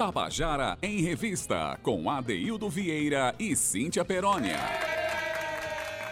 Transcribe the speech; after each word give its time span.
Tabajara 0.00 0.78
em 0.80 1.02
Revista, 1.02 1.78
com 1.82 2.08
Adeildo 2.08 2.70
Vieira 2.70 3.34
e 3.38 3.54
Cíntia 3.54 4.02
Perónia. 4.02 4.58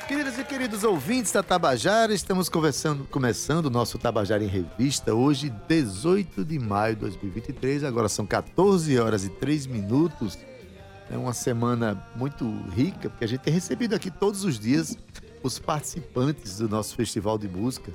Queridas 0.06 0.38
e 0.38 0.44
queridos 0.44 0.84
ouvintes 0.84 1.32
da 1.32 1.42
Tabajara, 1.42 2.12
estamos 2.12 2.50
conversando, 2.50 3.04
começando 3.04 3.64
o 3.64 3.70
nosso 3.70 3.98
Tabajara 3.98 4.44
em 4.44 4.46
Revista, 4.46 5.14
hoje, 5.14 5.48
18 5.66 6.44
de 6.44 6.58
maio 6.58 6.96
de 6.96 7.00
2023, 7.00 7.82
agora 7.82 8.10
são 8.10 8.26
14 8.26 8.98
horas 8.98 9.24
e 9.24 9.30
3 9.30 9.66
minutos. 9.66 10.38
É 11.10 11.16
uma 11.16 11.32
semana 11.32 12.06
muito 12.14 12.44
rica, 12.76 13.08
porque 13.08 13.24
a 13.24 13.28
gente 13.28 13.40
tem 13.40 13.54
recebido 13.54 13.94
aqui 13.94 14.10
todos 14.10 14.44
os 14.44 14.58
dias 14.60 14.98
os 15.42 15.58
participantes 15.58 16.58
do 16.58 16.68
nosso 16.68 16.94
festival 16.94 17.38
de 17.38 17.48
música. 17.48 17.90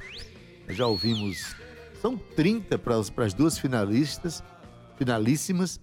Já 0.69 0.87
ouvimos, 0.87 1.55
são 2.01 2.17
30 2.17 2.79
para 2.79 2.95
as 2.95 3.33
duas 3.35 3.59
finalistas, 3.59 4.41
finalíssimas, 5.03 5.81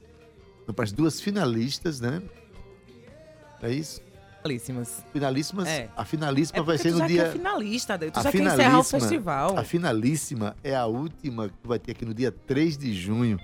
para 0.74 0.84
as 0.84 0.92
duas 0.92 1.20
finalistas, 1.20 2.00
né? 2.00 2.22
É 3.62 3.70
isso? 3.70 4.00
Finalíssimas. 4.42 5.04
Finalíssimas. 5.12 5.68
É. 5.68 5.90
A 5.94 6.04
finalíssima 6.04 6.58
É 6.60 6.62
vai 6.62 6.78
ser 6.78 6.92
no 6.92 7.06
dia. 7.06 7.24
quer 7.24 7.32
finalista, 7.32 7.98
Deus. 7.98 8.12
tu 8.12 8.20
a 8.20 8.22
já 8.22 8.32
quer 8.32 8.40
encerrar 8.40 8.78
o 8.78 8.84
festival. 8.84 9.58
A 9.58 9.64
finalíssima 9.64 10.56
é 10.64 10.74
a 10.74 10.86
última 10.86 11.48
que 11.50 11.68
vai 11.68 11.78
ter 11.78 11.92
aqui 11.92 12.06
no 12.06 12.14
dia 12.14 12.32
3 12.32 12.78
de 12.78 12.94
junho, 12.94 13.38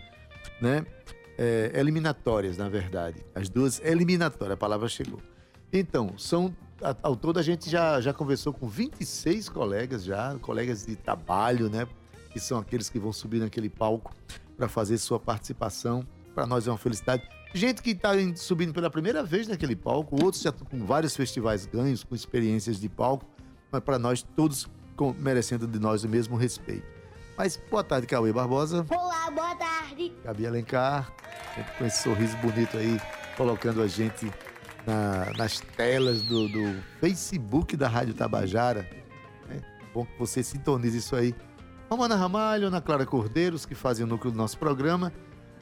né? 0.61 0.87
É, 1.37 1.73
eliminatórias, 1.75 2.57
na 2.57 2.67
verdade. 2.71 3.19
As 3.35 3.51
duas 3.51 3.79
eliminatórias, 3.85 4.55
a 4.55 4.57
palavra 4.57 4.89
chegou. 4.89 5.21
Então, 5.71 6.17
são. 6.17 6.55
Ao 7.03 7.15
todo, 7.17 7.39
a 7.39 7.43
gente 7.43 7.69
já, 7.69 8.01
já 8.01 8.13
conversou 8.13 8.53
com 8.53 8.67
26 8.67 9.49
colegas 9.51 10.05
já, 10.05 10.37
colegas 10.41 10.87
de 10.87 10.95
trabalho, 10.97 11.69
né? 11.69 11.87
Que 12.37 12.41
são 12.41 12.59
aqueles 12.59 12.91
que 12.91 12.99
vão 12.99 13.15
subir 13.15 13.41
naquele 13.41 13.71
palco 13.71 14.13
para 14.59 14.69
fazer 14.69 14.99
sua 14.99 15.19
participação. 15.19 16.07
Para 16.35 16.45
nós 16.47 16.67
é 16.67 16.71
uma 16.71 16.77
felicidade. 16.77 17.27
Gente 17.55 17.81
que 17.81 17.93
está 17.93 18.11
subindo 18.35 18.75
pela 18.75 18.91
primeira 18.91 19.23
vez 19.25 19.49
naquele 19.49 19.75
palco, 19.75 20.23
outros 20.23 20.43
já 20.43 20.51
estão 20.51 20.67
com 20.67 20.85
vários 20.85 21.17
festivais 21.17 21.65
ganhos, 21.65 22.05
com 22.05 22.15
experiências 22.15 22.79
de 22.79 22.91
palco, 22.91 23.25
mas 23.73 23.81
para 23.83 23.99
nós 23.99 24.23
todos 24.23 24.69
com- 24.95 25.15
merecendo 25.19 25.67
de 25.67 25.79
nós 25.79 26.05
o 26.05 26.11
mesmo 26.11 26.37
respeito. 26.37 26.85
Mas 27.39 27.59
boa 27.71 27.83
tarde, 27.83 28.07
Cauê 28.07 28.35
Barbosa, 28.35 28.85
Olá, 28.91 29.31
boa 29.31 29.55
tarde. 29.55 30.13
Gabi 30.23 30.47
Alencar, 30.47 31.11
sempre 31.55 31.73
com 31.79 31.87
esse 31.87 32.03
sorriso 32.03 32.37
bonito 32.37 32.77
aí, 32.77 33.01
colocando 33.35 33.81
a 33.81 33.87
gente 33.89 34.31
na- 34.87 35.33
nas 35.39 35.59
telas 35.61 36.21
do, 36.21 36.49
do 36.51 36.83
Facebook 37.01 37.79
da 37.79 37.89
Rádio 37.89 38.13
Tabajara. 38.13 38.87
É 39.49 39.63
bom 39.95 40.05
que 40.05 40.19
você 40.19 40.43
sintonize 40.43 40.99
isso 40.99 41.17
aí. 41.17 41.35
Romana 41.89 42.17
Ramalho, 42.17 42.67
Ana 42.67 42.81
Clara 42.81 43.07
Cordeiros, 43.07 43.65
que 43.65 43.75
fazem 43.75 44.05
o 44.05 44.09
núcleo 44.09 44.33
do 44.33 44.37
nosso 44.37 44.59
programa. 44.59 45.13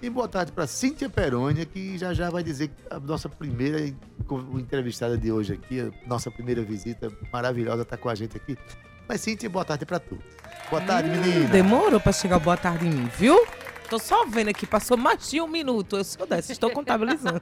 E 0.02 0.10
boa 0.10 0.28
tarde 0.28 0.52
para 0.52 0.66
Cíntia 0.66 1.08
Perônia, 1.08 1.64
que 1.64 1.96
já 1.96 2.12
já 2.12 2.28
vai 2.30 2.42
dizer 2.42 2.68
que 2.68 2.74
a 2.90 2.98
nossa 2.98 3.28
primeira 3.28 3.78
entrevistada 4.58 5.16
de 5.16 5.30
hoje 5.32 5.54
aqui, 5.54 5.80
a 5.80 5.90
nossa 6.08 6.30
primeira 6.30 6.62
visita 6.62 7.10
maravilhosa, 7.32 7.82
está 7.82 7.96
com 7.96 8.08
a 8.08 8.14
gente 8.14 8.36
aqui. 8.36 8.56
Mas 9.08 9.20
Cíntia, 9.20 9.48
boa 9.48 9.64
tarde 9.64 9.84
para 9.86 9.98
tu. 9.98 10.18
Boa 10.70 10.82
tarde, 10.82 11.10
menina. 11.10 11.48
Demorou 11.48 12.00
pra 12.00 12.12
chegar 12.12 12.38
boa 12.38 12.56
tarde 12.56 12.86
em 12.86 12.90
mim, 12.90 13.10
viu? 13.18 13.46
Tô 13.88 13.98
só 13.98 14.24
vendo 14.26 14.48
aqui, 14.48 14.66
passou 14.66 14.96
mais 14.96 15.28
de 15.30 15.40
um 15.42 15.46
minuto. 15.46 15.96
Eu 15.96 16.04
sou 16.04 16.26
dessa, 16.26 16.52
estou 16.52 16.70
contabilizando. 16.70 17.40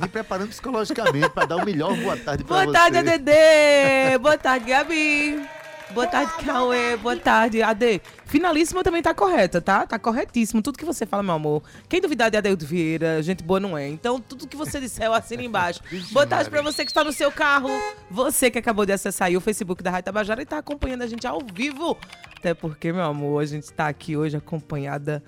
Me 0.00 0.08
preparando 0.08 0.48
psicologicamente 0.48 1.28
para 1.30 1.46
dar 1.46 1.56
o 1.56 1.64
melhor 1.64 1.94
boa 1.96 2.16
tarde 2.16 2.44
para 2.44 2.54
boa 2.54 2.66
você. 2.66 2.72
tarde, 2.72 2.98
ADD! 2.98 4.18
Boa 4.20 4.38
tarde, 4.38 4.66
Gabi! 4.66 5.61
Boa 5.94 6.06
tarde, 6.06 6.32
Cauê. 6.42 6.96
Boa 6.96 7.16
tarde, 7.16 7.62
AD. 7.62 8.00
Finalíssima 8.24 8.82
também 8.82 9.02
tá 9.02 9.12
correta, 9.12 9.60
tá? 9.60 9.86
Tá 9.86 9.98
corretíssimo. 9.98 10.62
Tudo 10.62 10.78
que 10.78 10.86
você 10.86 11.04
fala, 11.04 11.22
meu 11.22 11.34
amor. 11.34 11.62
Quem 11.86 12.00
duvidar 12.00 12.30
de 12.30 12.36
Adeildo 12.38 12.64
Vieira, 12.64 13.22
gente 13.22 13.42
boa 13.42 13.60
não 13.60 13.76
é. 13.76 13.88
Então, 13.88 14.18
tudo 14.18 14.46
que 14.48 14.56
você 14.56 14.80
disser, 14.80 15.04
eu 15.04 15.12
assino 15.12 15.42
embaixo. 15.42 15.80
Boa 16.10 16.26
tarde 16.26 16.48
pra 16.48 16.62
você 16.62 16.84
que 16.84 16.90
está 16.90 17.04
no 17.04 17.12
seu 17.12 17.30
carro. 17.30 17.68
Você 18.10 18.50
que 18.50 18.58
acabou 18.58 18.86
de 18.86 18.92
acessar 18.92 19.28
aí 19.28 19.36
o 19.36 19.40
Facebook 19.40 19.82
da 19.82 19.90
Rádio 19.90 20.06
Tabajara 20.06 20.40
e 20.40 20.46
tá 20.46 20.58
acompanhando 20.58 21.02
a 21.02 21.06
gente 21.06 21.26
ao 21.26 21.40
vivo. 21.40 21.98
Até 22.38 22.54
porque, 22.54 22.90
meu 22.90 23.04
amor, 23.04 23.42
a 23.42 23.46
gente 23.46 23.70
tá 23.70 23.86
aqui 23.86 24.16
hoje 24.16 24.36
acompanhada 24.36 25.22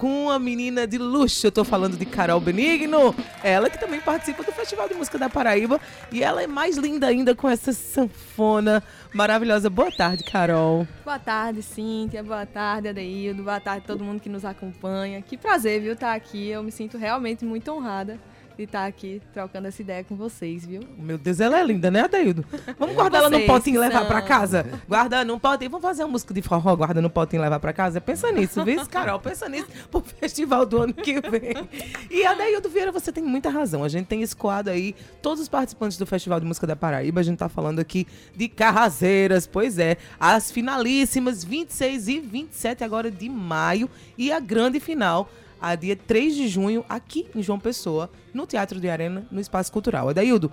com 0.00 0.24
uma 0.24 0.38
menina 0.38 0.86
de 0.86 0.98
luxo. 0.98 1.46
Eu 1.46 1.52
tô 1.52 1.64
falando 1.64 1.96
de 1.96 2.06
Carol 2.06 2.40
Benigno. 2.40 3.14
Ela 3.42 3.68
que 3.68 3.78
também 3.78 4.00
participa 4.00 4.42
do 4.42 4.52
Festival 4.52 4.88
de 4.88 4.94
Música 4.94 5.18
da 5.18 5.28
Paraíba. 5.28 5.80
E 6.10 6.22
ela 6.22 6.42
é 6.42 6.46
mais 6.46 6.76
linda 6.76 7.06
ainda 7.06 7.34
com 7.34 7.48
essa 7.48 7.72
sanfona 7.72 8.82
maravilhosa. 9.12 9.68
Boa 9.68 9.90
tarde, 9.90 10.24
Carol. 10.24 10.86
Boa 11.04 11.18
tarde, 11.18 11.62
Cíntia. 11.62 12.22
Boa 12.22 12.46
tarde, 12.46 12.88
Adeildo. 12.88 13.42
Boa 13.42 13.60
tarde 13.60 13.86
todo 13.86 14.04
mundo 14.04 14.20
que 14.20 14.28
nos 14.28 14.44
acompanha. 14.44 15.20
Que 15.22 15.36
prazer, 15.36 15.80
viu, 15.80 15.92
estar 15.92 16.14
aqui. 16.14 16.48
Eu 16.48 16.62
me 16.62 16.70
sinto 16.70 16.96
realmente 16.98 17.44
muito 17.44 17.70
honrada 17.72 18.18
de 18.60 18.64
estar 18.64 18.84
aqui 18.84 19.22
trocando 19.32 19.68
essa 19.68 19.80
ideia 19.80 20.04
com 20.04 20.14
vocês, 20.14 20.66
viu? 20.66 20.82
Meu 20.98 21.16
Deus, 21.16 21.40
ela 21.40 21.58
é 21.58 21.64
linda, 21.64 21.90
né, 21.90 22.02
Adeildo? 22.02 22.44
Vamos 22.78 22.94
guardar 22.94 23.20
ela 23.20 23.30
no 23.30 23.38
Vocês 23.38 23.50
potinho 23.50 23.76
e 23.76 23.78
levar 23.78 24.06
pra 24.06 24.20
casa? 24.20 24.66
Guarda 24.86 25.24
num 25.24 25.38
potinho. 25.38 25.70
Vamos 25.70 25.82
fazer 25.82 26.02
uma 26.04 26.10
música 26.10 26.34
de 26.34 26.42
forró, 26.42 26.76
guarda 26.76 27.00
no 27.00 27.08
potinho 27.08 27.40
e 27.40 27.42
levar 27.42 27.58
pra 27.58 27.72
casa? 27.72 28.02
Pensa 28.02 28.30
nisso, 28.30 28.62
viu, 28.62 28.84
Carol? 28.86 29.18
Pensa 29.18 29.48
nisso 29.48 29.66
pro 29.90 30.00
festival 30.20 30.66
do 30.66 30.82
ano 30.82 30.92
que 30.92 31.20
vem. 31.22 31.68
E 32.10 32.26
Adeildo 32.26 32.68
Vieira, 32.68 32.92
você 32.92 33.10
tem 33.10 33.24
muita 33.24 33.48
razão. 33.48 33.82
A 33.82 33.88
gente 33.88 34.06
tem 34.06 34.20
escoado 34.20 34.68
aí 34.68 34.94
todos 35.22 35.40
os 35.40 35.48
participantes 35.48 35.96
do 35.96 36.04
Festival 36.04 36.38
de 36.38 36.44
Música 36.44 36.66
da 36.66 36.76
Paraíba. 36.76 37.20
A 37.20 37.24
gente 37.24 37.38
tá 37.38 37.48
falando 37.48 37.78
aqui 37.78 38.06
de 38.36 38.46
Carraseiras, 38.46 39.46
pois 39.46 39.78
é. 39.78 39.96
As 40.18 40.50
finalíssimas, 40.50 41.42
26 41.42 42.08
e 42.08 42.20
27 42.20 42.84
agora 42.84 43.10
de 43.10 43.28
maio. 43.28 43.88
E 44.18 44.30
a 44.30 44.38
grande 44.38 44.80
final 44.80 45.30
a 45.60 45.74
dia 45.74 45.96
3 45.96 46.34
de 46.34 46.48
junho, 46.48 46.84
aqui 46.88 47.28
em 47.34 47.42
João 47.42 47.58
Pessoa, 47.60 48.10
no 48.32 48.46
Teatro 48.46 48.80
de 48.80 48.88
Arena, 48.88 49.26
no 49.30 49.40
Espaço 49.40 49.70
Cultural. 49.72 50.08
Adaildo, 50.08 50.50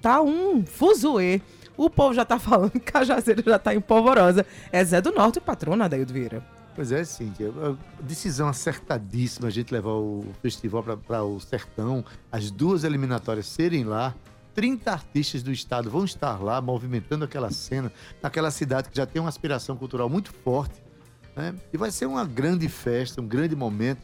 tá 0.00 0.20
um 0.22 0.64
fuzuê. 0.64 1.40
O 1.76 1.90
povo 1.90 2.14
já 2.14 2.24
tá 2.24 2.38
falando 2.40 2.70
que 2.72 2.80
Cajazeira 2.80 3.42
já 3.44 3.58
tá 3.58 3.74
em 3.74 3.80
polvorosa. 3.80 4.46
É 4.72 4.82
Zé 4.84 5.00
do 5.00 5.12
Norte, 5.12 5.40
patrona, 5.40 5.84
Adaildo 5.84 6.12
Vieira. 6.12 6.42
Pois 6.74 6.92
é, 6.92 7.04
Cíntia. 7.04 7.50
Decisão 8.00 8.48
acertadíssima 8.48 9.48
a 9.48 9.50
gente 9.50 9.72
levar 9.72 9.92
o 9.92 10.26
festival 10.42 10.82
para 10.82 11.22
o 11.24 11.40
Sertão, 11.40 12.04
as 12.30 12.50
duas 12.50 12.84
eliminatórias 12.84 13.46
serem 13.46 13.84
lá. 13.84 14.14
30 14.54 14.90
artistas 14.90 15.42
do 15.42 15.52
estado 15.52 15.90
vão 15.90 16.04
estar 16.04 16.42
lá 16.42 16.60
movimentando 16.62 17.24
aquela 17.26 17.50
cena, 17.50 17.92
naquela 18.22 18.50
cidade 18.50 18.88
que 18.88 18.96
já 18.96 19.04
tem 19.04 19.20
uma 19.20 19.28
aspiração 19.28 19.76
cultural 19.76 20.08
muito 20.08 20.32
forte. 20.32 20.82
né? 21.34 21.54
E 21.72 21.76
vai 21.76 21.90
ser 21.90 22.06
uma 22.06 22.24
grande 22.24 22.66
festa, 22.68 23.20
um 23.20 23.26
grande 23.26 23.54
momento, 23.54 24.00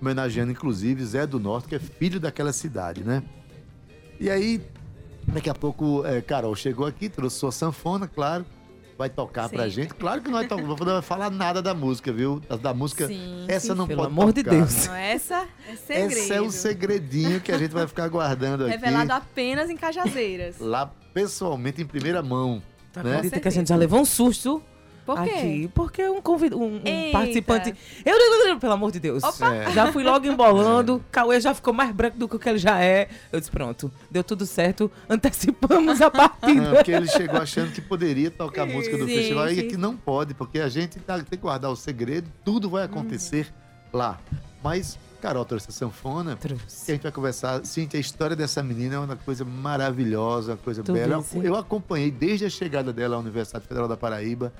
homenageando 0.00 0.52
inclusive 0.52 1.04
Zé 1.04 1.26
do 1.26 1.38
Norte, 1.40 1.68
que 1.68 1.74
é 1.74 1.78
filho 1.78 2.20
daquela 2.20 2.52
cidade, 2.52 3.02
né? 3.04 3.22
E 4.18 4.30
aí, 4.30 4.60
daqui 5.26 5.50
a 5.50 5.54
pouco, 5.54 6.04
é, 6.06 6.20
Carol 6.20 6.54
chegou 6.54 6.86
aqui, 6.86 7.08
trouxe 7.08 7.38
sua 7.38 7.52
sanfona, 7.52 8.08
claro, 8.08 8.46
vai 8.96 9.10
tocar 9.10 9.48
pra 9.48 9.64
Sim. 9.64 9.70
gente. 9.70 9.94
Claro 9.94 10.22
que 10.22 10.30
não 10.30 10.38
vai, 10.38 10.48
não 10.48 10.76
vai 10.76 11.02
falar 11.02 11.30
nada 11.30 11.60
da 11.60 11.74
música, 11.74 12.12
viu? 12.12 12.40
Da, 12.48 12.56
da 12.56 12.74
música, 12.74 13.06
Sim, 13.06 13.44
essa 13.48 13.72
sim, 13.72 13.78
não 13.78 13.86
Pelo 13.86 14.02
pode 14.02 14.12
amor 14.12 14.32
de. 14.32 14.42
Deus. 14.42 14.86
Não, 14.86 14.94
essa 14.94 15.46
é 15.68 15.76
segredo. 15.76 16.12
Esse 16.12 16.32
é 16.32 16.40
o 16.40 16.50
segredinho 16.50 17.40
que 17.40 17.52
a 17.52 17.58
gente 17.58 17.72
vai 17.72 17.86
ficar 17.86 18.08
guardando 18.08 18.64
aqui. 18.64 18.72
Revelado 18.72 19.12
apenas 19.12 19.68
em 19.68 19.76
Cajazeiras. 19.76 20.58
Lá 20.58 20.90
pessoalmente, 21.12 21.82
em 21.82 21.86
primeira 21.86 22.22
mão. 22.22 22.62
Tá 22.92 23.02
né? 23.02 23.20
que 23.28 23.48
a 23.48 23.50
gente 23.50 23.68
já 23.68 23.76
levou 23.76 24.00
um 24.00 24.04
susto 24.04 24.62
Por 25.06 25.22
quê? 25.22 25.30
aqui? 25.30 25.70
Porque 25.74 26.08
um, 26.08 26.20
convid... 26.20 26.52
um, 26.54 26.76
um 26.76 27.12
participante... 27.12 27.74
Eu, 28.04 28.58
pelo 28.58 28.72
amor 28.72 28.90
de 28.90 28.98
Deus. 29.00 29.22
É. 29.40 29.70
Já 29.72 29.92
fui 29.92 30.02
logo 30.02 30.26
embolando. 30.26 31.02
Cauê 31.12 31.40
já 31.40 31.54
ficou 31.54 31.72
mais 31.72 31.92
branco 31.94 32.18
do 32.18 32.28
que 32.28 32.36
o 32.36 32.38
que 32.38 32.48
ele 32.48 32.58
já 32.58 32.82
é. 32.82 33.08
Eu 33.32 33.38
disse, 33.38 33.50
pronto, 33.50 33.90
deu 34.10 34.24
tudo 34.24 34.44
certo. 34.46 34.90
Antecipamos 35.08 36.00
a 36.00 36.06
Ah, 36.06 36.10
partida. 36.28 36.70
porque 36.74 36.90
ele 36.90 37.06
chegou 37.08 37.40
achando 37.40 37.72
que 37.72 37.80
poderia 37.80 38.30
tocar 38.30 38.62
a 38.62 38.66
música 38.66 38.96
do 38.98 39.06
Sim, 39.06 39.14
festival 39.14 39.50
e 39.50 39.62
que 39.68 39.76
não 39.76 39.96
pode, 39.96 40.34
porque 40.34 40.58
a 40.58 40.68
gente 40.68 40.98
tá- 41.00 41.16
tem 41.16 41.24
que 41.24 41.36
guardar 41.36 41.70
o 41.70 41.76
segredo, 41.76 42.30
tudo 42.44 42.68
vai 42.68 42.84
acontecer 42.84 43.52
lá. 43.92 44.18
Mas 44.64 44.98
Carol 45.20 45.44
trouxe 45.44 45.66
a 45.68 45.72
sanfona. 45.72 46.30
E 46.32 46.34
a 46.34 46.36
Trouxe. 46.36 46.92
gente 46.92 47.02
vai 47.02 47.12
conversar. 47.12 47.64
Cíntia, 47.64 47.98
a 47.98 48.00
história 48.00 48.34
dessa 48.34 48.62
menina 48.62 48.96
é 48.96 48.98
uma 48.98 49.16
coisa 49.16 49.44
maravilhosa, 49.44 50.52
uma 50.52 50.58
coisa 50.58 50.82
Tu 50.82 50.92
bela. 50.92 51.22
Eu, 51.34 51.42
eu 51.42 51.56
acompanhei 51.56 52.10
desde 52.10 52.44
a 52.46 52.50
chegada 52.50 52.92
dela 52.92 53.16
à 53.16 53.18
Universidade 53.18 53.66
Federal 53.66 53.86
da 53.88 53.96
Paraíba. 53.96 54.52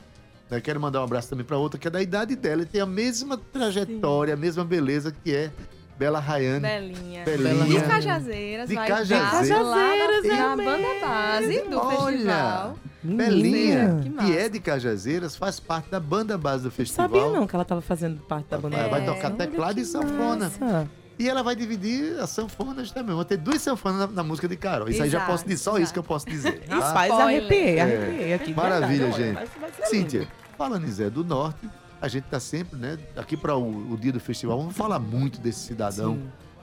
Eu 0.51 0.61
quero 0.63 0.81
mandar 0.81 1.01
um 1.01 1.05
abraço 1.05 1.29
também 1.29 1.45
para 1.45 1.57
outra 1.59 1.79
que 1.79 1.89
é 1.89 1.91
da 1.91 2.01
idade 2.01 2.37
dela 2.37 2.63
e 2.63 2.67
tem 2.67 2.81
a 2.81 2.87
mesma 2.87 3.37
trajetória, 3.37 4.35
a 4.35 4.37
mesma 4.37 4.65
beleza 4.65 5.15
que 5.25 5.35
é 5.35 5.51
Bela 5.99 6.21
Rayane. 6.21 6.61
Belinha. 6.61 7.25
Belinha. 7.25 7.65
De 7.81 7.81
Cajazeiras. 7.87 8.69
De 8.69 8.75
vai 8.75 8.87
Cajazeiras. 8.87 9.43
estar 9.49 9.61
lá 9.63 9.77
Cajazeiras, 9.77 10.25
na, 10.27 10.37
na 10.47 10.53
amém. 10.53 10.67
banda 10.67 10.89
base 11.01 11.61
do 11.63 11.79
Olha, 11.79 12.11
festival. 12.13 12.79
Belinha, 13.03 13.97
Que 14.03 14.09
que, 14.11 14.15
massa. 14.15 14.33
é 14.33 14.49
de 14.49 14.61
Cajazeiras, 14.61 15.37
faz 15.37 15.59
parte 15.59 15.91
da 15.91 15.99
banda 16.01 16.37
base 16.37 16.63
do 16.63 16.67
Não 16.67 16.71
festival. 16.71 17.09
sabia 17.09 17.31
não 17.31 17.47
que 17.47 17.55
ela 17.55 17.65
tava 17.65 17.81
fazendo 17.81 18.21
parte 18.23 18.47
da 18.49 18.59
banda. 18.59 18.77
Ela 18.77 18.89
vai 18.89 19.03
É. 19.03 19.07
tocar 19.07 19.31
teclado 19.31 19.79
e 19.81 19.85
sanfona. 19.85 20.45
Nossa. 20.61 20.89
E 21.19 21.29
ela 21.29 21.43
vai 21.43 21.57
dividir 21.57 22.19
as 22.21 22.29
sanfonas 22.31 22.91
também. 22.91 23.15
Vão 23.15 23.25
ter 23.25 23.39
duas 23.39 23.63
sanfonas 23.63 24.01
na, 24.01 24.07
na 24.09 24.23
música 24.23 24.47
de 24.47 24.57
Carol. 24.57 24.89
Isso 24.89 25.03
aí 25.03 25.09
já 25.09 25.19
Exato, 25.19 25.33
posso 25.33 25.45
dizer, 25.45 25.57
só 25.57 25.71
isso 25.73 25.79
exato. 25.81 25.93
que 25.95 25.99
eu 25.99 26.03
posso 26.03 26.27
dizer. 26.27 26.61
tá? 26.67 26.75
Rapaz, 26.79 27.11
arrepiei, 27.13 27.79
É. 27.79 27.83
arrepiei 27.83 28.35
aqui. 28.35 28.55
Maravilha, 28.55 29.11
verdade. 29.11 29.49
gente. 29.79 29.89
Cíntia, 29.89 30.21
lindo. 30.21 30.33
falando 30.59 30.85
em 30.87 30.91
Zé 30.91 31.09
do 31.09 31.25
Norte, 31.25 31.69
a 32.03 32.09
gente 32.09 32.25
tá 32.25 32.39
sempre, 32.39 32.79
né, 32.79 32.99
aqui 33.17 33.35
para 33.37 33.57
o, 33.57 33.93
o 33.93 33.97
dia 33.97 34.13
do 34.13 34.21
festival, 34.21 34.59
vamos 34.59 34.77
falar 34.77 34.99
muito 34.99 35.41
desse 35.41 35.61
cidadão, 35.61 36.17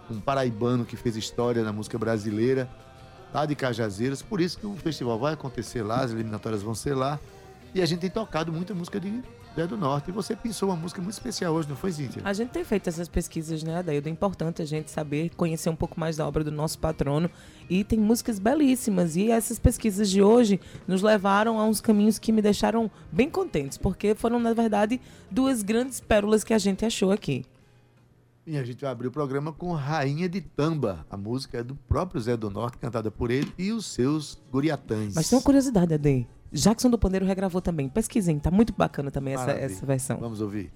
Sim. 0.07 0.15
um 0.17 0.21
paraibano 0.21 0.85
que 0.85 0.95
fez 0.95 1.15
história 1.17 1.63
na 1.63 1.73
música 1.73 1.97
brasileira, 1.97 2.69
lá 3.33 3.47
de 3.47 3.55
Cajazeiras. 3.55 4.21
Por 4.21 4.39
isso 4.39 4.59
que 4.59 4.67
o 4.67 4.75
festival 4.75 5.17
vai 5.17 5.33
acontecer 5.33 5.81
lá, 5.81 6.01
as 6.01 6.11
eliminatórias 6.11 6.61
vão 6.61 6.75
ser 6.75 6.93
lá. 6.93 7.19
E 7.73 7.81
a 7.81 7.85
gente 7.87 8.01
tem 8.01 8.09
tocado 8.11 8.53
muita 8.53 8.75
música 8.75 8.99
de 8.99 9.23
Zé 9.55 9.67
do 9.67 9.77
Norte. 9.77 10.09
E 10.09 10.11
você 10.11 10.35
pensou 10.35 10.69
uma 10.69 10.75
música 10.75 11.01
muito 11.01 11.13
especial 11.13 11.53
hoje, 11.53 11.69
não 11.69 11.75
foi, 11.75 11.91
Cíntia? 11.91 12.21
A 12.25 12.33
gente 12.33 12.49
tem 12.49 12.63
feito 12.63 12.89
essas 12.89 13.07
pesquisas, 13.07 13.63
né, 13.63 13.77
Adaildo? 13.77 14.09
É 14.09 14.11
importante 14.11 14.61
a 14.61 14.65
gente 14.65 14.89
saber, 14.89 15.29
conhecer 15.35 15.69
um 15.69 15.75
pouco 15.75 15.99
mais 15.99 16.17
da 16.17 16.27
obra 16.27 16.43
do 16.43 16.51
nosso 16.51 16.79
patrono. 16.79 17.29
E 17.69 17.83
tem 17.83 17.99
músicas 17.99 18.39
belíssimas. 18.39 19.15
E 19.15 19.29
essas 19.29 19.59
pesquisas 19.59 20.09
de 20.09 20.21
hoje 20.21 20.59
nos 20.87 21.01
levaram 21.01 21.59
a 21.59 21.65
uns 21.65 21.79
caminhos 21.79 22.17
que 22.17 22.31
me 22.31 22.41
deixaram 22.41 22.89
bem 23.11 23.29
contentes, 23.29 23.77
porque 23.77 24.15
foram, 24.15 24.39
na 24.39 24.53
verdade, 24.53 24.99
duas 25.29 25.61
grandes 25.61 25.99
pérolas 25.99 26.43
que 26.43 26.53
a 26.53 26.57
gente 26.57 26.85
achou 26.85 27.11
aqui. 27.11 27.45
E 28.45 28.57
a 28.57 28.63
gente 28.63 28.81
vai 28.81 28.91
abrir 28.91 29.07
o 29.07 29.11
programa 29.11 29.53
com 29.53 29.71
Rainha 29.71 30.27
de 30.27 30.41
Tamba. 30.41 31.05
A 31.09 31.15
música 31.15 31.59
é 31.59 31.63
do 31.63 31.75
próprio 31.75 32.19
Zé 32.19 32.35
do 32.35 32.49
Norte, 32.49 32.77
cantada 32.77 33.09
por 33.09 33.31
ele 33.31 33.53
e 33.57 33.71
os 33.71 33.85
seus 33.85 34.37
guriatãs. 34.51 35.15
Mas 35.15 35.29
tem 35.29 35.37
uma 35.37 35.43
curiosidade, 35.43 35.93
Ade. 35.93 36.27
Jackson 36.53 36.89
do 36.89 36.99
Pandeiro 36.99 37.25
regravou 37.25 37.61
também. 37.61 37.89
Pesquisem, 37.89 38.37
tá 38.37 38.51
muito 38.51 38.73
bacana 38.77 39.09
também 39.09 39.33
essa, 39.33 39.51
essa 39.51 39.85
versão. 39.85 40.17
Vamos 40.19 40.39
ouvir. 40.39 40.71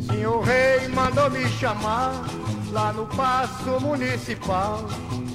Senhor 0.00 0.42
Rei 0.42 0.88
mandou 0.88 1.30
me 1.30 1.48
chamar 1.48 2.26
lá 2.70 2.92
no 2.92 3.06
Paço 3.06 3.80
Municipal. 3.80 4.86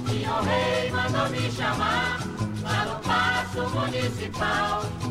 Senhor 0.08 0.42
Rei 0.42 0.90
mandou 0.92 1.28
me 1.30 1.50
chamar 1.50 2.20
lá 2.62 2.84
no 2.84 3.00
Paço 3.00 3.68
Municipal. 3.74 5.09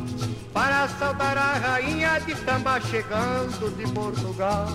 Para 0.53 0.87
saudar 0.87 1.37
a 1.37 1.53
rainha 1.53 2.19
de 2.19 2.35
Tamba 2.35 2.81
chegando 2.81 3.75
de 3.75 3.91
Portugal. 3.91 4.67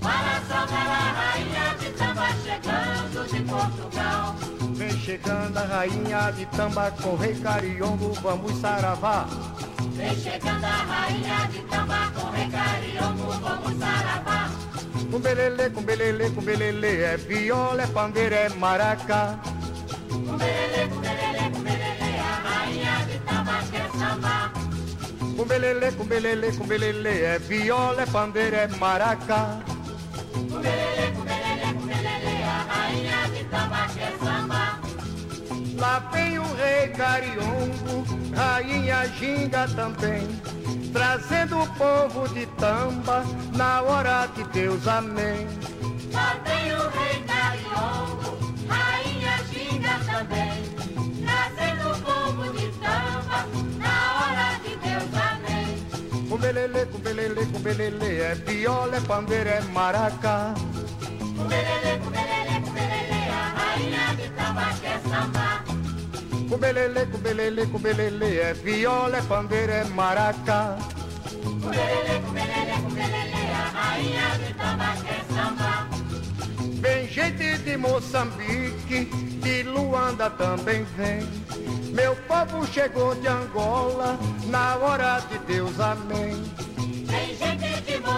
Para 0.00 0.40
saudar 0.48 0.86
a 0.86 1.12
rainha 1.12 1.74
de 1.78 1.90
Tamba 1.90 2.28
chegando 2.44 3.28
de 3.28 3.42
Portugal. 3.42 4.34
Vem 4.74 4.90
chegando 4.98 5.58
a 5.58 5.62
rainha 5.62 6.30
de 6.32 6.46
Tamba 6.46 6.90
com 7.02 7.16
rei 7.16 7.34
Cariongo, 7.34 8.12
vamos 8.22 8.60
saravá. 8.60 9.26
Vem 9.92 10.16
chegando 10.16 10.64
a 10.64 10.68
rainha 10.68 11.46
de 11.52 11.58
Tamba 11.64 12.10
com 12.14 12.30
recariongo, 12.30 13.32
vamos 13.32 13.78
saravá. 13.78 14.50
Com 15.10 15.18
belele, 15.18 15.70
com 15.70 15.82
belele, 15.82 16.30
com 16.30 16.40
belele, 16.40 17.02
é 17.02 17.16
viola, 17.16 17.82
é 17.82 17.86
pandeira, 17.86 18.36
é 18.36 18.48
maracá. 18.50 19.38
Com 20.08 20.38
belele, 20.38 20.88
com 20.88 21.00
belele, 21.00 21.09
Com 25.40 25.46
belele, 25.46 25.90
com 25.92 26.04
belele, 26.04 26.52
com 26.52 26.66
belele, 26.66 27.22
é 27.22 27.38
viola, 27.38 28.02
é 28.02 28.06
pandeira, 28.06 28.56
é 28.58 28.66
maracá. 28.76 29.58
Com 30.34 30.60
belele, 30.60 31.16
com 31.16 31.22
belele, 31.22 31.74
com 31.80 31.86
belele, 31.86 32.42
a 32.42 32.66
rainha 32.68 33.28
de 33.30 33.44
Tamba 33.44 33.86
quer 33.94 34.18
sambar. 34.18 34.80
Lá 35.78 35.98
vem 36.12 36.38
o 36.38 36.54
rei 36.56 36.88
Cariongo, 36.88 38.04
rainha 38.36 39.08
Ginga 39.18 39.66
também, 39.68 40.28
trazendo 40.92 41.62
o 41.62 41.66
povo 41.68 42.28
de 42.34 42.44
Tamba 42.58 43.24
na 43.56 43.80
hora 43.80 44.26
de 44.36 44.44
Deus, 44.44 44.86
amém. 44.86 45.48
Lá 46.12 46.36
vem 46.44 46.74
o 46.74 46.86
rei 46.90 47.24
Cariongo, 47.26 48.38
rainha 48.68 49.38
Ginga 49.50 50.00
também, 50.04 50.79
belele, 57.60 58.20
é 58.20 58.34
viola, 58.34 58.96
é 58.96 59.00
pandeira, 59.00 59.50
é 59.50 59.60
maracá. 59.60 60.54
Com 61.36 61.44
belele, 61.44 61.98
com 62.02 62.10
belele, 62.10 62.60
com 62.64 62.70
belele, 62.72 63.28
a 63.30 63.54
rainha 63.58 64.14
de 64.16 64.28
Tamba 64.30 64.74
quer 64.80 65.00
sambar. 65.08 65.64
Com 66.48 66.58
belele, 66.58 67.06
com 67.06 67.18
belele, 67.18 67.66
com 67.66 67.78
belele, 67.78 68.38
é 68.38 68.54
viola, 68.54 69.18
é 69.18 69.22
pandeira, 69.22 69.72
é 69.72 69.84
maracá. 69.84 70.76
Com 71.42 71.68
belele, 71.68 72.20
com 72.24 72.32
belele, 72.32 72.82
com 72.82 72.90
belele, 72.90 73.52
a 73.52 73.78
rainha 73.78 74.38
de 74.38 74.54
Tamba 74.54 74.96
quer 75.04 75.24
sambar. 75.34 75.88
Vem 76.80 77.08
gente 77.08 77.58
de 77.58 77.76
Moçambique, 77.76 79.04
de 79.04 79.62
Luanda 79.64 80.30
também 80.30 80.84
vem. 80.96 81.28
Meu 81.92 82.16
povo 82.28 82.66
chegou 82.66 83.14
de 83.16 83.28
Angola, 83.28 84.18
na 84.46 84.76
hora 84.76 85.20
de 85.28 85.38
Deus, 85.40 85.78
amém. 85.78 86.42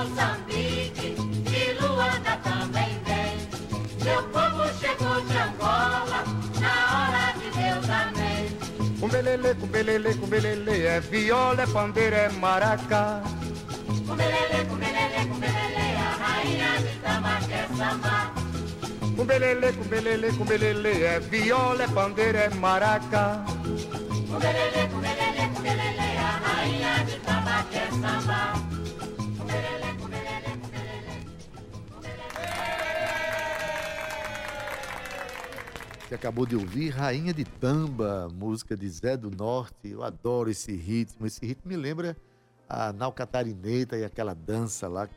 Moçambique, 0.02 1.14
de 1.44 1.80
Luanda 1.80 2.36
também 2.42 2.98
vem. 3.06 3.38
Meu 4.02 4.22
povo 4.24 4.66
chegou 4.80 5.20
de 5.20 5.38
Angola, 5.38 6.24
na 6.60 6.74
hora 6.92 7.32
de 7.38 7.48
Deus, 7.50 7.88
amém. 7.88 8.98
Com 8.98 9.08
belele, 9.08 9.54
com 9.54 9.66
belele, 9.68 10.14
com 10.14 10.26
belele, 10.26 10.86
é 10.86 10.98
viola, 10.98 11.62
é 11.62 11.66
pandeira, 11.68 12.16
é 12.16 12.28
maracá. 12.30 13.22
Com 13.86 14.16
belele, 14.16 14.64
com 14.68 14.74
belele, 14.74 15.28
com 15.28 15.38
belele, 15.38 15.96
a 15.96 16.10
rainha 16.24 16.78
de 16.80 16.98
Tamba 16.98 17.38
quer 17.48 17.68
sambar. 17.76 18.34
Com 19.16 19.24
belele, 19.24 19.72
com 19.72 19.84
belele, 19.84 20.32
com 20.32 20.44
belele, 20.44 21.04
é 21.04 21.20
viola, 21.20 21.84
é 21.84 21.88
pandeira, 21.88 22.38
é 22.40 22.50
maracá. 22.50 23.44
Com 23.46 24.38
belele, 24.40 24.88
com 24.90 24.98
belele, 24.98 25.54
com 25.54 25.62
belele, 25.62 26.18
a 26.18 26.40
rainha 26.44 27.04
de 27.04 27.20
Tamba 27.20 27.64
quer 27.70 27.88
sambar. 27.92 28.51
Você 36.12 36.16
acabou 36.16 36.44
de 36.44 36.54
ouvir 36.54 36.90
Rainha 36.90 37.32
de 37.32 37.42
Tamba, 37.42 38.28
música 38.34 38.76
de 38.76 38.86
Zé 38.86 39.16
do 39.16 39.30
Norte. 39.30 39.88
Eu 39.88 40.02
adoro 40.02 40.50
esse 40.50 40.70
ritmo. 40.70 41.26
Esse 41.26 41.40
ritmo 41.40 41.70
me 41.70 41.74
lembra 41.74 42.14
a 42.68 42.92
Nau 42.92 43.10
Catarineta 43.10 43.96
e 43.96 44.04
aquela 44.04 44.34
dança 44.34 44.86
lá. 44.88 45.08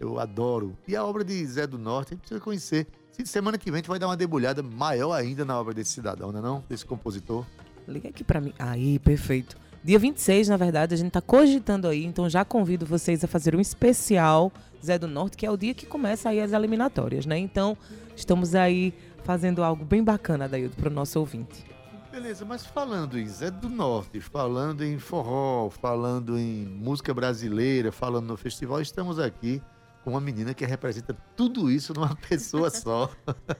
Eu 0.00 0.18
adoro. 0.18 0.78
E 0.88 0.96
a 0.96 1.04
obra 1.04 1.22
de 1.22 1.44
Zé 1.44 1.66
do 1.66 1.76
Norte, 1.76 2.06
a 2.06 2.10
gente 2.14 2.20
precisa 2.20 2.40
conhecer. 2.40 2.86
Se 3.12 3.26
semana 3.26 3.58
que 3.58 3.66
vem 3.66 3.74
a 3.74 3.76
gente 3.80 3.88
vai 3.90 3.98
dar 3.98 4.06
uma 4.06 4.16
debulhada 4.16 4.62
maior 4.62 5.12
ainda 5.12 5.44
na 5.44 5.60
obra 5.60 5.74
desse 5.74 5.90
cidadão, 5.90 6.32
não 6.32 6.38
é 6.38 6.42
não? 6.42 6.64
Desse 6.70 6.86
compositor. 6.86 7.44
Liga 7.86 8.08
aqui 8.08 8.24
pra 8.24 8.40
mim. 8.40 8.54
Aí, 8.58 8.98
perfeito. 8.98 9.58
Dia 9.84 9.98
26, 9.98 10.48
na 10.48 10.56
verdade, 10.56 10.94
a 10.94 10.96
gente 10.96 11.12
tá 11.12 11.20
cogitando 11.20 11.86
aí, 11.86 12.02
então 12.02 12.30
já 12.30 12.46
convido 12.46 12.86
vocês 12.86 13.22
a 13.22 13.28
fazer 13.28 13.54
um 13.54 13.60
especial 13.60 14.50
Zé 14.82 14.98
do 14.98 15.06
Norte, 15.06 15.36
que 15.36 15.44
é 15.44 15.50
o 15.50 15.56
dia 15.58 15.74
que 15.74 15.84
começa 15.84 16.30
aí 16.30 16.40
as 16.40 16.54
eliminatórias, 16.54 17.26
né? 17.26 17.36
Então, 17.36 17.76
estamos 18.16 18.54
aí 18.54 18.94
fazendo 19.24 19.62
algo 19.62 19.84
bem 19.84 20.02
bacana, 20.04 20.48
Daildo, 20.48 20.76
pro 20.76 20.90
nosso 20.90 21.18
ouvinte. 21.18 21.64
Beleza, 22.10 22.44
mas 22.44 22.64
falando 22.64 23.18
em 23.18 23.26
Zé 23.26 23.50
do 23.50 23.68
Norte, 23.68 24.20
falando 24.20 24.84
em 24.84 24.98
forró, 24.98 25.68
falando 25.68 26.38
em 26.38 26.64
música 26.64 27.12
brasileira, 27.12 27.90
falando 27.90 28.26
no 28.28 28.36
festival, 28.36 28.80
estamos 28.80 29.18
aqui 29.18 29.60
com 30.04 30.10
uma 30.10 30.20
menina 30.20 30.54
que 30.54 30.64
representa 30.64 31.16
tudo 31.36 31.68
isso 31.70 31.92
numa 31.92 32.14
pessoa 32.28 32.70
só. 32.70 33.10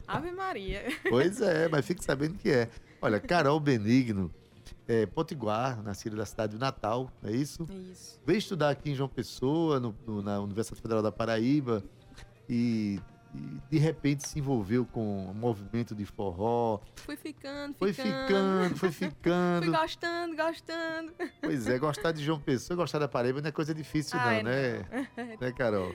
Ave 0.06 0.30
Maria. 0.30 0.84
Pois 1.08 1.40
é, 1.40 1.68
mas 1.68 1.84
fique 1.84 2.04
sabendo 2.04 2.34
que 2.34 2.48
é. 2.50 2.68
Olha, 3.02 3.18
Carol 3.18 3.58
Benigno, 3.58 4.30
é, 4.86 5.04
Potiguar, 5.06 5.82
nascida 5.82 6.14
da 6.14 6.24
cidade 6.24 6.52
do 6.56 6.60
Natal, 6.60 7.10
é 7.24 7.32
isso? 7.32 7.66
Isso. 7.90 8.20
Veio 8.24 8.38
estudar 8.38 8.70
aqui 8.70 8.90
em 8.90 8.94
João 8.94 9.08
Pessoa, 9.08 9.80
no- 9.80 9.94
no- 10.06 10.22
na 10.22 10.38
Universidade 10.40 10.80
Federal 10.80 11.02
da 11.02 11.10
Paraíba, 11.10 11.82
e, 12.48 13.00
e 13.34 13.60
de 13.68 13.78
repente 13.78 14.26
se 14.26 14.38
envolveu 14.38 14.86
com 14.86 15.26
o 15.26 15.34
movimento 15.34 15.94
de 15.94 16.04
forró. 16.06 16.80
Fui 16.96 17.16
ficando, 17.16 17.74
ficando. 17.74 17.78
Foi 17.78 17.92
ficando, 17.92 18.76
foi 18.76 18.92
Fui 18.92 19.08
ficando. 19.08 19.70
gostando, 19.72 20.36
gostando. 20.36 21.12
Pois 21.40 21.68
é, 21.68 21.78
gostar 21.78 22.12
de 22.12 22.22
João 22.22 22.40
Pessoa, 22.40 22.76
gostar 22.76 22.98
da 22.98 23.08
Paraíba 23.08 23.40
não 23.40 23.48
é 23.48 23.52
coisa 23.52 23.74
difícil, 23.74 24.18
Ai, 24.18 24.42
não, 24.42 24.50
né? 24.50 25.08
Né, 25.40 25.52
Carol? 25.52 25.92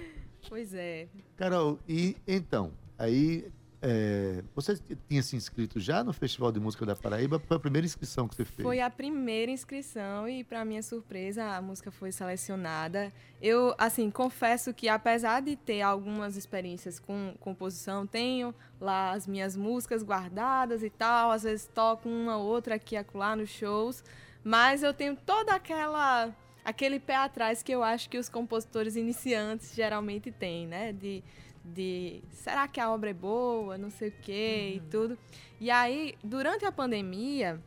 Pois 0.48 0.74
é. 0.74 1.08
Carol, 1.38 1.80
e 1.88 2.16
então, 2.28 2.72
aí 2.98 3.52
é, 3.82 4.44
você 4.54 4.78
tinha 5.08 5.24
se 5.24 5.36
inscrito 5.36 5.80
já 5.80 6.04
no 6.04 6.12
Festival 6.12 6.52
de 6.52 6.60
Música 6.60 6.86
da 6.86 6.96
Paraíba? 6.96 7.40
Foi 7.40 7.56
a 7.58 7.60
primeira 7.60 7.86
inscrição 7.86 8.28
que 8.28 8.36
você 8.36 8.44
fez? 8.44 8.64
Foi 8.64 8.82
a 8.82 8.90
primeira 8.90 9.52
inscrição 9.52 10.28
e, 10.28 10.44
para 10.44 10.66
minha 10.66 10.84
surpresa, 10.84 11.46
a 11.56 11.62
música 11.62 11.90
foi 11.90 12.12
selecionada. 12.12 13.12
Eu, 13.42 13.74
assim, 13.78 14.12
confesso 14.12 14.74
que, 14.74 14.90
apesar 14.90 15.42
de 15.42 15.56
ter 15.56 15.82
algumas 15.82 16.36
experiências 16.36 17.00
com 17.00 17.34
composição, 17.40 18.06
tenho 18.06 18.54
lá 18.82 19.12
as 19.12 19.26
minhas 19.26 19.56
músicas 19.56 20.04
guardadas 20.04 20.84
e 20.84 20.90
tal, 20.90 21.32
às 21.32 21.44
vezes 21.44 21.70
toco 21.74 22.10
uma 22.10 22.38
outra 22.38 22.76
aqui 22.76 22.96
e 22.96 22.98
acolá 22.98 23.36
nos 23.36 23.50
shows, 23.50 24.04
mas 24.44 24.84
eu 24.84 24.94
tenho 24.94 25.16
toda 25.16 25.54
aquela 25.54 26.34
aquele 26.64 27.00
pé 27.00 27.16
atrás 27.16 27.64
que 27.64 27.72
eu 27.72 27.82
acho 27.82 28.10
que 28.10 28.18
os 28.18 28.30
compositores 28.30 28.96
iniciantes 28.96 29.74
geralmente 29.74 30.32
têm, 30.32 30.68
né? 30.68 30.94
De 30.94 31.24
de 31.74 32.22
será 32.32 32.68
que 32.68 32.80
a 32.80 32.92
obra 32.92 33.10
é 33.10 33.14
boa, 33.14 33.78
não 33.78 33.90
sei 33.90 34.10
o 34.10 34.14
quê 34.22 34.74
e 34.76 34.80
tudo. 34.92 35.18
E 35.60 35.70
aí, 35.70 36.16
durante 36.24 36.66
a 36.66 36.72
pandemia, 36.72 37.60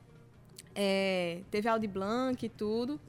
é, 0.75 1.41
teve 1.51 1.69
Audi 1.69 1.87
Blanc 1.87 2.45
e 2.45 2.49
tudo. 2.49 3.01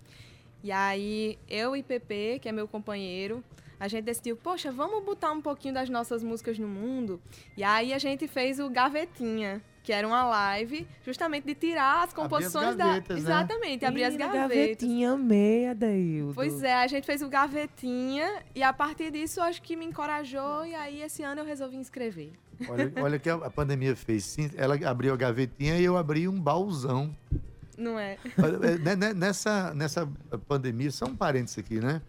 E 0.63 0.71
aí, 0.71 1.37
eu 1.49 1.75
e 1.75 1.83
Pepe, 1.83 2.39
que 2.39 2.47
é 2.47 2.51
meu 2.51 2.67
companheiro, 2.67 3.43
a 3.79 3.87
gente 3.87 4.05
decidiu, 4.05 4.37
poxa, 4.37 4.71
vamos 4.71 5.03
botar 5.03 5.31
um 5.31 5.41
pouquinho 5.41 5.73
das 5.73 5.89
nossas 5.89 6.23
músicas 6.23 6.57
no 6.57 6.67
mundo. 6.67 7.21
E 7.57 7.63
aí 7.63 7.93
a 7.93 7.97
gente 7.97 8.27
fez 8.27 8.59
o 8.59 8.69
Gavetinha, 8.69 9.61
que 9.83 9.91
era 9.91 10.07
uma 10.07 10.23
live 10.23 10.87
justamente 11.05 11.45
de 11.45 11.53
tirar 11.53 12.05
as 12.05 12.13
composições 12.13 12.75
gavetas, 12.75 13.07
da. 13.07 13.13
né? 13.13 13.19
Exatamente, 13.19 13.85
abrir 13.85 14.05
as 14.05 14.13
Menina, 14.13 14.31
gavetas. 14.31 14.57
Gavetinha 14.57 15.17
meia, 15.17 15.75
Daildo. 15.75 16.33
Pois 16.33 16.63
é, 16.63 16.73
a 16.73 16.87
gente 16.87 17.05
fez 17.05 17.21
o 17.21 17.27
gavetinha 17.27 18.41
e 18.55 18.63
a 18.63 18.71
partir 18.71 19.11
disso 19.11 19.41
acho 19.41 19.61
que 19.61 19.75
me 19.75 19.85
encorajou 19.85 20.65
e 20.65 20.73
aí 20.73 21.01
esse 21.01 21.21
ano 21.21 21.41
eu 21.41 21.45
resolvi 21.45 21.75
inscrever. 21.75 22.31
Olha, 22.69 22.93
olha 23.01 23.17
o 23.17 23.19
que 23.19 23.29
a 23.29 23.49
pandemia 23.49 23.95
fez. 23.95 24.23
Sim, 24.23 24.49
ela 24.55 24.75
abriu 24.87 25.13
a 25.13 25.17
gavetinha 25.17 25.77
e 25.77 25.83
eu 25.83 25.97
abri 25.97 26.27
um 26.27 26.39
baúzão. 26.39 27.13
Não 27.77 27.99
é? 27.99 28.17
É, 28.37 28.77
né, 28.77 28.95
né, 28.95 29.13
Nessa, 29.13 29.73
nessa 29.73 30.07
pandemia, 30.47 30.91
só 30.91 31.05
um 31.05 31.15
parênteses 31.15 31.57
aqui, 31.57 31.79
né? 31.79 32.01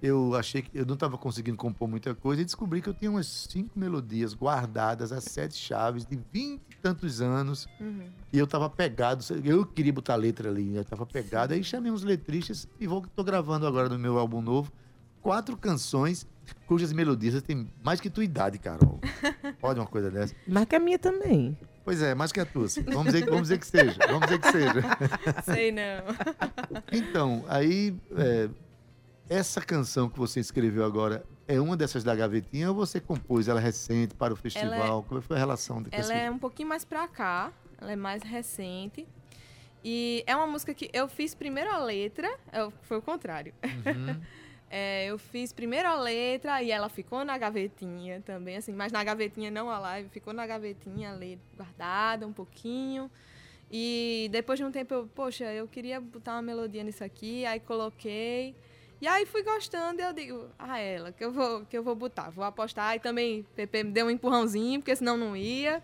Eu 0.00 0.34
achei 0.36 0.62
que 0.62 0.78
eu 0.78 0.86
não 0.86 0.94
estava 0.94 1.18
conseguindo 1.18 1.56
compor 1.56 1.88
muita 1.88 2.14
coisa 2.14 2.42
e 2.42 2.44
descobri 2.44 2.80
que 2.80 2.88
eu 2.88 2.94
tinha 2.94 3.10
umas 3.10 3.26
cinco 3.26 3.76
melodias 3.76 4.32
guardadas, 4.32 5.10
as 5.10 5.24
sete 5.24 5.56
chaves, 5.56 6.04
de 6.06 6.18
vinte 6.32 6.62
e 6.70 6.76
tantos 6.76 7.20
anos. 7.20 7.66
Uhum. 7.80 8.08
E 8.32 8.38
eu 8.38 8.44
estava 8.44 8.70
pegado, 8.70 9.24
eu 9.44 9.66
queria 9.66 9.92
botar 9.92 10.14
letra 10.14 10.48
ali, 10.48 10.76
eu 10.76 10.82
estava 10.82 11.04
pegado. 11.04 11.52
Aí 11.52 11.64
chamei 11.64 11.90
uns 11.90 12.04
letristas 12.04 12.68
e 12.78 12.86
vou, 12.86 13.04
tô 13.14 13.24
gravando 13.24 13.66
agora 13.66 13.88
no 13.88 13.98
meu 13.98 14.18
álbum 14.18 14.40
novo 14.40 14.72
quatro 15.20 15.56
canções 15.56 16.26
cujas 16.66 16.92
melodias 16.92 17.40
têm 17.42 17.68
mais 17.82 18.00
que 18.00 18.08
tua 18.08 18.24
idade, 18.24 18.58
Carol. 18.58 18.98
Pode 19.60 19.78
uma 19.78 19.86
coisa 19.86 20.10
dessa? 20.10 20.34
Mas 20.46 20.64
que 20.64 20.76
a 20.76 20.80
minha 20.80 20.98
também. 20.98 21.56
Pois 21.84 22.02
é, 22.02 22.14
mais 22.14 22.32
que 22.32 22.40
a 22.40 22.46
tua. 22.46 22.66
Vamos 22.86 23.12
dizer, 23.12 23.24
vamos 23.26 23.42
dizer 23.42 23.58
que 23.58 23.66
seja. 23.66 23.98
Vamos 24.06 24.22
dizer 24.22 24.38
que 24.38 24.52
seja. 24.52 24.82
Sei 25.44 25.72
não. 25.72 26.82
Então, 26.92 27.44
aí, 27.48 27.94
é, 28.16 28.48
essa 29.28 29.60
canção 29.60 30.08
que 30.08 30.18
você 30.18 30.40
escreveu 30.40 30.84
agora 30.84 31.24
é 31.46 31.60
uma 31.60 31.76
dessas 31.76 32.02
da 32.04 32.14
gavetinha 32.14 32.68
ou 32.70 32.74
você 32.74 33.00
compôs 33.00 33.48
ela 33.48 33.60
recente 33.60 34.14
para 34.14 34.32
o 34.32 34.36
festival? 34.36 35.02
Como 35.08 35.20
foi 35.20 35.36
a 35.36 35.38
relação 35.40 35.82
de 35.82 35.88
Ela 35.92 36.00
esse- 36.02 36.12
é 36.12 36.30
um 36.30 36.38
pouquinho 36.38 36.68
mais 36.68 36.84
pra 36.84 37.06
cá, 37.08 37.52
ela 37.80 37.92
é 37.92 37.96
mais 37.96 38.22
recente. 38.22 39.06
E 39.84 40.24
é 40.26 40.34
uma 40.34 40.46
música 40.46 40.74
que 40.74 40.90
eu 40.92 41.08
fiz 41.08 41.34
primeiro 41.34 41.70
a 41.70 41.78
letra, 41.78 42.28
é, 42.52 42.68
foi 42.82 42.98
o 42.98 43.02
contrário. 43.02 43.52
Uhum. 43.64 44.20
É, 44.70 45.06
eu 45.06 45.16
fiz 45.18 45.50
primeiro 45.50 45.88
a 45.88 45.98
letra 45.98 46.62
e 46.62 46.70
ela 46.70 46.90
ficou 46.90 47.24
na 47.24 47.38
gavetinha 47.38 48.20
também, 48.20 48.54
assim, 48.58 48.70
mas 48.74 48.92
na 48.92 49.02
gavetinha 49.02 49.50
não 49.50 49.70
a 49.70 49.78
live, 49.78 50.10
ficou 50.10 50.34
na 50.34 50.46
gavetinha 50.46 51.10
ali 51.10 51.40
guardada 51.56 52.26
um 52.26 52.34
pouquinho. 52.34 53.10
E 53.72 54.28
depois 54.30 54.58
de 54.58 54.66
um 54.66 54.70
tempo 54.70 54.92
eu, 54.92 55.06
poxa, 55.14 55.44
eu 55.54 55.66
queria 55.66 55.98
botar 56.02 56.32
uma 56.34 56.42
melodia 56.42 56.84
nisso 56.84 57.02
aqui, 57.02 57.46
aí 57.46 57.58
coloquei. 57.60 58.54
E 59.00 59.06
aí 59.06 59.24
fui 59.26 59.42
gostando 59.44 60.00
e 60.00 60.04
eu 60.04 60.12
digo, 60.12 60.46
ah, 60.58 60.78
ela, 60.78 61.12
que 61.12 61.24
eu 61.24 61.30
vou, 61.30 61.64
que 61.66 61.78
eu 61.78 61.84
vou 61.84 61.94
botar, 61.94 62.30
vou 62.30 62.44
apostar. 62.44 62.96
E 62.96 62.98
também 63.00 63.46
Pepe 63.54 63.84
me 63.84 63.92
deu 63.92 64.06
um 64.06 64.10
empurrãozinho, 64.10 64.80
porque 64.80 64.94
senão 64.96 65.16
não 65.16 65.36
ia. 65.36 65.80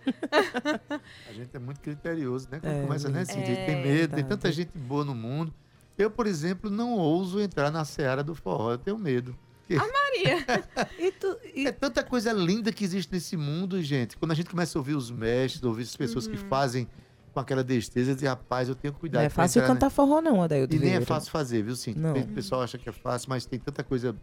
A 1.29 1.33
gente 1.33 1.55
é 1.55 1.59
muito 1.61 1.81
criterioso, 1.81 2.49
né? 2.51 2.59
Quando 2.61 2.73
É, 2.73 2.83
começa 2.83 3.09
né, 3.09 3.21
assim, 3.21 3.41
a 3.41 3.45
gente 3.45 3.61
é 3.61 3.67
tem 3.67 3.77
medo, 3.77 3.85
tem 3.87 3.97
verdade. 3.99 4.25
tanta 4.29 4.51
gente 4.53 4.77
boa 4.77 5.05
no 5.05 5.15
mundo. 5.15 5.55
Eu, 5.97 6.11
por 6.11 6.27
exemplo, 6.27 6.69
não 6.69 6.93
ouso 6.95 7.41
entrar 7.41 7.71
na 7.71 7.85
seara 7.85 8.23
do 8.25 8.35
forró, 8.35 8.73
eu 8.73 8.79
tenho 8.79 8.99
medo. 8.99 9.37
Maria. 9.71 10.45
E 10.99 11.11
tu, 11.13 11.39
e- 11.55 11.67
É 11.67 11.73
tanta 11.73 12.03
coisa 12.03 12.33
linda 12.33 12.73
que 12.73 12.85
existe 12.85 13.13
nesse 13.13 13.37
mundo, 13.37 13.81
gente. 13.83 14.17
Quando 14.17 14.33
a 14.33 14.35
gente 14.35 14.51
começa 14.51 14.77
a 14.77 14.81
ouvir 14.81 14.95
os 14.95 15.11
mestres, 15.11 15.63
ouvir 15.63 15.83
as 15.85 15.97
pessoas 15.97 16.27
que 16.27 16.37
fazem 16.37 16.89
com 17.35 17.41
aquela 17.41 17.65
destreza, 17.65 18.15
dizer, 18.15 18.29
rapaz, 18.29 18.69
eu 18.69 18.77
tenho 18.77 18.95
cuidado. 18.95 19.21
não 19.21 19.27
é 19.27 19.29
fácil 19.29 19.59
entrar, 19.59 19.75
né? 19.75 19.81
cantar 19.81 19.91
forró, 19.91 20.21
não, 20.23 20.41
Adaildo 20.41 20.75
E 20.75 20.79
nem 20.79 20.95
é 20.95 21.01
fácil 21.01 21.33
fazer, 21.33 21.63
viu, 21.63 21.75
sim? 21.75 21.93
Não. 21.95 22.15
O 22.15 22.27
pessoal 22.29 22.63
acha 22.63 22.79
que 22.79 22.89
é 22.89 22.93
fácil, 22.93 23.29
mas 23.29 23.45
tem 23.45 23.59
tanta 23.59 23.83
coisa 23.83 24.15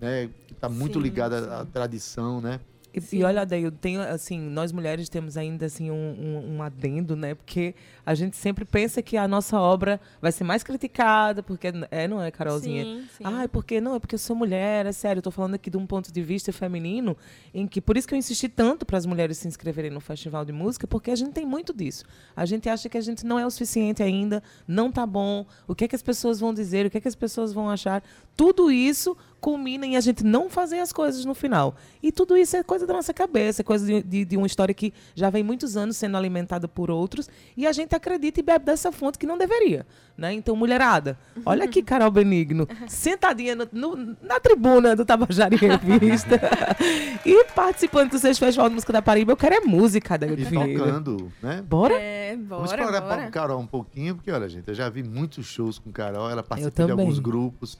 né, 0.00 0.28
que 0.46 0.52
está 0.52 0.68
muito 0.68 0.98
Sim, 0.98 1.04
ligada 1.04 1.42
sim. 1.42 1.50
à 1.50 1.64
tradição, 1.64 2.40
né? 2.40 2.60
E, 2.96 3.00
Sim. 3.02 3.18
e 3.18 3.24
olha, 3.24 3.42
Adaildo, 3.42 3.76
tem 3.76 3.98
assim, 3.98 4.40
nós 4.40 4.72
mulheres 4.72 5.10
temos 5.10 5.36
ainda 5.36 5.66
assim 5.66 5.90
um, 5.90 5.94
um, 5.94 6.56
um 6.56 6.62
adendo, 6.62 7.14
né? 7.14 7.34
Porque 7.34 7.74
a 8.06 8.14
gente 8.14 8.36
sempre 8.36 8.64
pensa 8.64 9.02
que 9.02 9.18
a 9.18 9.28
nossa 9.28 9.60
obra 9.60 10.00
vai 10.18 10.32
ser 10.32 10.44
mais 10.44 10.62
criticada, 10.62 11.42
porque 11.42 11.70
é, 11.90 12.08
não 12.08 12.22
é, 12.22 12.30
Carolzinha? 12.30 12.84
Sim, 12.84 13.08
sim. 13.18 13.22
Ai, 13.22 13.48
porque 13.48 13.82
não, 13.82 13.96
é 13.96 13.98
porque 13.98 14.14
eu 14.14 14.18
sou 14.18 14.34
mulher, 14.34 14.86
é 14.86 14.92
sério, 14.92 15.18
eu 15.18 15.22
tô 15.22 15.30
falando 15.30 15.56
aqui 15.56 15.68
de 15.68 15.76
um 15.76 15.86
ponto 15.86 16.10
de 16.10 16.22
vista 16.22 16.50
feminino, 16.54 17.14
em 17.52 17.66
que 17.66 17.82
por 17.82 17.98
isso 17.98 18.08
que 18.08 18.14
eu 18.14 18.18
insisti 18.18 18.48
tanto 18.48 18.86
para 18.86 18.96
as 18.96 19.04
mulheres 19.04 19.36
se 19.36 19.46
inscreverem 19.46 19.90
no 19.90 20.00
festival 20.00 20.46
de 20.46 20.52
música, 20.52 20.86
porque 20.86 21.10
a 21.10 21.16
gente 21.16 21.32
tem 21.32 21.44
muito 21.44 21.74
disso. 21.74 22.02
A 22.34 22.46
gente 22.46 22.66
acha 22.66 22.88
que 22.88 22.96
a 22.96 23.02
gente 23.02 23.26
não 23.26 23.38
é 23.38 23.44
o 23.44 23.50
suficiente 23.50 24.02
ainda, 24.02 24.42
não 24.66 24.90
tá 24.90 25.04
bom, 25.04 25.44
o 25.68 25.74
que 25.74 25.84
é 25.84 25.88
que 25.88 25.96
as 25.96 26.02
pessoas 26.02 26.40
vão 26.40 26.54
dizer, 26.54 26.86
o 26.86 26.90
que 26.90 26.96
é 26.96 27.00
que 27.02 27.08
as 27.08 27.14
pessoas 27.14 27.52
vão 27.52 27.68
achar. 27.68 28.02
Tudo 28.34 28.70
isso 28.70 29.14
culmina 29.46 29.86
em 29.86 29.96
a 29.96 30.00
gente 30.00 30.24
não 30.24 30.50
fazer 30.50 30.80
as 30.80 30.92
coisas 30.92 31.24
no 31.24 31.32
final. 31.32 31.76
E 32.02 32.10
tudo 32.10 32.36
isso 32.36 32.56
é 32.56 32.64
coisa 32.64 32.84
da 32.84 32.92
nossa 32.92 33.14
cabeça, 33.14 33.62
é 33.62 33.64
coisa 33.64 33.86
de, 33.86 34.02
de, 34.02 34.24
de 34.24 34.36
uma 34.36 34.44
história 34.48 34.74
que 34.74 34.92
já 35.14 35.30
vem 35.30 35.44
muitos 35.44 35.76
anos 35.76 35.96
sendo 35.96 36.16
alimentada 36.16 36.66
por 36.66 36.90
outros, 36.90 37.30
e 37.56 37.64
a 37.64 37.70
gente 37.70 37.94
acredita 37.94 38.40
e 38.40 38.42
bebe 38.42 38.64
dessa 38.64 38.90
fonte 38.90 39.16
que 39.16 39.24
não 39.24 39.38
deveria. 39.38 39.86
Né? 40.18 40.32
Então, 40.32 40.56
mulherada, 40.56 41.16
olha 41.44 41.62
aqui, 41.64 41.80
Carol 41.84 42.10
Benigno, 42.10 42.66
sentadinha 42.88 43.54
no- 43.54 43.68
no- 43.70 44.16
na 44.20 44.40
tribuna 44.40 44.96
do 44.96 45.04
Tabajara 45.04 45.54
em 45.54 45.58
Revista 45.58 46.40
e 47.24 47.44
participando 47.54 48.10
do 48.10 48.18
Sexto 48.18 48.40
Festival 48.40 48.68
de 48.68 48.74
Música 48.74 48.92
da 48.92 49.00
Paraíba. 49.00 49.30
Eu 49.30 49.36
quero 49.36 49.54
é 49.54 49.60
música, 49.60 50.18
Daí 50.18 50.32
E 50.32 50.44
tocando, 50.44 51.30
né? 51.40 51.62
Bora? 51.62 51.94
É, 51.94 52.34
Vamos 52.34 52.48
bora, 52.48 52.64
explorar 52.82 53.02
para 53.02 53.16
bora. 53.16 53.30
Carol 53.30 53.60
um 53.60 53.66
pouquinho, 53.66 54.16
porque, 54.16 54.32
olha, 54.32 54.48
gente, 54.48 54.66
eu 54.66 54.74
já 54.74 54.88
vi 54.88 55.04
muitos 55.04 55.46
shows 55.46 55.78
com 55.78 55.92
Carol, 55.92 56.28
ela 56.28 56.42
participa 56.42 56.84
de 56.84 56.90
alguns 56.90 57.20
grupos. 57.20 57.78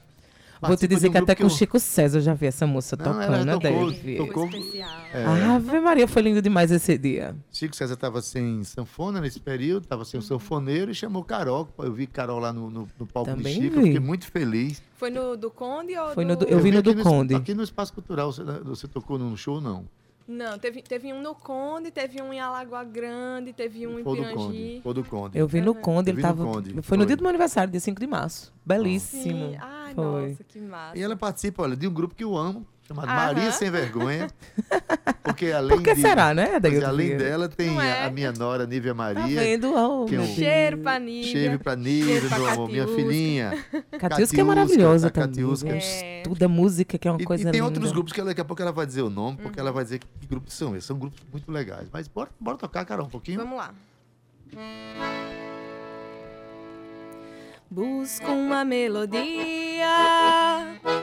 Vou 0.61 0.75
te 0.77 0.87
dizer 0.87 1.09
um 1.09 1.11
que 1.11 1.17
até 1.17 1.35
com 1.35 1.43
o 1.43 1.45
eu- 1.45 1.49
Chico 1.49 1.79
César 1.79 2.17
eu 2.17 2.21
já 2.21 2.33
vi 2.33 2.47
essa 2.47 2.65
moça 2.65 2.95
Não, 2.97 3.21
ela 3.21 3.37
tocando, 3.45 3.61
tocou, 3.61 3.91
David. 3.91 4.17
tocou- 4.17 4.49
Foi 4.49 4.59
especial. 4.59 4.89
É, 5.13 5.23
Ave 5.25 5.79
Maria, 5.79 6.07
foi 6.07 6.21
lindo 6.21 6.41
demais 6.41 6.71
esse 6.71 6.97
dia. 6.97 7.35
Chico 7.51 7.75
César 7.75 7.93
estava 7.93 8.21
sem 8.21 8.63
sanfona 8.63 9.21
nesse 9.21 9.39
período, 9.39 9.83
estava 9.83 10.03
sem 10.05 10.19
o 10.19 10.23
sanfoneiro 10.23 10.91
e 10.91 10.95
chamou 10.95 11.23
Carol. 11.23 11.67
Eu 11.77 11.93
vi 11.93 12.07
Carol 12.07 12.39
lá 12.39 12.51
no, 12.51 12.69
no, 12.69 12.87
no 12.99 13.05
palco 13.05 13.29
Também 13.31 13.55
de 13.55 13.61
Chico, 13.65 13.75
eu 13.75 13.81
vi. 13.81 13.87
fiquei 13.91 13.99
muito 13.99 14.25
feliz. 14.31 14.81
Foi 14.95 15.09
no 15.09 15.37
do 15.37 15.51
Conde 15.51 15.95
ou 15.97 16.13
Foi 16.13 16.25
no 16.25 16.35
do... 16.35 16.45
do- 16.45 16.51
eu 16.51 16.59
vi 16.59 16.71
no 16.71 16.79
aqui 16.79 16.93
do 16.93 17.03
Conde. 17.03 17.35
Aqui 17.35 17.53
no 17.53 17.61
Espaço 17.63 17.93
Cultural, 17.93 18.31
você, 18.31 18.43
você 18.43 18.87
tocou 18.87 19.17
num 19.19 19.35
show, 19.37 19.61
não? 19.61 19.85
Não, 20.27 20.59
teve, 20.59 20.81
teve 20.81 21.13
um 21.13 21.21
no 21.21 21.33
Conde, 21.33 21.89
teve 21.89 22.21
um 22.21 22.33
em 22.33 22.39
Alagoa 22.39 22.83
Grande, 22.83 23.53
teve 23.53 23.87
um 23.87 23.97
em 23.97 24.03
Foi 24.03 24.17
do 24.17 24.23
Conde. 24.23 24.33
Pirangi. 24.35 24.81
Foi 24.83 24.93
do 24.93 25.03
Conde. 25.03 25.37
Eu 25.39 25.47
vi 25.47 25.61
no 25.61 25.73
Conde, 25.73 26.09
ele 26.09 26.17
vi 26.17 26.21
no 26.21 26.27
tava. 26.27 26.43
Conde, 26.45 26.73
Foi 26.73 26.83
foi. 26.83 26.97
no 26.97 27.05
dia 27.05 27.15
do 27.15 27.21
meu 27.21 27.29
aniversário, 27.29 27.71
dia 27.71 27.79
5 27.79 27.97
de 27.99 28.07
março. 28.07 28.53
Belíssimo. 28.65 29.23
Sim. 29.51 29.57
Ai, 29.57 29.93
Foi. 29.93 30.29
nossa, 30.29 30.43
que 30.43 30.59
massa. 30.59 30.97
E 30.97 31.01
ela 31.01 31.15
participa, 31.15 31.63
olha, 31.63 31.77
de 31.77 31.87
um 31.87 31.93
grupo 31.93 32.13
que 32.13 32.25
eu 32.25 32.35
amo, 32.35 32.67
chamado 32.87 33.07
Aham. 33.07 33.15
Maria 33.15 33.51
Sem 33.51 33.69
Vergonha. 33.69 34.27
Porque 35.23 35.47
além 35.51 35.77
Por 35.77 35.83
que 35.83 35.93
de- 35.95 36.01
será, 36.01 36.33
né, 36.33 36.51
é, 36.63 36.83
além 36.85 37.17
dela 37.17 37.49
tem 37.49 37.77
é? 37.79 38.05
a 38.05 38.09
minha 38.09 38.31
nora, 38.31 38.65
Nívia 38.65 38.91
Tá 38.91 38.95
Maria. 38.95 39.39
vendo? 39.41 39.73
Oh, 39.75 40.05
que 40.05 40.15
é 40.15 40.19
um. 40.19 40.25
Cheiro 40.27 40.77
pra 40.79 40.97
Nívia. 40.99 41.31
Cheiro 41.31 41.59
pra 41.59 41.75
Nívia, 41.75 42.21
meu 42.29 42.45
amor, 42.47 42.69
minha 42.69 42.87
filhinha. 42.87 43.65
Catiusca 43.99 44.39
é 44.39 44.43
maravilhosa 44.43 45.09
também. 45.09 45.29
Catiusca. 45.29 45.69
É. 45.69 46.17
Estuda 46.21 46.47
música, 46.47 46.97
que 46.97 47.07
é 47.07 47.11
uma 47.11 47.21
E, 47.21 47.25
coisa 47.25 47.43
e 47.43 47.45
tem 47.51 47.53
linda. 47.61 47.65
outros 47.65 47.91
grupos 47.91 48.13
que 48.13 48.19
ela- 48.19 48.29
daqui 48.29 48.41
a 48.41 48.45
pouco 48.45 48.61
ela 48.61 48.71
vai 48.71 48.85
dizer 48.85 49.01
o 49.01 49.09
nome, 49.09 49.37
porque 49.37 49.59
Uhum. 49.59 49.65
ela 49.67 49.71
vai 49.71 49.83
dizer 49.83 49.99
que 49.99 50.07
grupos 50.27 50.53
são 50.53 50.71
esses. 50.75 50.85
São 50.85 50.97
grupos 50.97 51.19
muito 51.31 51.51
legais. 51.51 51.87
Mas 51.91 52.07
bora, 52.07 52.29
bora 52.39 52.57
tocar, 52.57 52.85
Carol, 52.85 53.05
um 53.05 53.09
pouquinho. 53.09 53.39
Vamos 53.39 53.57
lá. 53.57 53.73
Busco 57.69 58.31
uma 58.31 58.63
melodia 58.63 59.19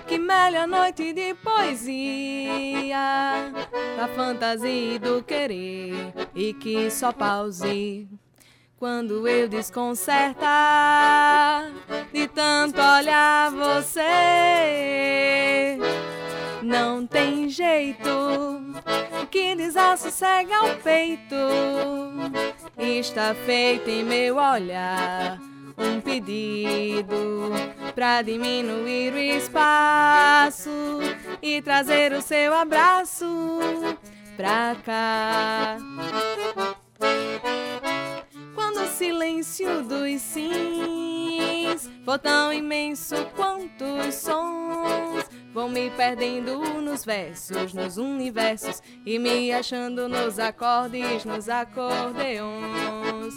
que 0.06 0.18
melhe 0.18 0.56
a 0.56 0.66
noite 0.66 1.12
de 1.12 1.34
poesia, 1.34 2.98
da 3.96 4.08
fantasia 4.08 4.94
e 4.94 4.98
do 4.98 5.22
querer, 5.22 6.12
e 6.34 6.52
que 6.54 6.90
só 6.90 7.12
pause 7.12 8.08
quando 8.78 9.26
eu 9.26 9.48
desconcertar 9.48 10.44
de 12.12 12.28
tanto 12.28 12.80
olhar 12.80 13.50
você. 13.50 14.06
Não 16.62 17.06
tem 17.06 17.48
jeito 17.48 18.08
que 19.30 19.54
desassossega 19.54 20.64
o 20.64 20.76
peito. 20.82 21.34
Está 22.78 23.34
feito 23.34 23.88
em 23.88 24.04
meu 24.04 24.36
olhar 24.36 25.40
um 25.76 26.00
pedido 26.00 27.50
pra 27.94 28.22
diminuir 28.22 29.12
o 29.12 29.18
espaço 29.18 30.70
e 31.42 31.60
trazer 31.62 32.12
o 32.12 32.22
seu 32.22 32.54
abraço 32.54 33.26
pra 34.36 34.76
cá. 34.84 35.78
Quando 38.54 38.82
o 38.82 38.88
silêncio 38.88 39.82
dos 39.82 40.20
sims 40.20 41.90
for 42.04 42.18
tão 42.18 42.52
imenso 42.52 43.16
quanto 43.36 43.84
os 43.84 44.14
sons, 44.14 45.24
Vou 45.54 45.68
me 45.68 45.88
perdendo 45.90 46.58
nos 46.80 47.04
versos, 47.04 47.72
nos 47.72 47.96
universos 47.96 48.82
e 49.06 49.20
me 49.20 49.52
achando 49.52 50.08
nos 50.08 50.40
acordes, 50.40 51.24
nos 51.24 51.48
acordeons. 51.48 53.34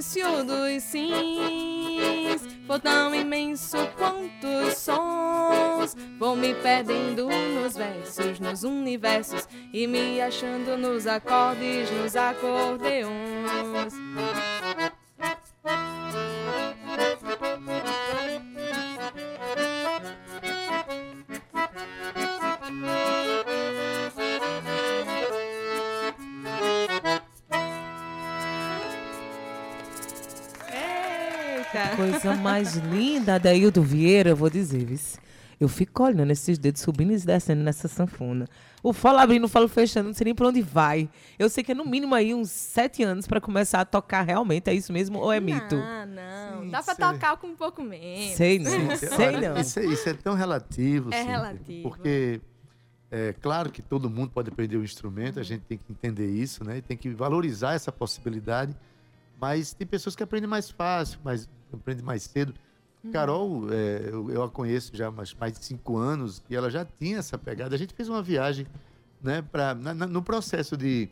Silêncio 0.00 0.44
dos 0.44 0.82
sims 0.82 2.48
for 2.66 2.80
tão 2.80 3.14
imenso 3.14 3.76
quanto 3.96 4.46
os 4.66 4.76
sons, 4.78 5.96
vou 6.18 6.34
me 6.34 6.54
perdendo 6.54 7.28
nos 7.28 7.76
versos, 7.76 8.40
nos 8.40 8.64
universos 8.64 9.46
e 9.72 9.86
me 9.86 10.20
achando 10.20 10.76
nos 10.76 11.06
acordes, 11.06 11.90
nos 11.90 12.16
acordeons. 12.16 13.92
Eita! 31.84 31.96
Coisa 31.96 32.36
mais 32.36 32.76
linda, 32.76 33.34
Adaildo 33.36 33.82
Vieira, 33.82 34.30
eu 34.30 34.36
vou 34.36 34.50
dizer, 34.50 34.84
vice. 34.84 35.18
Eu 35.58 35.68
fico 35.68 36.02
olhando 36.02 36.30
esses 36.30 36.58
dedos 36.58 36.80
subindo 36.80 37.12
e 37.12 37.18
descendo 37.18 37.62
nessa 37.62 37.86
sanfona. 37.86 38.46
O 38.82 38.94
falo 38.94 39.18
abrindo, 39.18 39.44
o 39.44 39.48
falo 39.48 39.68
fechando, 39.68 40.06
não 40.08 40.14
sei 40.14 40.24
nem 40.24 40.34
pra 40.34 40.48
onde 40.48 40.62
vai. 40.62 41.06
Eu 41.38 41.50
sei 41.50 41.62
que 41.62 41.72
é 41.72 41.74
no 41.74 41.84
mínimo 41.84 42.14
aí 42.14 42.32
uns 42.34 42.50
sete 42.50 43.02
anos 43.02 43.26
pra 43.26 43.42
começar 43.42 43.80
a 43.82 43.84
tocar 43.84 44.22
realmente, 44.22 44.70
é 44.70 44.74
isso 44.74 44.90
mesmo 44.90 45.18
ou 45.18 45.30
é 45.30 45.38
mito? 45.38 45.76
Não, 45.76 46.06
não. 46.06 46.62
Sim, 46.62 46.70
Dá 46.70 46.82
pra 46.82 46.94
sei. 46.94 47.04
tocar 47.04 47.36
com 47.36 47.48
um 47.48 47.54
pouco 47.56 47.82
menos. 47.82 48.36
Sei 48.36 48.58
não, 48.58 48.70
Sim, 48.70 48.96
sei 48.96 49.26
olha, 49.36 49.52
não. 49.54 49.60
Isso, 49.60 49.78
é- 49.80 49.84
isso 49.84 50.08
é 50.08 50.14
tão 50.14 50.34
relativo. 50.34 51.12
É 51.12 51.18
Cíntia, 51.18 51.30
relativo. 51.30 51.82
Porque 51.90 52.40
é 53.10 53.34
claro 53.38 53.70
que 53.70 53.82
todo 53.82 54.08
mundo 54.08 54.30
pode 54.30 54.48
aprender 54.48 54.78
o 54.78 54.82
instrumento, 54.84 55.38
a 55.38 55.42
gente 55.42 55.60
tem 55.68 55.76
que 55.76 55.92
entender 55.92 56.30
isso, 56.30 56.64
né? 56.64 56.78
E 56.78 56.82
tem 56.82 56.96
que 56.96 57.10
valorizar 57.10 57.74
essa 57.74 57.92
possibilidade. 57.92 58.74
Mas 59.40 59.72
tem 59.72 59.86
pessoas 59.86 60.14
que 60.14 60.22
aprendem 60.22 60.48
mais 60.48 60.70
fácil, 60.70 61.18
mas 61.24 61.48
aprendem 61.72 62.04
mais 62.04 62.22
cedo. 62.24 62.52
Carol, 63.10 63.72
é, 63.72 64.10
eu, 64.12 64.30
eu 64.30 64.42
a 64.42 64.50
conheço 64.50 64.94
já 64.94 65.06
há 65.06 65.10
mais, 65.10 65.32
mais 65.32 65.54
de 65.58 65.64
cinco 65.64 65.96
anos 65.96 66.42
e 66.50 66.54
ela 66.54 66.70
já 66.70 66.84
tinha 66.84 67.18
essa 67.18 67.38
pegada. 67.38 67.74
A 67.74 67.78
gente 67.78 67.94
fez 67.94 68.10
uma 68.10 68.22
viagem, 68.22 68.66
né, 69.22 69.40
pra, 69.40 69.74
na- 69.74 69.94
na- 69.94 70.06
no 70.06 70.22
processo 70.22 70.76
de, 70.76 71.08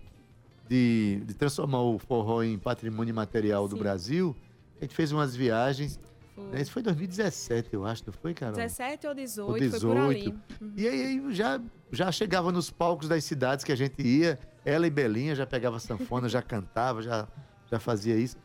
de, 0.68 1.22
de 1.24 1.32
transformar 1.34 1.80
o 1.80 1.98
forró 1.98 2.42
em 2.42 2.58
patrimônio 2.58 3.14
material 3.14 3.66
do 3.66 3.76
Sim. 3.76 3.82
Brasil. 3.82 4.36
A 4.78 4.84
gente 4.84 4.94
fez 4.94 5.10
umas 5.12 5.34
viagens. 5.34 5.98
Foi. 6.34 6.44
né? 6.50 6.60
Isso 6.60 6.70
foi 6.72 6.82
em 6.82 6.84
2017, 6.84 7.70
eu 7.72 7.86
acho, 7.86 8.02
não 8.06 8.12
foi, 8.12 8.34
Carol? 8.34 8.54
17 8.54 9.06
ou 9.06 9.14
18, 9.14 9.50
Ou 9.50 9.70
foi 9.70 9.80
por 9.80 9.96
ali. 9.96 10.34
18. 10.60 10.72
E 10.76 10.86
aí, 10.88 11.02
aí 11.02 11.34
já, 11.34 11.58
já 11.90 12.12
chegava 12.12 12.52
nos 12.52 12.70
palcos 12.70 13.08
das 13.08 13.24
cidades 13.24 13.64
que 13.64 13.72
a 13.72 13.76
gente 13.76 14.02
ia, 14.02 14.38
ela 14.62 14.86
e 14.86 14.90
Belinha 14.90 15.34
já 15.34 15.46
pegava 15.46 15.80
sanfona, 15.80 16.28
já 16.28 16.42
cantava, 16.42 17.00
já, 17.00 17.26
já 17.70 17.78
fazia 17.78 18.16
isso. 18.16 18.36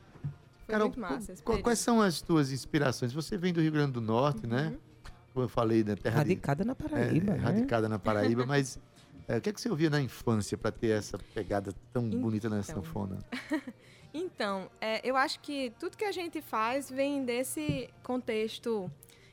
Foi 0.66 0.78
muito 0.80 1.00
massa 1.00 1.34
esse 1.34 1.44
qu- 1.44 1.62
quais 1.62 1.80
são 1.80 2.02
as 2.02 2.22
tuas 2.22 2.52
inspirações? 2.52 3.12
Você 3.14 3.38
vem 3.38 3.52
do 3.54 3.62
Rio 3.62 3.72
Grande 3.72 3.92
do 3.94 4.02
Norte, 4.02 4.48
né? 4.48 4.70
Uhum. 4.70 4.80
Como 5.34 5.46
eu 5.46 5.50
falei, 5.50 5.84
da 5.84 5.96
terra 5.96 6.24
de, 6.24 6.30
Radicada 6.30 6.64
na 6.64 6.72
é, 6.72 6.76
Paraíba, 6.76 7.34
né? 7.34 7.40
radicada 7.40 7.90
na 7.90 8.00
Paraíba, 8.00 8.46
mas 8.48 8.80
é, 9.28 9.38
o 9.38 9.42
que, 9.42 9.50
é 9.50 9.54
que 9.54 9.60
você 9.60 9.70
ouvia 9.70 9.90
na 9.90 10.00
infância 10.02 10.58
para 10.58 10.72
ter 10.72 10.90
essa 10.90 11.18
pegada 11.34 11.74
tão 11.92 12.08
bonita 12.10 12.50
na 12.50 12.60
Então. 12.60 12.76
sanfona? 12.76 13.18
Então, 14.16 14.70
é, 14.80 15.02
eu 15.04 15.18
acho 15.18 15.40
que 15.40 15.74
tudo 15.80 15.98
que 15.98 16.06
a 16.06 16.12
gente 16.12 16.40
faz 16.40 16.88
vem 16.88 17.26
desse 17.26 17.90
contexto 18.04 18.88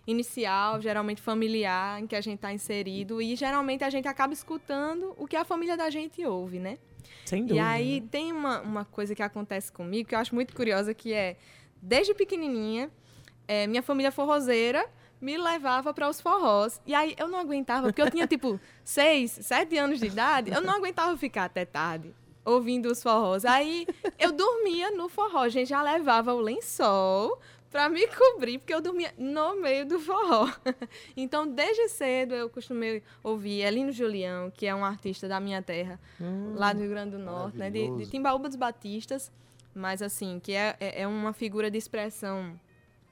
inicial, 0.06 0.80
geralmente 0.80 1.20
familiar, 1.20 2.00
em 2.00 2.06
que 2.06 2.16
a 2.16 2.20
gente 2.22 2.36
está 2.36 2.50
inserido, 2.50 3.20
e 3.20 3.36
geralmente 3.36 3.84
a 3.84 3.90
gente 3.90 4.08
acaba 4.08 4.32
escutando 4.32 5.14
o 5.18 5.26
que 5.26 5.36
a 5.36 5.44
família 5.44 5.76
da 5.76 5.90
gente 5.90 6.24
ouve, 6.24 6.58
né? 6.58 6.78
Sem 7.24 7.44
E 7.44 7.46
dúvida. 7.46 7.66
aí 7.68 8.00
né? 8.00 8.06
tem 8.10 8.32
uma, 8.32 8.60
uma 8.60 8.84
coisa 8.84 9.14
que 9.14 9.22
acontece 9.22 9.70
comigo 9.70 10.08
que 10.08 10.14
eu 10.14 10.18
acho 10.18 10.34
muito 10.34 10.54
curiosa, 10.54 10.92
que 10.94 11.12
é, 11.12 11.36
desde 11.80 12.14
pequenininha, 12.14 12.90
é, 13.46 13.66
minha 13.66 13.82
família 13.82 14.10
forrozeira 14.12 14.86
me 15.20 15.36
levava 15.36 15.92
para 15.92 16.08
os 16.08 16.20
forrós. 16.20 16.80
E 16.86 16.94
aí 16.94 17.14
eu 17.18 17.28
não 17.28 17.38
aguentava, 17.38 17.88
porque 17.88 18.00
eu 18.00 18.10
tinha 18.10 18.26
tipo 18.26 18.58
seis, 18.84 19.30
sete 19.42 19.76
anos 19.76 20.00
de 20.00 20.06
idade, 20.06 20.50
eu 20.50 20.60
não 20.60 20.74
aguentava 20.74 21.16
ficar 21.16 21.44
até 21.44 21.64
tarde 21.64 22.14
ouvindo 22.44 22.86
os 22.90 23.02
forrós. 23.02 23.44
Aí 23.44 23.86
eu 24.18 24.32
dormia 24.32 24.90
no 24.90 25.08
forró, 25.08 25.40
a 25.40 25.48
gente 25.48 25.68
já 25.68 25.82
levava 25.82 26.32
o 26.34 26.40
lençol 26.40 27.38
para 27.70 27.88
me 27.88 28.06
cobrir, 28.08 28.58
porque 28.58 28.74
eu 28.74 28.80
dormia 28.80 29.14
no 29.16 29.60
meio 29.60 29.86
do 29.86 29.98
forró. 29.98 30.50
Então, 31.16 31.46
desde 31.46 31.88
cedo 31.88 32.34
eu 32.34 32.48
costumei 32.48 33.02
ouvir 33.22 33.60
Elino 33.62 33.92
Julião, 33.92 34.50
que 34.50 34.66
é 34.66 34.74
um 34.74 34.84
artista 34.84 35.28
da 35.28 35.38
minha 35.38 35.62
terra, 35.62 36.00
lá 36.54 36.72
do 36.72 36.80
Rio 36.80 36.90
Grande 36.90 37.12
do 37.12 37.18
Norte, 37.18 37.58
né? 37.58 37.70
De, 37.70 37.96
de. 37.96 38.10
Timbaúba 38.10 38.48
dos 38.48 38.56
Batistas, 38.56 39.30
mas 39.74 40.02
assim, 40.02 40.40
que 40.40 40.52
é, 40.52 40.76
é 40.80 41.02
é 41.02 41.06
uma 41.06 41.32
figura 41.32 41.70
de 41.70 41.78
expressão 41.78 42.58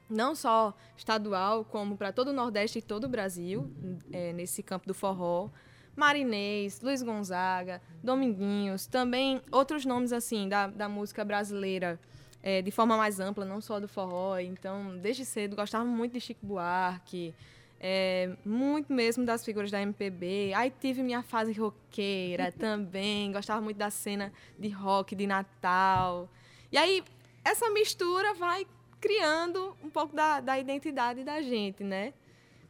não 0.09 0.33
só 0.33 0.75
estadual, 0.97 1.63
como 1.63 1.95
para 1.95 2.11
todo 2.11 2.29
o 2.29 2.33
Nordeste 2.33 2.79
e 2.79 2.81
todo 2.81 3.03
o 3.03 3.09
Brasil, 3.09 3.71
é, 4.11 4.33
nesse 4.33 4.63
campo 4.63 4.87
do 4.87 4.93
forró. 4.93 5.49
Marinês, 5.95 6.81
Luiz 6.81 7.03
Gonzaga, 7.03 7.81
Dominguinhos, 8.01 8.87
também 8.87 9.41
outros 9.51 9.85
nomes 9.85 10.13
assim 10.13 10.47
da, 10.47 10.67
da 10.67 10.87
música 10.89 11.23
brasileira 11.25 11.99
é, 12.41 12.61
de 12.61 12.71
forma 12.71 12.97
mais 12.97 13.19
ampla, 13.19 13.45
não 13.45 13.61
só 13.61 13.79
do 13.79 13.87
forró. 13.87 14.37
Então, 14.39 14.97
desde 14.97 15.25
cedo, 15.25 15.55
gostava 15.55 15.85
muito 15.85 16.13
de 16.13 16.21
Chico 16.21 16.45
Buarque, 16.45 17.33
é, 17.79 18.35
muito 18.45 18.91
mesmo 18.91 19.25
das 19.25 19.43
figuras 19.43 19.71
da 19.71 19.81
MPB. 19.81 20.53
Aí 20.53 20.71
tive 20.79 21.01
minha 21.03 21.21
fase 21.21 21.53
roqueira 21.53 22.51
também, 22.57 23.31
gostava 23.31 23.61
muito 23.61 23.77
da 23.77 23.89
cena 23.89 24.31
de 24.57 24.69
rock 24.69 25.15
de 25.15 25.27
Natal. 25.27 26.29
E 26.71 26.77
aí, 26.77 27.03
essa 27.43 27.69
mistura 27.71 28.33
vai 28.33 28.65
criando 28.99 29.75
um 29.83 29.89
pouco 29.89 30.15
da, 30.15 30.41
da 30.41 30.59
identidade 30.59 31.23
da 31.23 31.41
gente, 31.41 31.83
né? 31.83 32.13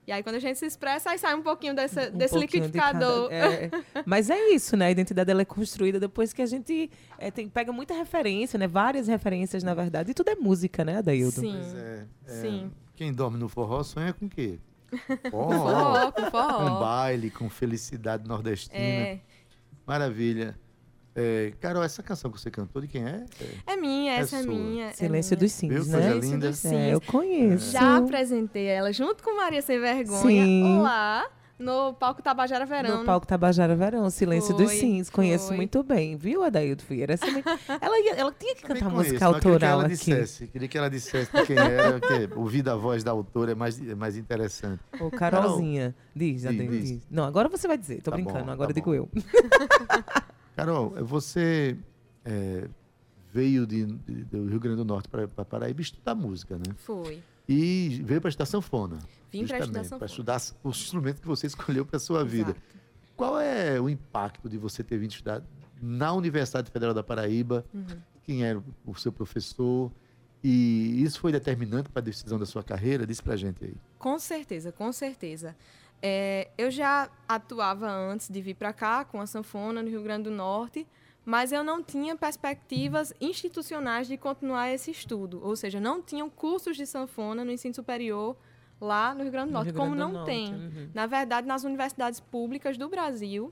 E 0.09 0.11
aí, 0.11 0.23
quando 0.23 0.37
a 0.37 0.39
gente 0.39 0.57
se 0.57 0.65
expressa, 0.65 1.11
aí 1.11 1.19
sai 1.19 1.35
um 1.35 1.43
pouquinho 1.43 1.75
dessa- 1.75 2.09
Um 2.09 2.17
desse 2.17 2.33
pouquinho 2.33 2.63
de 2.63 2.67
liquidificador. 2.69 3.29
cada- 3.29 3.35
é. 3.35 3.69
Mas 4.07 4.31
é 4.31 4.49
isso, 4.49 4.75
né? 4.75 4.87
A 4.87 4.91
identidade 4.91 5.29
ela 5.29 5.43
é 5.43 5.45
construída 5.45 5.99
depois 5.99 6.33
que 6.33 6.41
a 6.41 6.47
gente 6.47 6.89
é, 7.19 7.29
tem- 7.29 7.47
pega 7.47 7.71
muita 7.71 7.93
referência, 7.93 8.57
né? 8.57 8.67
Várias 8.67 9.07
referências, 9.07 9.61
na 9.61 9.75
verdade. 9.75 10.09
E 10.09 10.13
tudo 10.15 10.29
é 10.29 10.35
música, 10.35 10.83
né, 10.83 10.97
Adaildo? 10.97 11.39
Sim. 11.41 11.53
Pois 11.53 11.75
é, 11.75 12.05
é, 12.25 12.31
Sim. 12.41 12.71
Quem 12.95 13.13
dorme 13.13 13.37
no 13.37 13.47
forró 13.47 13.83
sonha 13.83 14.11
com 14.11 14.25
o 14.25 14.29
quê? 14.29 14.57
Forró. 15.29 15.51
Forró, 15.51 16.11
com 16.11 16.21
com 16.23 16.31
forró. 16.31 16.79
baile, 16.79 17.29
com 17.29 17.47
felicidade 17.47 18.27
nordestina. 18.27 18.79
É, 18.83 19.19
Maravilha. 19.85 20.57
É, 21.15 21.51
Carol, 21.59 21.83
essa 21.83 22.01
canção 22.03 22.31
que 22.31 22.39
você 22.39 22.49
cantou, 22.51 22.81
de 22.81 22.87
quem 22.87 23.03
é? 23.03 23.25
É, 23.67 23.73
é 23.73 23.75
minha, 23.75 24.13
É 24.13 24.19
essa 24.19 24.37
é 24.37 24.43
sua. 24.43 24.53
minha. 24.53 24.85
é 24.87 24.93
Silêncio 24.93 25.35
minha. 25.35 25.39
dos 25.45 25.51
Sims, 25.51 25.87
né? 25.87 26.01
Silêncio 26.01 26.31
linda. 26.31 26.49
dos 26.49 26.65
É, 26.65 26.69
Sims. 26.69 26.91
eu 26.93 27.01
conheço. 27.01 27.71
Já 27.71 27.97
apresentei 27.97 28.65
ela 28.67 28.93
junto 28.93 29.23
com 29.23 29.35
Maria 29.35 29.61
Sem 29.61 29.79
Vergonha 29.79 30.45
Sim. 30.45 30.79
lá 30.81 31.27
no 31.57 31.93
palco 31.93 32.21
Tabajara 32.21 32.65
Verão. 32.65 32.99
No 32.99 33.05
palco 33.05 33.27
Tabajara 33.27 33.75
Verão, 33.75 34.09
Silêncio 34.09 34.55
dos 34.55 34.67
Foi, 34.67 34.75
Sims. 34.79 35.09
Conheço 35.09 35.47
foi. 35.47 35.57
muito 35.57 35.83
bem, 35.83 36.15
viu, 36.15 36.41
Adaildo 36.41 36.81
Vieira? 36.87 37.15
Essa 37.15 37.25
me- 37.29 37.43
ela, 37.81 37.99
ia- 37.99 38.15
ela 38.15 38.31
tinha 38.39 38.55
que 38.55 38.61
cantar 38.61 38.89
conheço, 38.89 38.95
música 38.95 39.11
mas 39.11 39.19
queria 39.19 39.19
que 39.41 39.47
autoral 39.47 39.71
ela 39.71 39.83
aqui. 39.87 39.95
Dissesse, 39.95 40.47
queria 40.47 40.67
que 40.69 40.77
ela 40.77 40.89
dissesse 40.89 41.29
de 41.33 41.45
quem 41.45 41.57
era, 41.57 41.99
porque 41.99 42.29
ouvir 42.37 42.61
da 42.61 42.77
voz 42.77 43.03
da 43.03 43.11
autora 43.11 43.51
é 43.51 43.55
mais, 43.55 43.77
é 43.85 43.93
mais 43.95 44.15
interessante. 44.15 44.79
Ô, 45.01 45.11
Carolzinha. 45.11 45.93
Diz, 46.15 46.35
Diz, 46.35 46.45
Adaildo, 46.45 46.77
diz. 46.77 46.89
diz. 46.91 47.01
Não, 47.11 47.25
agora 47.25 47.49
você 47.49 47.67
vai 47.67 47.77
dizer. 47.77 48.01
Tô 48.03 48.11
Tá 48.11 48.15
bom, 48.17 48.23
brincando, 48.23 48.45
tá 48.45 48.51
agora 48.53 48.69
bom. 48.69 48.73
digo 48.73 48.93
eu. 48.93 49.09
Carol, 50.59 50.89
você 51.05 51.77
é, 52.25 52.67
veio 53.33 53.65
de, 53.65 53.85
de- 53.85 54.23
do 54.25 54.47
Rio 54.47 54.59
Grande 54.59 54.77
do 54.77 54.85
Norte 54.85 55.07
para 55.07 55.27
Paraíba 55.45 55.81
estudar 55.81 56.15
música, 56.15 56.57
né? 56.57 56.73
Foi. 56.77 57.21
E 57.47 58.01
veio 58.03 58.19
para 58.21 58.29
estudar 58.29 58.45
sanfona. 58.45 58.99
Vim 59.31 59.45
pra 59.47 59.59
estudar 59.59 59.83
sanfona. 59.83 59.99
Para 59.99 60.05
estudar 60.07 60.41
o 60.63 60.69
instrumento 60.69 61.21
que 61.21 61.27
você 61.27 61.47
escolheu 61.47 61.85
para 61.85 61.97
sua 61.99 62.23
vida. 62.23 62.51
Exato. 62.51 62.61
Qual 63.15 63.39
é 63.39 63.79
o 63.79 63.89
impacto 63.89 64.47
de 64.49 64.57
você 64.57 64.83
ter 64.83 64.97
vindo 64.97 65.11
estudar 65.11 65.41
na 65.81 66.13
Universidade 66.13 66.69
Federal 66.71 66.93
da 66.93 67.03
Paraíba? 67.03 67.65
Uhum. 67.73 67.85
Quem 68.23 68.43
era 68.43 68.61
o 68.85 68.95
seu 68.95 69.11
professor? 69.11 69.91
E 70.43 71.03
isso 71.03 71.19
foi 71.19 71.31
determinante 71.31 71.89
para 71.89 72.01
a 72.01 72.03
decisão 72.03 72.39
da 72.39 72.45
sua 72.45 72.63
carreira? 72.63 73.05
Diz 73.05 73.19
pra 73.19 73.35
gente 73.35 73.63
aí. 73.65 73.75
Com 73.97 74.17
certeza, 74.19 74.71
com 74.71 74.91
certeza. 74.93 75.55
É, 76.01 76.49
eu 76.57 76.71
já 76.71 77.09
atuava 77.27 77.89
antes 77.89 78.29
de 78.29 78.41
vir 78.41 78.53
para 78.55 78.71
cá 78.71 79.03
com 79.03 79.19
a 79.19 79.27
sanfona 79.27 79.81
no 79.81 79.89
Rio 79.89 80.01
Grande 80.01 80.23
do 80.23 80.31
Norte, 80.31 80.87
mas 81.25 81.51
eu 81.51 81.63
não 81.63 81.83
tinha 81.83 82.15
perspectivas 82.15 83.13
institucionais 83.19 84.07
de 84.07 84.17
continuar 84.17 84.71
esse 84.71 84.91
estudo. 84.91 85.41
Ou 85.43 85.55
seja, 85.55 85.79
não 85.79 86.01
tinham 86.01 86.29
cursos 86.29 86.77
de 86.77 86.85
sanfona 86.85 87.43
no 87.43 87.51
ensino 87.51 87.73
superior 87.75 88.35
lá 88.79 89.13
no 89.13 89.23
Rio 89.23 89.31
Grande 89.31 89.47
do 89.47 89.51
No 89.51 89.57
Norte, 89.57 89.67
Rio 89.67 89.75
como 89.75 89.95
Grande 89.95 90.01
do 90.01 90.13
não 90.13 90.19
Norte, 90.19 90.25
tem. 90.31 90.53
uhum. 90.53 90.89
Na 90.93 91.05
verdade, 91.05 91.45
nas 91.45 91.63
universidades 91.65 92.19
públicas 92.21 92.77
do 92.77 92.87
Brasil, 92.87 93.51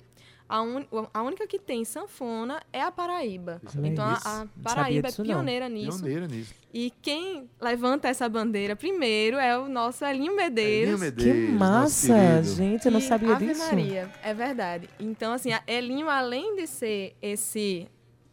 a, 0.49 0.61
un- 0.61 0.85
a 1.13 1.21
única 1.23 1.45
que 1.47 1.59
tem 1.59 1.83
sanfona 1.83 2.61
é 2.71 2.81
a 2.81 2.91
Paraíba. 2.91 3.61
Então 3.83 4.05
a, 4.05 4.13
a 4.41 4.47
Paraíba 4.63 5.09
é 5.09 5.11
pioneira 5.11 5.67
nisso. 5.69 5.97
Pioneira 5.99 6.27
nisso. 6.27 6.53
E 6.73 6.91
quem 7.01 7.49
levanta 7.59 8.07
essa 8.07 8.27
bandeira 8.29 8.75
primeiro 8.75 9.37
é 9.37 9.57
o 9.57 9.67
nosso 9.67 10.05
Elinho 10.05 10.35
Medeiros. 10.35 11.01
Elinho 11.01 11.11
Que 11.15 11.23
Medeiros, 11.25 11.49
nosso 11.59 12.09
massa, 12.11 12.43
gente, 12.43 12.85
eu 12.85 12.91
não 12.91 12.99
E 12.99 13.03
sabia 13.03 13.35
Ave 13.35 13.47
disso. 13.47 13.65
Maria, 13.65 14.11
é 14.23 14.33
verdade. 14.33 14.89
Então, 14.99 15.33
assim, 15.33 15.51
a 15.53 15.61
Elinho, 15.67 16.09
além 16.09 16.55
de 16.55 16.67
ser 16.67 17.15
esse 17.21 17.87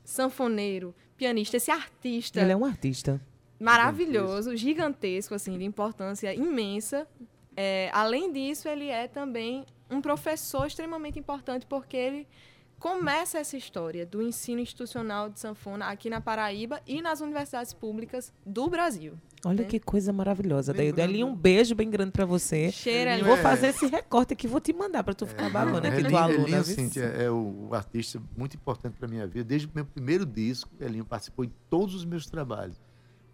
sanfoneiro, 0.04 0.94
pianista, 1.16 1.56
esse 1.56 1.70
artista 1.70 2.40
Ele 2.40 2.52
é 2.52 2.56
um 2.56 2.64
artista. 2.64 3.20
maravilhoso, 3.58 4.56
gigantesco, 4.56 5.34
assim, 5.34 5.56
de 5.58 5.64
importância 5.64 6.34
imensa. 6.34 7.06
É, 7.56 7.88
além 7.92 8.32
disso, 8.32 8.68
ele 8.68 8.88
é 8.88 9.06
também 9.08 9.64
um 9.94 10.00
professor 10.00 10.66
extremamente 10.66 11.18
importante, 11.18 11.66
porque 11.66 11.96
ele 11.96 12.28
começa 12.78 13.38
essa 13.38 13.56
história 13.56 14.04
do 14.04 14.20
ensino 14.20 14.60
institucional 14.60 15.30
de 15.30 15.40
sanfona 15.40 15.86
aqui 15.86 16.10
na 16.10 16.20
Paraíba 16.20 16.80
e 16.86 17.00
nas 17.00 17.20
universidades 17.20 17.72
públicas 17.72 18.32
do 18.44 18.68
Brasil. 18.68 19.14
Olha 19.44 19.62
né? 19.62 19.64
que 19.64 19.78
coisa 19.78 20.12
maravilhosa. 20.12 20.72
Daí, 20.72 20.92
Dali, 20.92 21.22
um 21.22 21.34
beijo 21.34 21.74
bem 21.74 21.90
grande 21.90 22.12
pra 22.12 22.24
você. 22.24 22.70
Cheira 22.70 23.22
Vou 23.22 23.36
é- 23.36 23.42
fazer 23.42 23.68
esse 23.68 23.86
recorte 23.86 24.32
aqui, 24.32 24.46
vou 24.46 24.60
te 24.60 24.72
mandar 24.72 25.04
pra 25.04 25.14
tu 25.14 25.26
ficar 25.26 25.50
babando 25.50 25.86
aqui 25.86 26.02
do 26.02 26.16
aluno. 26.16 26.44
Elinho, 26.44 26.58
né? 26.58 26.62
Cíntia, 26.62 27.04
é 27.04 27.30
o 27.30 27.68
artista 27.72 28.20
muito 28.36 28.56
importante 28.56 28.96
para 28.98 29.06
minha 29.06 29.26
vida. 29.26 29.44
Desde 29.44 29.66
o 29.66 29.70
meu 29.74 29.84
primeiro 29.84 30.24
disco, 30.24 30.70
Elinho 30.80 31.04
participou 31.04 31.44
em 31.44 31.52
todos 31.68 31.94
os 31.94 32.04
meus 32.04 32.26
trabalhos. 32.26 32.80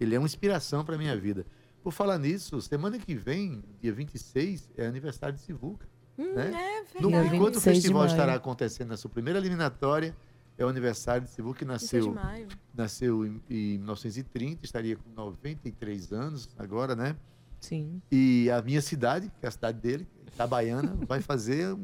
Ele 0.01 0.14
é 0.14 0.18
uma 0.18 0.27
inspiração 0.27 0.85
para 0.85 0.96
minha 0.96 1.16
vida. 1.16 1.46
Por 1.83 1.92
falar 1.92 2.18
nisso, 2.18 2.61
semana 2.61 2.99
que 2.99 3.14
vem, 3.14 3.62
dia 3.81 3.92
26, 3.92 4.70
é 4.77 4.87
aniversário 4.87 5.35
de 5.35 5.42
Sivuca. 5.42 5.88
Hum, 6.22 6.35
né? 6.35 6.52
é 6.94 7.00
No, 7.00 7.09
enquanto 7.11 7.56
o 7.56 7.61
26 7.61 7.61
de 7.61 7.61
festival 7.61 8.06
estará 8.06 8.35
acontecendo 8.35 8.88
na 8.88 8.96
sua 8.96 9.11
primeira 9.11 9.38
eliminatória, 9.38 10.14
é 10.59 10.64
o 10.64 10.68
aniversário 10.68 11.22
de 11.22 11.30
Sivuca, 11.30 11.61
que 11.61 11.64
26 11.64 12.04
de 12.04 12.11
nasceu, 12.11 12.54
nasceu 12.74 13.26
em, 13.26 13.42
em 13.48 13.78
1930, 13.78 14.61
estaria 14.64 14.96
com 14.96 15.09
93 15.16 16.12
anos 16.12 16.48
agora, 16.59 16.94
né? 16.94 17.16
Sim. 17.61 18.00
E 18.11 18.50
a 18.50 18.61
minha 18.61 18.83
cidade, 18.83 19.30
que 19.40 19.46
é 19.46 19.48
a 19.48 19.52
cidade 19.52 19.78
dele, 19.80 20.06
Itabaiana, 20.26 20.96
vai 21.09 21.20
fazer 21.22 21.74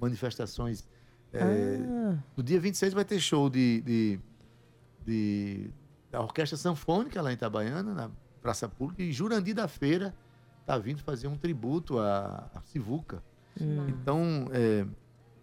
manifestações. 0.00 0.86
é, 1.32 1.40
Ah, 1.42 2.18
no 2.36 2.42
dia 2.42 2.60
26 2.60 2.92
vai 2.92 3.04
ter 3.04 3.18
show 3.18 3.48
de, 3.48 3.80
de, 3.82 4.20
de- 5.06 5.70
da 6.10 6.20
Orquestra 6.20 6.56
Sanfônica 6.56 7.20
lá 7.22 7.30
em 7.30 7.34
Itabaiana, 7.34 7.94
na 7.94 8.10
Praça 8.42 8.68
Pública, 8.68 9.02
e 9.02 9.12
Jurandir 9.12 9.54
da 9.54 9.66
Feira 9.68 10.14
está 10.60 10.76
vindo 10.78 11.02
fazer 11.02 11.28
um 11.28 11.36
tributo 11.36 11.98
a, 11.98 12.50
a 12.54 12.60
Sivuca. 12.62 13.22
Hum. 13.60 13.86
Então, 13.88 14.48
é, 14.52 14.84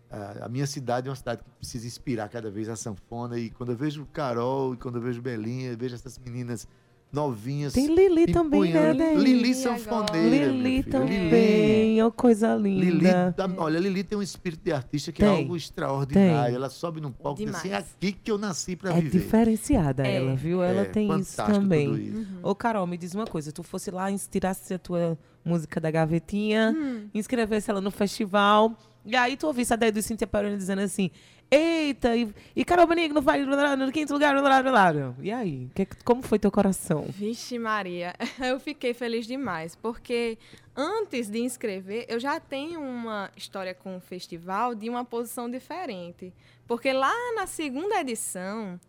a, 0.09 0.45
a 0.45 0.49
minha 0.49 0.67
cidade 0.67 1.07
é 1.07 1.09
uma 1.09 1.15
cidade 1.15 1.41
que 1.43 1.49
precisa 1.57 1.85
inspirar 1.87 2.29
cada 2.29 2.49
vez 2.51 2.69
a 2.69 2.75
sanfona. 2.75 3.37
E 3.39 3.49
quando 3.49 3.71
eu 3.71 3.75
vejo 3.77 4.05
Carol, 4.13 4.73
e 4.73 4.77
quando 4.77 4.95
eu 4.97 5.01
vejo 5.01 5.21
Belinha, 5.21 5.71
eu 5.71 5.77
vejo 5.77 5.95
essas 5.95 6.17
meninas 6.19 6.67
novinhas. 7.11 7.73
Tem 7.73 7.93
Lili 7.93 8.25
também, 8.33 8.73
né? 8.73 8.91
Lili 8.91 9.33
Lili 9.35 9.53
Sanfoneira. 9.53 10.47
Lili 10.47 10.81
também. 10.83 12.01
Ó, 12.01 12.09
coisa 12.09 12.55
linda. 12.55 12.85
Lili, 12.85 13.33
tá- 13.35 13.49
olha, 13.57 13.77
Lili 13.77 14.03
tem 14.03 14.17
um 14.17 14.21
espírito 14.21 14.63
de 14.63 14.71
artista 14.71 15.11
que 15.11 15.23
é 15.23 15.27
Tem. 15.29 15.37
algo 15.41 15.55
extraordinário. 15.55 16.45
Tem. 16.47 16.55
Ela 16.55 16.69
sobe 16.71 16.99
num 16.99 17.11
palco 17.11 17.39
e 17.39 17.45
diz 17.45 17.53
assim, 17.53 17.69
é 17.69 17.75
aqui 17.77 18.13
que 18.13 18.31
eu 18.31 18.37
nasci 18.39 18.75
para 18.75 18.91
É 18.91 19.01
viver. 19.01 19.19
diferenciada 19.19 20.07
É. 20.07 20.15
ela, 20.15 20.35
viu? 20.35 20.63
Ela 20.63 20.81
É 20.81 20.85
tem 20.85 21.07
isso 21.19 21.37
também. 21.37 21.85
tudo 21.87 21.99
isso. 22.01 22.17
Uhum. 22.17 22.25
Ô, 22.41 22.55
Carol, 22.55 22.87
me 22.87 22.97
diz 22.97 23.13
uma 23.13 23.27
coisa. 23.27 23.51
Tu 23.51 23.61
fosse 23.61 23.91
lá, 23.91 24.07
tirasse 24.31 24.73
a 24.73 24.79
tua 24.79 25.15
música 25.43 25.79
da 25.79 25.91
gavetinha, 25.91 26.73
Hum. 26.75 27.09
inscrevesse 27.13 27.69
ela 27.69 27.81
no 27.81 27.91
festival, 27.91 28.77
e 29.05 29.15
aí 29.15 29.35
tu 29.37 29.47
ouvisse 29.47 29.73
a 29.73 29.75
ideia 29.75 29.91
do 29.91 30.01
Cíntia 30.01 30.25
Peroni 30.27 30.55
dizendo 30.57 30.81
assim, 30.81 31.11
eita, 31.51 32.15
e, 32.15 32.33
e 32.55 32.65
Carol 32.65 32.87
Benigno 32.87 33.21
vai 33.21 33.43
no 33.75 33.91
quinto 33.91 34.13
lugar, 34.13 34.33
blá, 34.33 34.63
blá, 34.63 34.91
blá. 34.91 35.13
E 35.21 35.31
aí? 35.31 35.69
Que, 35.75 35.85
como 36.03 36.21
foi 36.23 36.39
teu 36.39 36.49
coração? 36.51 37.05
Vixe 37.09 37.59
Maria, 37.59 38.13
eu 38.41 38.59
fiquei 38.59 38.93
feliz 38.93 39.27
demais, 39.27 39.75
porque 39.75 40.37
antes 40.75 41.29
de 41.29 41.39
inscrever, 41.39 42.05
eu 42.07 42.19
já 42.19 42.39
tenho 42.39 42.81
uma 42.81 43.29
história 43.35 43.73
com 43.75 43.97
o 43.97 43.99
festival 43.99 44.73
de 44.73 44.89
uma 44.89 45.05
posição 45.05 45.49
diferente. 45.49 46.33
Porque 46.65 46.91
lá 46.93 47.11
na 47.35 47.45
segunda 47.45 47.99
edição, 47.99 48.79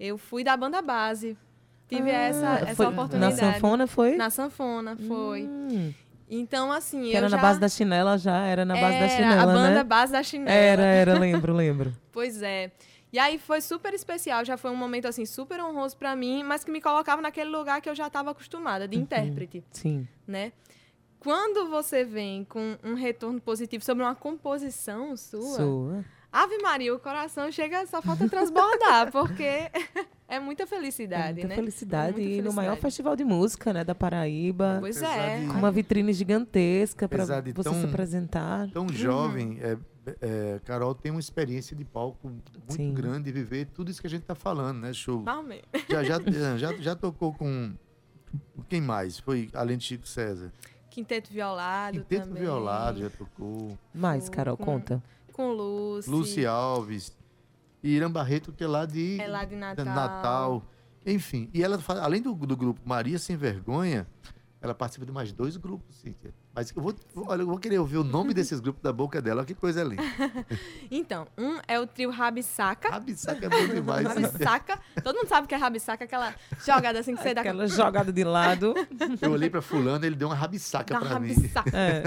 eu 0.00 0.16
fui 0.18 0.42
da 0.42 0.56
banda 0.56 0.80
base. 0.82 1.36
Tive 1.88 2.10
essa, 2.10 2.48
Ah, 2.50 2.58
essa 2.60 2.74
foi- 2.74 2.86
oportunidade. 2.86 3.40
Na 3.40 3.52
sanfona 3.52 3.86
foi? 3.86 4.16
Na 4.16 4.30
sanfona, 4.30 4.96
foi. 4.96 5.42
Hum, 5.44 5.92
Então, 6.30 6.70
assim, 6.70 7.02
que 7.04 7.12
eu 7.12 7.16
era 7.16 7.28
já... 7.28 7.36
na 7.36 7.42
base 7.42 7.58
da 7.58 7.68
chinela 7.68 8.18
já, 8.18 8.44
era 8.44 8.64
na 8.64 8.74
base 8.74 8.98
da 8.98 9.04
Era 9.06 9.08
chinela, 9.08 9.42
a 9.42 9.46
banda 9.46 9.70
né? 9.70 9.84
base 9.84 10.12
da 10.12 10.22
chinela. 10.22 10.50
Era, 10.50 10.82
era, 10.82 11.18
lembro, 11.18 11.54
lembro. 11.54 11.92
Pois 12.12 12.42
é. 12.42 12.70
E 13.10 13.18
aí 13.18 13.38
foi 13.38 13.62
super 13.62 13.94
especial, 13.94 14.44
já 14.44 14.58
foi 14.58 14.70
um 14.70 14.76
momento 14.76 15.06
assim 15.08 15.24
super 15.24 15.58
honroso 15.62 15.96
pra 15.96 16.14
mim, 16.14 16.42
mas 16.44 16.62
que 16.62 16.70
me 16.70 16.80
colocava 16.82 17.22
naquele 17.22 17.48
lugar 17.48 17.80
que 17.80 17.88
eu 17.88 17.94
já 17.94 18.08
estava 18.08 18.32
acostumada, 18.32 18.84
Uhum. 18.84 18.90
de 18.90 18.98
intérprete, 18.98 19.64
Sim. 19.72 20.06
né? 20.26 20.52
Quando 21.18 21.68
você 21.70 22.04
vem 22.04 22.44
com 22.44 22.76
um 22.84 22.92
retorno 22.94 23.40
positivo 23.40 23.82
sobre 23.82 24.04
uma 24.04 24.14
composição 24.14 25.16
sua, 25.16 25.56
Sua. 25.56 26.04
Ave 26.42 26.58
Maria, 26.58 26.94
o 26.94 26.98
coração 26.98 27.50
chega, 27.50 27.86
só 27.86 28.00
falta 28.02 28.28
transbordar, 28.28 29.10
porque 29.12 29.70
é 30.28 30.38
muita 30.38 30.62
É 30.64 30.66
felicidade, 30.66 31.32
muita 31.34 31.48
né? 31.48 31.54
felicidade. 31.56 32.20
É 32.20 32.24
muita 32.24 32.38
e 32.38 32.42
no 32.42 32.52
maior 32.52 32.76
festival 32.76 33.16
de 33.16 33.24
música, 33.24 33.72
né, 33.72 33.82
da 33.84 33.94
Paraíba. 33.94 34.78
Pois 34.80 35.02
Apesar 35.02 35.16
é. 35.18 35.46
Com 35.46 35.54
uma 35.54 35.70
vitrine 35.70 36.12
gigantesca 36.12 37.08
para 37.08 37.24
você 37.26 37.52
tão- 37.62 37.74
se 37.80 37.86
apresentar. 37.86 38.70
Tão 38.70 38.88
jovem, 38.88 39.58
é, 39.60 39.76
é, 40.20 40.60
Carol 40.64 40.94
tem 40.94 41.10
uma 41.10 41.20
experiência 41.20 41.74
de 41.76 41.84
palco 41.84 42.28
muito 42.28 42.52
Sim. 42.68 42.92
grande 42.94 43.24
de 43.24 43.32
viver 43.32 43.66
tudo 43.74 43.90
isso 43.90 44.00
que 44.00 44.06
a 44.06 44.10
gente 44.10 44.22
está 44.22 44.34
falando, 44.34 44.78
né? 44.80 44.92
Show. 44.92 45.22
Amém. 45.26 45.62
Já, 45.88 46.02
já, 46.04 46.18
já, 46.56 46.72
já 46.76 46.94
tocou 46.96 47.32
com. 47.34 47.72
Quem 48.68 48.80
mais? 48.80 49.18
Foi 49.18 49.48
além 49.54 49.76
de 49.78 49.84
Chico 49.84 50.06
César. 50.06 50.52
Quinteto 50.90 51.32
violado 51.32 51.98
Quinteto 51.98 52.26
também. 52.28 52.42
Violado 52.42 53.00
já 53.00 53.10
tocou. 53.10 53.78
Mais, 53.94 54.28
Carol, 54.28 54.56
com- 54.56 54.64
conta. 54.64 55.02
Com 55.38 55.52
Lucy. 55.52 56.10
Lucy 56.10 56.46
Alves. 56.46 57.16
E 57.80 57.90
Irã 57.94 58.10
Barreto, 58.10 58.50
que 58.52 58.64
é 58.64 58.66
lá 58.66 58.84
de 58.84 59.20
É 59.20 59.28
lá 59.28 59.44
de 59.44 59.54
Natal. 59.54 59.84
Natal. 59.84 60.62
Enfim, 61.06 61.48
e 61.54 61.62
ela, 61.62 61.78
além 62.02 62.20
do, 62.20 62.34
do 62.34 62.56
grupo 62.56 62.80
Maria 62.84 63.20
Sem 63.20 63.36
Vergonha, 63.36 64.04
ela 64.60 64.74
participa 64.74 65.06
de 65.06 65.12
mais 65.12 65.30
dois 65.32 65.56
grupos, 65.56 65.94
Cíntia. 65.94 66.34
Mas 66.52 66.72
eu 66.74 66.82
vou, 66.82 66.92
olha, 67.28 67.42
eu 67.42 67.46
vou 67.46 67.56
querer 67.56 67.78
ouvir 67.78 67.98
o 67.98 68.02
nome 68.02 68.34
desses 68.34 68.58
grupos 68.58 68.82
da 68.82 68.92
boca 68.92 69.22
dela. 69.22 69.42
Olha 69.42 69.46
que 69.46 69.54
coisa 69.54 69.84
linda. 69.84 70.02
Então, 70.90 71.28
um 71.38 71.60
é 71.68 71.78
o 71.78 71.86
trio 71.86 72.10
Rabissaca. 72.10 72.90
Rabissaca 72.90 73.46
é 73.46 73.48
bom 73.48 73.74
demais. 73.74 74.08
Cíntia. 74.08 74.26
Rabissaca. 74.26 74.80
Todo 75.04 75.14
mundo 75.18 75.28
sabe 75.28 75.44
o 75.44 75.48
que 75.48 75.54
é 75.54 75.58
rabissaca, 75.58 76.04
aquela 76.04 76.34
jogada 76.66 76.98
assim 76.98 77.14
que 77.14 77.22
você 77.22 77.32
dá 77.32 77.42
com 77.44 77.48
Aquela 77.48 77.68
jogada 77.68 78.12
de 78.12 78.24
lado. 78.24 78.74
Eu 79.22 79.30
olhei 79.30 79.48
pra 79.48 79.62
fulano, 79.62 80.04
ele 80.04 80.16
deu 80.16 80.26
uma 80.26 80.34
rabissaca 80.34 80.94
dá 80.94 80.98
pra 81.00 81.20
mim. 81.20 81.32
rabissaca. 81.32 81.70
É. 81.78 82.02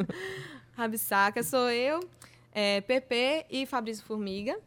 Rabissaca 0.74 1.42
sou 1.42 1.70
eu, 1.70 2.00
é, 2.56 2.80
Pepe 2.80 3.44
e 3.50 3.66
Fabrício 3.66 4.02
Formiga. 4.02 4.58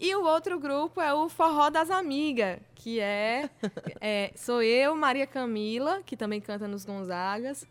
E 0.00 0.14
o 0.14 0.24
outro 0.24 0.58
grupo 0.58 0.98
é 0.98 1.12
o 1.12 1.28
Forró 1.28 1.68
das 1.68 1.90
Amigas, 1.90 2.58
que 2.74 3.00
é, 3.00 3.50
é, 4.00 4.32
sou 4.34 4.62
eu, 4.62 4.96
Maria 4.96 5.26
Camila, 5.26 6.00
que 6.06 6.16
também 6.16 6.40
canta 6.40 6.66
nos 6.66 6.86
Gonzagas, 6.86 7.66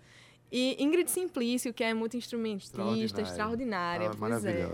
e 0.51 0.77
Ingrid 0.81 1.09
Simplício, 1.09 1.73
que 1.73 1.83
é 1.83 1.93
muito 1.93 2.15
instrumentista, 2.15 3.21
extraordinária. 3.21 4.11
Ah, 4.11 4.15
pois 4.17 4.45
é. 4.45 4.69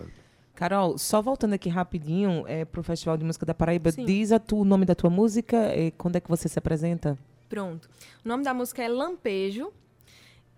Carol, 0.53 0.97
só 0.97 1.21
voltando 1.21 1.53
aqui 1.53 1.69
rapidinho 1.69 2.43
é, 2.47 2.65
pro 2.65 2.83
Festival 2.83 3.17
de 3.17 3.23
Música 3.23 3.45
da 3.45 3.53
Paraíba, 3.53 3.91
Sim. 3.91 4.05
diz 4.05 4.31
a 4.31 4.39
tu, 4.39 4.57
o 4.57 4.65
nome 4.65 4.85
da 4.85 4.93
tua 4.93 5.09
música 5.09 5.75
e 5.75 5.91
quando 5.91 6.17
é 6.17 6.19
que 6.19 6.29
você 6.29 6.49
se 6.49 6.59
apresenta? 6.59 7.17
Pronto. 7.47 7.89
O 8.23 8.27
nome 8.27 8.43
da 8.43 8.53
música 8.53 8.83
é 8.83 8.89
Lampejo. 8.89 9.71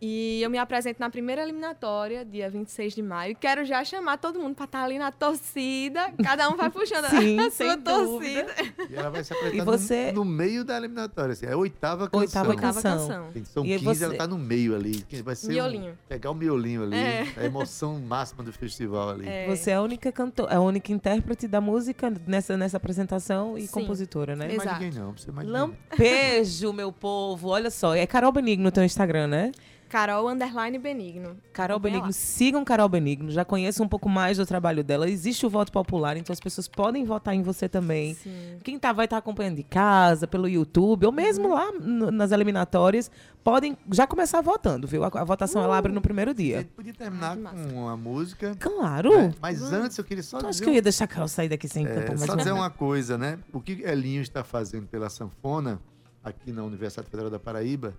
E 0.07 0.39
eu 0.43 0.51
me 0.51 0.59
apresento 0.59 0.99
na 0.99 1.09
primeira 1.09 1.41
eliminatória, 1.41 2.23
dia 2.23 2.47
26 2.47 2.93
de 2.93 3.01
maio. 3.01 3.31
E 3.31 3.35
quero 3.35 3.65
já 3.65 3.83
chamar 3.83 4.17
todo 4.17 4.39
mundo 4.39 4.53
para 4.53 4.65
estar 4.65 4.83
ali 4.83 4.99
na 4.99 5.11
torcida. 5.11 6.13
Cada 6.23 6.47
um 6.47 6.55
vai 6.55 6.69
puxando 6.69 7.05
Sim, 7.09 7.39
a 7.39 7.49
sua 7.49 7.75
dúvida. 7.75 8.43
torcida. 8.43 8.87
E 8.87 8.95
ela 8.95 9.09
vai 9.09 9.23
se 9.23 9.33
apresentar 9.33 9.57
E 9.63 9.65
você- 9.65 10.11
no, 10.11 10.23
no 10.23 10.25
meio 10.25 10.63
da 10.63 10.77
eliminatória. 10.77 11.33
Assim, 11.33 11.47
é 11.47 11.53
a 11.53 11.57
oitava 11.57 12.07
canção. 12.07 12.19
Oitava 12.19 12.49
Oitava 12.49 12.81
Canção. 12.83 13.31
Tem- 13.33 13.43
São 13.45 13.65
E 13.65 13.73
aí 13.73 13.79
15, 13.79 13.95
você- 13.99 14.05
ela 14.05 14.15
tá 14.15 14.27
no 14.27 14.37
meio 14.37 14.75
ali. 14.75 15.03
Vai 15.23 15.35
ser 15.35 15.47
um- 15.47 15.53
Miolinho. 15.53 15.97
pegar 16.07 16.29
o 16.29 16.35
miolinho 16.35 16.83
ali. 16.83 16.95
É. 16.97 17.25
A 17.37 17.43
emoção 17.43 17.99
máxima 17.99 18.43
do 18.43 18.53
festival 18.53 19.09
ali. 19.09 19.27
É. 19.27 19.47
Você 19.47 19.71
é 19.71 19.73
a 19.75 19.81
única 19.81 20.11
cantora, 20.11 20.55
a 20.55 20.59
única 20.59 20.91
intérprete 20.91 21.47
da 21.47 21.59
música 21.59 22.13
nessa, 22.27 22.55
nessa 22.55 22.77
apresentação 22.77 23.57
e 23.57 23.61
Sim. 23.65 23.73
compositora, 23.73 24.35
né? 24.35 24.47
Não 24.49 24.55
mais 24.57 24.61
Exato. 24.69 24.83
ninguém 24.83 24.99
não, 24.99 25.05
não 25.07 25.13
precisa 25.13 25.31
mais 25.33 25.47
ninguém. 25.47 25.61
Lampejo, 25.63 26.73
meu 26.73 26.91
povo. 26.91 27.47
Olha 27.49 27.71
só, 27.71 27.95
é 27.95 28.05
Carol 28.05 28.31
Benigno 28.31 28.65
no 28.65 28.71
teu 28.71 28.83
Instagram, 28.83 29.25
né? 29.27 29.51
Carol 29.89 30.27
Underline 30.29 30.77
Benigno. 30.79 31.37
Carol 31.53 31.79
Benigno, 31.79 32.07
lá. 32.07 32.11
sigam 32.11 32.65
Carol 32.65 32.89
Benigno, 32.89 33.31
já 33.31 33.45
conheçam 33.45 33.85
um 33.85 33.89
pouco 33.89 34.09
mais 34.09 34.37
do 34.37 34.45
trabalho 34.45 34.83
dela. 34.83 35.09
Existe 35.09 35.45
o 35.45 35.49
voto 35.49 35.71
popular, 35.71 36.17
então 36.17 36.33
as 36.33 36.39
pessoas 36.39 36.67
podem 36.67 37.05
votar 37.05 37.33
em 37.35 37.41
você 37.41 37.69
também. 37.69 38.13
Sim. 38.15 38.57
Quem 38.63 38.77
tá, 38.79 38.91
vai 38.91 39.05
estar 39.05 39.17
acompanhando 39.17 39.55
de 39.57 39.63
casa, 39.63 40.27
pelo 40.27 40.47
YouTube, 40.47 41.05
ou 41.05 41.11
mesmo 41.11 41.53
lá 41.53 41.71
no- 41.71 42.11
nas 42.11 42.31
eliminatórias, 42.31 43.09
podem 43.43 43.77
já 43.91 44.05
começar 44.07 44.41
votando, 44.41 44.87
viu? 44.87 45.03
A, 45.03 45.07
a 45.07 45.23
votação 45.23 45.63
ela 45.63 45.77
abre 45.77 45.91
no 45.91 46.01
primeiro 46.01 46.31
A 46.31 46.33
dia. 46.33 46.57
gente 46.59 46.69
podia 46.69 46.93
terminar 46.93 47.37
Ah, 47.45 47.51
com 47.51 47.81
uma 47.83 47.95
música. 47.95 48.55
Claro! 48.59 49.15
né? 49.15 49.33
Mas 49.41 49.61
antes 49.61 49.97
eu 49.97 50.03
queria 50.03 50.23
só 50.23 50.39
Tu 50.39 50.45
acha 50.47 50.51
dizer 50.51 50.63
que 50.63 50.69
eu 50.71 50.73
ia 50.73 50.81
deixar 50.81 51.05
a 51.05 51.07
Carol 51.07 51.27
sair 51.27 51.47
daqui 51.49 51.67
sem 51.67 51.85
É, 51.85 52.17
só 52.17 52.35
dizer 52.35 52.51
uma 52.51 52.69
coisa, 52.69 53.17
né? 53.17 53.39
O 53.53 53.61
que 53.61 53.83
Elinho 53.83 54.21
está 54.21 54.43
fazendo 54.43 54.87
pela 54.87 55.09
sanfona 55.09 55.79
aqui 56.23 56.51
na 56.51 56.63
Universidade 56.63 57.07
Federal 57.09 57.29
da 57.29 57.39
Paraíba, 57.39 57.93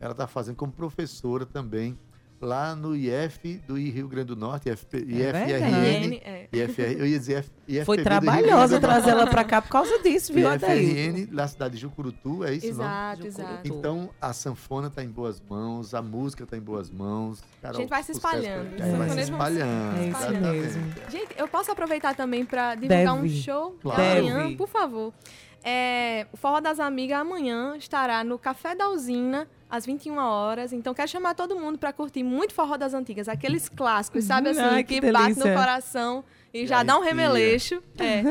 ela 0.00 0.12
está 0.12 0.26
fazendo 0.26 0.56
como 0.56 0.72
professora 0.72 1.44
também 1.46 1.96
lá 2.42 2.74
no 2.74 2.96
IF 2.96 3.58
do 3.68 3.74
Rio 3.76 4.08
Grande 4.08 4.28
do 4.28 4.36
Norte, 4.36 4.70
IFP, 4.70 4.96
IFRN, 4.96 6.06
IN, 6.06 6.20
é. 6.24 6.48
IFR, 6.50 6.96
eu 6.98 7.06
ia 7.06 7.18
dizer 7.18 7.34
F- 7.40 7.50
IFPB 7.68 7.84
Foi 7.84 7.98
trabalhosa 8.02 8.80
trazer 8.80 9.10
ela 9.10 9.26
pra 9.26 9.44
cá 9.44 9.60
por 9.60 9.68
causa 9.68 9.98
disso, 9.98 10.32
viu? 10.32 10.48
IFRN, 10.54 11.26
da 11.26 11.46
cidade 11.46 11.74
de 11.74 11.82
Jucurutu, 11.82 12.42
é 12.42 12.54
isso 12.54 12.68
não? 12.68 12.72
Exato, 12.86 13.16
Jucurutu. 13.26 13.40
exato. 13.42 13.68
Então 13.68 14.08
a 14.18 14.32
sanfona 14.32 14.86
está 14.88 15.04
em 15.04 15.08
boas 15.10 15.38
mãos, 15.46 15.92
a 15.92 16.00
música 16.00 16.44
está 16.44 16.56
em 16.56 16.62
boas 16.62 16.88
mãos. 16.90 17.42
Carol, 17.60 17.76
A 17.76 17.80
gente 17.82 17.90
vai 17.90 18.02
se 18.02 18.18
pra- 18.18 18.38
espalhando, 18.38 18.80
É, 18.82 18.86
os 18.90 18.96
vai 18.98 19.10
se 19.10 19.20
espalhando. 19.20 19.98
É 19.98 20.08
isso 20.08 20.18
exatamente. 20.18 20.42
mesmo. 20.62 20.82
Gente, 21.10 21.28
eu 21.36 21.46
posso 21.46 21.70
aproveitar 21.70 22.14
também 22.16 22.46
para 22.46 22.74
divulgar 22.74 23.14
um 23.16 23.22
Deve. 23.22 23.42
show 23.42 23.72
de 23.74 23.82
Claro. 23.82 24.26
amanhã, 24.28 24.56
por 24.56 24.66
favor. 24.68 25.12
É, 25.62 26.26
o 26.32 26.36
Forró 26.36 26.60
das 26.60 26.80
Amigas 26.80 27.18
amanhã 27.20 27.76
estará 27.76 28.24
no 28.24 28.38
Café 28.38 28.74
da 28.74 28.88
Usina, 28.88 29.46
às 29.68 29.84
21 29.86 30.16
horas. 30.16 30.72
Então, 30.72 30.92
quero 30.94 31.08
chamar 31.08 31.34
todo 31.34 31.54
mundo 31.54 31.78
para 31.78 31.92
curtir 31.92 32.22
muito 32.22 32.54
Forró 32.54 32.76
das 32.76 32.94
Antigas, 32.94 33.28
aqueles 33.28 33.68
clássicos, 33.68 34.24
sabe 34.24 34.48
assim, 34.50 34.60
Ai, 34.60 34.82
que, 34.84 35.00
que 35.00 35.12
bate 35.12 35.38
no 35.38 35.44
coração 35.44 36.24
e 36.52 36.62
E 36.62 36.66
já 36.66 36.82
dá 36.82 36.98
um 36.98 37.02
remeleixo. 37.02 37.80
É. 37.98 38.22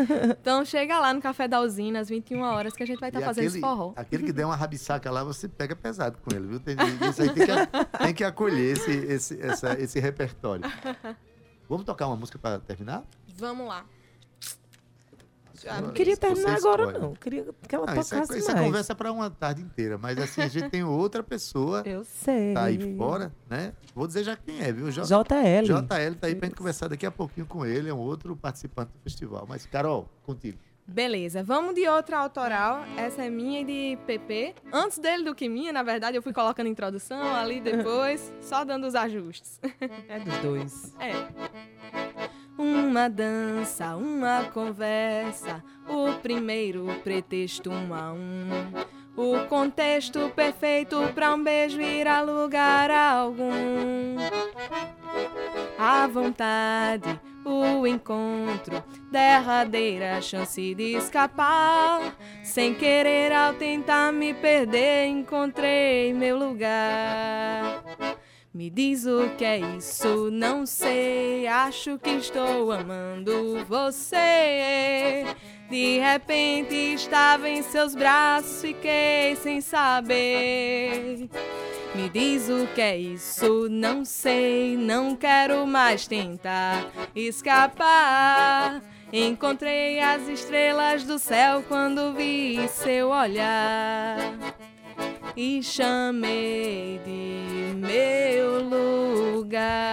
Então, 0.41 0.65
chega 0.65 0.99
lá 0.99 1.13
no 1.13 1.21
Café 1.21 1.47
da 1.47 1.61
Usina, 1.61 1.99
às 1.99 2.09
21 2.09 2.41
horas, 2.41 2.73
que 2.73 2.83
a 2.83 2.85
gente 2.87 2.99
vai 2.99 3.09
estar 3.09 3.21
E 3.21 3.23
fazendo 3.23 3.45
aquele, 3.45 3.57
esse 3.59 3.61
forró. 3.61 3.93
aquele 3.95 4.23
que 4.23 4.33
der 4.33 4.45
uma 4.45 4.55
rabisaca 4.55 5.09
lá, 5.11 5.23
você 5.23 5.47
pega 5.47 5.75
pesado 5.75 6.17
com 6.17 6.35
ele, 6.35 6.47
viu? 6.47 6.59
Tem, 6.59 6.75
isso 7.09 7.21
aí 7.21 7.29
tem 7.29 7.45
que, 7.45 7.97
tem 8.05 8.13
que 8.13 8.23
acolher 8.23 8.73
esse, 8.75 8.91
esse, 8.91 9.41
essa- 9.41 9.79
esse 9.79 9.99
repertório. 9.99 10.63
Vamos 11.69 11.85
tocar 11.85 12.07
uma 12.07 12.15
música 12.15 12.39
para 12.39 12.57
terminar? 12.59 13.03
Vamos 13.37 13.67
lá. 13.67 13.85
Eu 15.63 15.81
não 15.81 15.91
queria 15.93 16.17
terminar 16.17 16.55
agora, 16.57 16.83
escolhe. 16.83 16.99
não. 17.03 17.13
Queria 17.13 17.45
que 17.67 17.75
ela 17.75 17.85
Não, 17.85 18.01
isso, 18.01 18.13
é, 18.15 18.19
tocasse 18.21 18.39
isso 18.39 18.51
é 18.51 18.53
mais. 18.53 18.65
conversa 18.65 18.95
para 18.95 19.11
uma 19.11 19.29
tarde 19.29 19.61
inteira, 19.61 19.97
mas 19.97 20.17
assim, 20.17 20.41
a 20.41 20.47
gente 20.47 20.69
tem 20.69 20.83
outra 20.83 21.21
pessoa 21.23 21.81
Eu 21.87 22.03
sei. 22.03 22.53
tá 22.53 22.63
aí 22.65 22.95
fora, 22.97 23.31
né? 23.49 23.73
Vou 23.95 24.07
dizer 24.07 24.23
já 24.23 24.35
quem 24.35 24.61
é, 24.61 24.71
viu? 24.71 24.89
J- 24.91 25.03
JL. 25.03 25.65
JL 25.65 25.85
tá 26.19 26.27
aí 26.27 26.35
pra 26.35 26.47
gente 26.47 26.55
conversar 26.57 26.87
daqui 26.87 27.05
a 27.05 27.11
pouquinho 27.11 27.45
com 27.47 27.65
ele, 27.65 27.89
é 27.89 27.93
um 27.93 27.99
outro 27.99 28.35
participante 28.35 28.91
do 28.93 28.99
festival. 29.03 29.45
Mas, 29.47 29.65
Carol, 29.65 30.07
contigo. 30.23 30.57
Beleza, 30.91 31.43
vamos 31.43 31.75
de 31.75 31.87
outra 31.87 32.17
autoral. 32.17 32.83
Essa 32.97 33.23
é 33.23 33.29
minha 33.29 33.61
e 33.61 33.63
de 33.63 33.97
PP. 34.07 34.55
Antes 34.73 34.97
dele 34.97 35.23
do 35.23 35.35
que 35.35 35.47
minha, 35.47 35.71
na 35.71 35.83
verdade, 35.83 36.17
eu 36.17 36.21
fui 36.23 36.33
colocando 36.33 36.65
introdução 36.67 37.35
ali 37.35 37.61
depois, 37.61 38.33
só 38.41 38.63
dando 38.65 38.87
os 38.87 38.95
ajustes. 38.95 39.59
É 40.07 40.19
dos 40.19 40.35
dois. 40.39 40.95
É. 40.99 41.13
Uma 42.61 43.09
dança, 43.09 43.95
uma 43.95 44.43
conversa, 44.53 45.63
o 45.87 46.19
primeiro 46.19 46.87
pretexto 47.05 47.71
um 47.71 47.93
a 47.93 48.11
um. 48.11 48.49
O 49.15 49.47
contexto 49.47 50.29
perfeito 50.35 50.97
pra 51.15 51.33
um 51.33 51.41
beijo 51.41 51.79
ir 51.79 52.05
a 52.05 52.19
lugar 52.19 52.91
algum. 52.91 54.17
A 55.77 56.05
vontade, 56.07 57.17
o 57.45 57.87
encontro, 57.87 58.83
derradeira 59.09 60.21
chance 60.21 60.75
de 60.75 60.97
escapar. 60.97 62.13
Sem 62.43 62.75
querer, 62.75 63.31
ao 63.31 63.53
tentar 63.53 64.11
me 64.11 64.33
perder, 64.33 65.07
encontrei 65.07 66.13
meu 66.13 66.37
lugar. 66.37 67.81
Me 68.51 68.67
diz 68.67 69.05
o 69.05 69.29
que 69.37 69.45
é 69.45 69.59
isso, 69.59 70.31
não 70.31 70.65
sei. 70.65 71.45
Acho 71.45 71.99
que 71.99 72.09
estou 72.09 72.71
amando 72.71 73.63
você. 73.65 75.23
De 75.69 75.99
repente 75.99 76.73
estava 76.73 77.47
em 77.47 77.61
seus 77.61 77.93
braços, 77.93 78.59
fiquei 78.61 79.35
sem 79.35 79.61
saber. 79.61 81.29
Me 81.93 82.09
diz 82.09 82.49
o 82.49 82.65
que 82.73 82.81
é 82.81 82.97
isso, 82.97 83.67
não 83.69 84.03
sei. 84.03 84.75
Não 84.75 85.15
quero 85.15 85.67
mais 85.67 86.07
tentar 86.07 86.87
escapar. 87.15 88.81
Encontrei 89.13 89.99
as 89.99 90.27
estrelas 90.27 91.03
do 91.03 91.19
céu 91.19 91.63
quando 91.67 92.13
vi 92.13 92.67
seu 92.67 93.09
olhar 93.09 94.17
e 95.41 95.63
chamei 95.63 96.99
de 97.05 97.73
meu 97.73 98.61
lugar. 99.39 99.89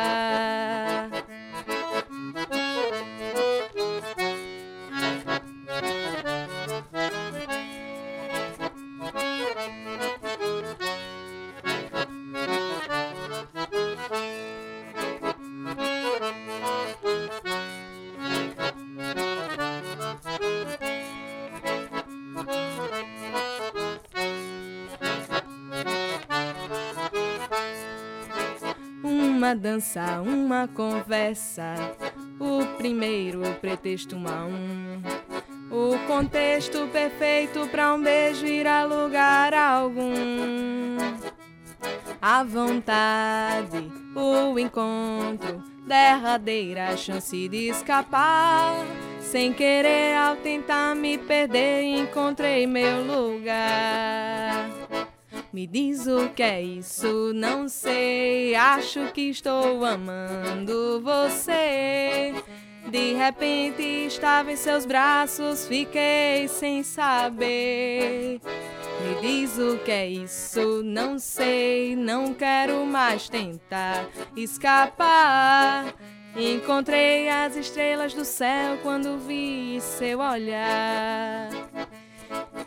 Uma 29.47 29.55
dança, 29.55 30.21
uma 30.23 30.67
conversa, 30.67 31.77
o 32.41 32.67
primeiro 32.77 33.43
pretexto 33.61 34.17
um 34.17 34.27
a 34.27 34.45
um. 34.45 35.01
O 35.71 35.97
contexto 36.09 36.89
perfeito 36.89 37.65
pra 37.69 37.95
um 37.95 38.03
beijo 38.03 38.45
ir 38.45 38.67
a 38.67 38.83
lugar 38.83 39.55
algum. 39.55 40.97
A 42.21 42.43
vontade, 42.43 43.89
o 44.17 44.59
encontro, 44.59 45.63
derradeira 45.87 46.97
chance 46.97 47.49
de 47.49 47.69
escapar. 47.69 48.75
Sem 49.21 49.53
querer, 49.53 50.17
ao 50.17 50.35
tentar 50.35 50.97
me 50.97 51.19
perder, 51.19 51.85
encontrei 51.85 52.67
meu 52.67 53.05
lugar. 53.05 54.76
Me 55.57 55.66
diz 55.66 56.07
o 56.07 56.29
que 56.29 56.42
é 56.42 56.61
isso, 56.61 57.33
não 57.35 57.66
sei. 57.66 58.55
Acho 58.55 59.11
que 59.11 59.31
estou 59.31 59.87
amando 59.87 61.01
você. 61.01 62.35
De 62.90 63.14
repente 63.14 63.83
estava 63.83 64.53
em 64.53 64.57
seus 64.57 64.85
braços, 64.85 65.66
fiquei 65.66 66.47
sem 66.47 66.83
saber. 66.83 68.38
Me 69.01 69.21
diz 69.23 69.57
o 69.57 69.79
que 69.79 69.90
é 69.90 70.07
isso, 70.07 70.83
não 70.85 71.19
sei. 71.19 71.97
Não 71.97 72.35
quero 72.35 72.85
mais 72.85 73.27
tentar 73.27 74.07
escapar. 74.37 75.95
Encontrei 76.37 77.31
as 77.31 77.57
estrelas 77.57 78.12
do 78.12 78.27
céu 78.27 78.77
quando 78.83 79.19
vi 79.19 79.79
seu 79.81 80.19
olhar 80.19 81.49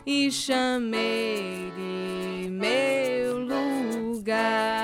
e 0.06 0.30
chamei 0.30 1.72
de 1.76 2.48
meu 2.50 3.38
lugar. 3.38 4.80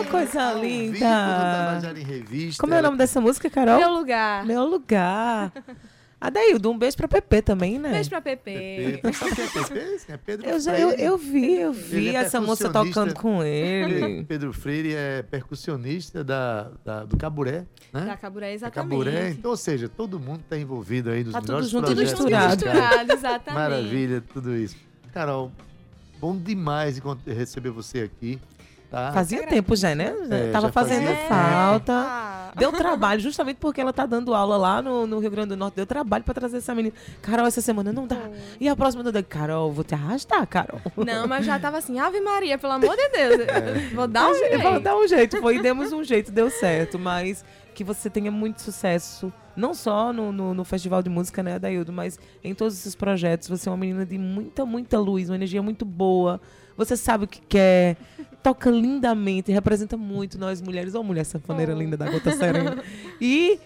Ô, 0.00 0.04
coisa 0.10 0.52
linda. 0.54 1.80
Como 2.58 2.74
é 2.74 2.78
o 2.78 2.82
nome 2.82 2.96
dessa 2.96 3.20
música, 3.20 3.50
Carol? 3.50 3.78
Meu 3.78 3.90
lugar. 3.90 4.44
Meu 4.44 4.64
lugar. 4.64 5.52
Adaildo, 6.20 6.70
um 6.72 6.76
beijo 6.76 6.96
pra 6.96 7.06
Pepe 7.06 7.40
também, 7.42 7.78
né? 7.78 7.92
Beijo 7.92 8.10
pra 8.10 8.20
Pepe. 8.20 8.98
Pepe. 9.00 9.12
Sabe 9.14 9.34
quem 9.36 9.44
é 9.44 9.48
Pepe? 9.48 10.12
É 10.12 10.16
Pedro 10.16 10.48
Eu, 10.48 10.58
já, 10.60 10.76
eu, 10.78 10.88
Freire. 10.88 11.04
eu 11.04 11.16
vi, 11.18 11.54
eu 11.60 11.72
vi 11.72 11.96
Ele 11.96 12.08
é 12.10 12.14
essa 12.20 12.40
moça 12.40 12.68
tocando 12.70 13.14
com 13.14 13.42
ele. 13.44 14.24
Pedro 14.24 14.52
Freire 14.52 14.94
é 14.94 15.22
percussionista 15.22 16.24
da, 16.24 16.72
da- 16.84 17.04
do 17.04 17.16
Caburé, 17.16 17.66
né? 17.92 18.04
Da 18.04 18.16
Caburé, 18.16 18.46
Da 18.48 18.52
exatamente. 18.52 18.90
Caburé, 18.90 19.30
então, 19.30 19.50
ou 19.52 19.56
seja, 19.56 19.88
todo 19.88 20.18
mundo 20.18 20.40
está 20.40 20.58
envolvido 20.58 21.10
aí 21.10 21.22
nos 21.22 21.32
Tá 21.32 21.40
tudo 21.40 21.48
melhores 21.50 21.70
junto 21.70 21.92
e 21.92 21.94
projetos 21.94 22.18
misturado. 22.20 22.54
musicais. 22.54 22.78
Misturado, 22.80 23.12
exatamente. 23.12 23.54
Maravilha, 23.54 24.24
tudo 24.34 24.56
isso. 24.56 24.76
Carol, 25.14 25.52
bom 26.20 26.36
demais 26.36 27.00
receber 27.26 27.70
você 27.70 28.00
aqui. 28.00 28.40
Tá? 28.90 29.12
Fazia 29.12 29.46
tempo 29.46 29.76
já, 29.76 29.94
né? 29.94 30.14
É, 30.30 30.50
Tava 30.50 30.68
já 30.68 30.72
fazendo 30.72 31.06
fazia 31.06 31.28
falta. 31.28 31.92
Ah, 31.92 32.52
Deu 32.56 32.72
trabalho, 32.72 33.20
justamente 33.20 33.58
porque 33.58 33.80
ela 33.80 33.92
tá 33.92 34.06
dando 34.06 34.34
aula 34.34 34.56
lá 34.56 34.80
no, 34.80 35.06
no 35.06 35.18
Rio 35.18 35.30
Grande 35.30 35.50
do 35.50 35.56
Norte. 35.56 35.74
Deu 35.74 35.86
trabalho 35.86 36.24
pra 36.24 36.32
trazer 36.32 36.56
essa 36.56 36.74
menina. 36.74 36.94
Carol, 37.20 37.46
essa 37.46 37.60
semana 37.60 37.92
não 37.92 38.06
dá. 38.06 38.30
E 38.58 38.66
a 38.66 38.74
próxima 38.74 39.02
não 39.02 39.12
dá. 39.12 39.22
Carol, 39.22 39.70
vou 39.70 39.84
te 39.84 39.94
arrastar, 39.94 40.46
Carol. 40.46 40.80
Não, 40.96 41.26
mas 41.28 41.44
já 41.44 41.58
tava 41.58 41.78
assim, 41.78 41.98
Ave 41.98 42.20
Maria, 42.20 42.56
pelo 42.56 42.72
amor 42.72 42.96
de 42.96 43.08
Deus. 43.10 43.40
eu 43.40 43.90
Vou 43.94 44.08
dar 44.08 44.28
um 44.28 44.34
jeito. 44.34 44.62
Vou 44.62 44.80
dar 44.80 44.96
um 44.96 45.06
jeito. 45.06 45.40
Foi, 45.40 45.60
demos 45.60 45.92
um 45.92 46.02
jeito, 46.02 46.32
deu 46.32 46.48
certo. 46.50 46.98
Mas 46.98 47.44
que 47.74 47.84
você 47.84 48.10
tenha 48.10 48.30
muito 48.30 48.60
sucesso, 48.60 49.32
não 49.54 49.72
só 49.72 50.12
no, 50.12 50.32
no, 50.32 50.52
no 50.52 50.64
Festival 50.64 51.00
de 51.00 51.08
Música, 51.08 51.44
né, 51.44 51.54
Adaildo, 51.54 51.92
mas 51.92 52.18
em 52.42 52.52
todos 52.54 52.74
esses 52.74 52.94
projetos. 52.96 53.48
Você 53.48 53.68
é 53.68 53.70
uma 53.70 53.78
menina 53.78 54.04
de 54.04 54.18
muita, 54.18 54.66
muita 54.66 54.98
luz, 54.98 55.28
uma 55.28 55.36
energia 55.36 55.62
muito 55.62 55.84
boa. 55.84 56.40
Você 56.76 56.96
sabe 56.96 57.24
o 57.24 57.28
que 57.28 57.40
quer, 57.40 57.96
toca 58.42 58.70
lindamente, 58.70 59.50
representa 59.52 59.96
muito 59.96 60.38
nós 60.38 60.60
mulheres. 60.62 60.94
Ô, 60.94 61.02
mulher 61.02 61.24
sanfoneira 61.24 61.72
linda 61.72 61.96
da 61.96 62.10
Gota 62.10 62.30
Serena. 62.32 62.82
E 63.20 63.58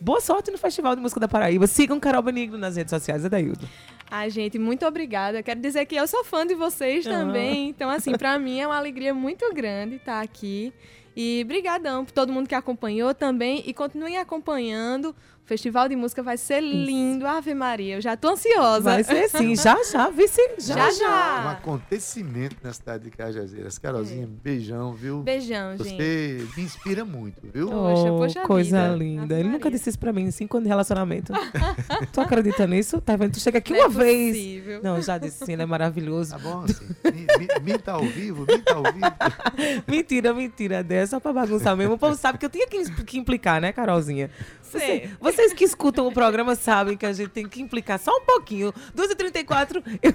boa 0.00 0.20
sorte 0.20 0.50
no 0.50 0.58
Festival 0.58 0.94
de 0.94 1.02
Música 1.02 1.20
da 1.20 1.28
Paraíba. 1.28 1.66
Sigam 1.66 1.98
Carol 2.00 2.22
Benigno 2.22 2.56
nas 2.58 2.76
redes 2.76 2.90
sociais, 2.90 3.24
Adaildo. 3.24 3.66
Ai, 4.10 4.30
gente, 4.30 4.58
muito 4.58 4.86
obrigada. 4.86 5.42
Quero 5.42 5.60
dizer 5.60 5.84
que 5.86 5.96
eu 5.96 6.06
sou 6.06 6.22
fã 6.24 6.46
de 6.46 6.54
vocês 6.54 7.06
Ah. 7.06 7.10
também. 7.10 7.68
Então, 7.70 7.90
assim, 7.90 8.12
pra 8.12 8.38
mim 8.38 8.60
é 8.60 8.66
uma 8.66 8.76
alegria 8.76 9.12
muito 9.12 9.52
grande 9.52 9.96
estar 9.96 10.20
aqui. 10.20 10.72
E 11.16 11.42
brigadão 11.44 12.04
por 12.04 12.12
todo 12.12 12.30
mundo 12.32 12.46
que 12.48 12.54
acompanhou 12.54 13.14
também. 13.14 13.62
E 13.66 13.72
continuem 13.72 14.18
acompanhando. 14.18 15.14
O 15.42 15.48
Festival 15.48 15.88
de 15.88 15.94
Música 15.94 16.24
vai 16.24 16.36
ser 16.36 16.60
lindo. 16.60 17.24
Ave 17.24 17.54
Maria, 17.54 17.94
eu 17.94 18.00
já 18.00 18.16
tô 18.16 18.30
ansiosa. 18.30 18.80
Vai 18.80 19.04
ser 19.04 19.28
sim, 19.30 19.54
já 19.54 19.76
já, 19.84 20.10
vice, 20.10 20.40
já 20.58 20.74
Já, 20.74 20.90
já. 20.90 21.44
Um 21.46 21.48
acontecimento 21.50 22.56
na 22.64 22.72
cidade 22.72 23.04
de 23.04 23.10
Cajazeiras. 23.12 23.78
Carolzinha, 23.78 24.28
beijão, 24.42 24.92
viu? 24.92 25.20
Beijão, 25.22 25.76
gente. 25.78 25.88
Você 25.96 26.46
me 26.56 26.64
inspira 26.64 27.04
muito, 27.04 27.40
viu? 27.54 27.68
Poxa, 27.70 28.12
Oh, 28.12 28.18
poxa 28.18 28.40
coisa 28.42 28.82
vida. 28.82 28.96
linda. 28.96 29.38
Ele 29.38 29.48
nunca 29.48 29.70
disse 29.70 29.88
isso 29.88 29.98
pra 30.00 30.12
mim 30.12 30.24
em 30.24 30.30
cinco 30.32 30.56
anos 30.56 30.64
de 30.64 30.68
relacionamento. 30.68 31.32
tu 32.12 32.20
acredita 32.20 32.66
nisso? 32.66 33.00
Tá 33.00 33.14
vendo? 33.14 33.34
Tu 33.34 33.38
chega 33.40 33.58
aqui 33.58 33.72
Não 33.72 33.78
é 33.82 33.86
uma 33.86 33.88
vez. 33.90 34.36
possível. 34.36 34.80
Não, 34.82 35.00
já 35.00 35.16
disse 35.16 35.46
sim, 35.46 35.52
ele 35.52 35.62
é 35.62 35.66
maravilhoso. 35.66 36.32
Tá 36.32 36.38
bom, 36.40 36.64
assim. 36.64 36.86
Mi- 37.04 37.26
mi- 37.38 37.72
Mim 37.72 37.78
tá 37.78 37.92
ao 37.92 38.02
vivo, 38.04 38.44
mim 38.48 38.58
tá 38.58 38.74
ao 38.74 38.82
vivo. 38.82 39.06
mentira, 39.86 40.34
mentira 40.34 40.82
dessa, 40.82 41.05
só 41.06 41.18
pra 41.20 41.32
bagunçar 41.32 41.76
mesmo. 41.76 41.94
O 41.94 41.98
povo 41.98 42.14
sabe 42.16 42.38
que 42.38 42.46
eu 42.46 42.50
tinha 42.50 42.66
que, 42.66 43.04
que 43.04 43.18
implicar, 43.18 43.60
né, 43.60 43.72
Carolzinha? 43.72 44.30
Você- 44.62 45.08
vocês 45.20 45.52
que 45.52 45.64
escutam 45.64 46.06
o 46.06 46.12
programa 46.12 46.54
sabem 46.54 46.96
que 46.96 47.06
a 47.06 47.12
gente 47.12 47.30
tem 47.30 47.48
que 47.48 47.62
implicar 47.62 47.98
só 47.98 48.10
um 48.10 48.24
pouquinho. 48.24 48.72
2h34, 48.96 49.82
eu... 50.02 50.12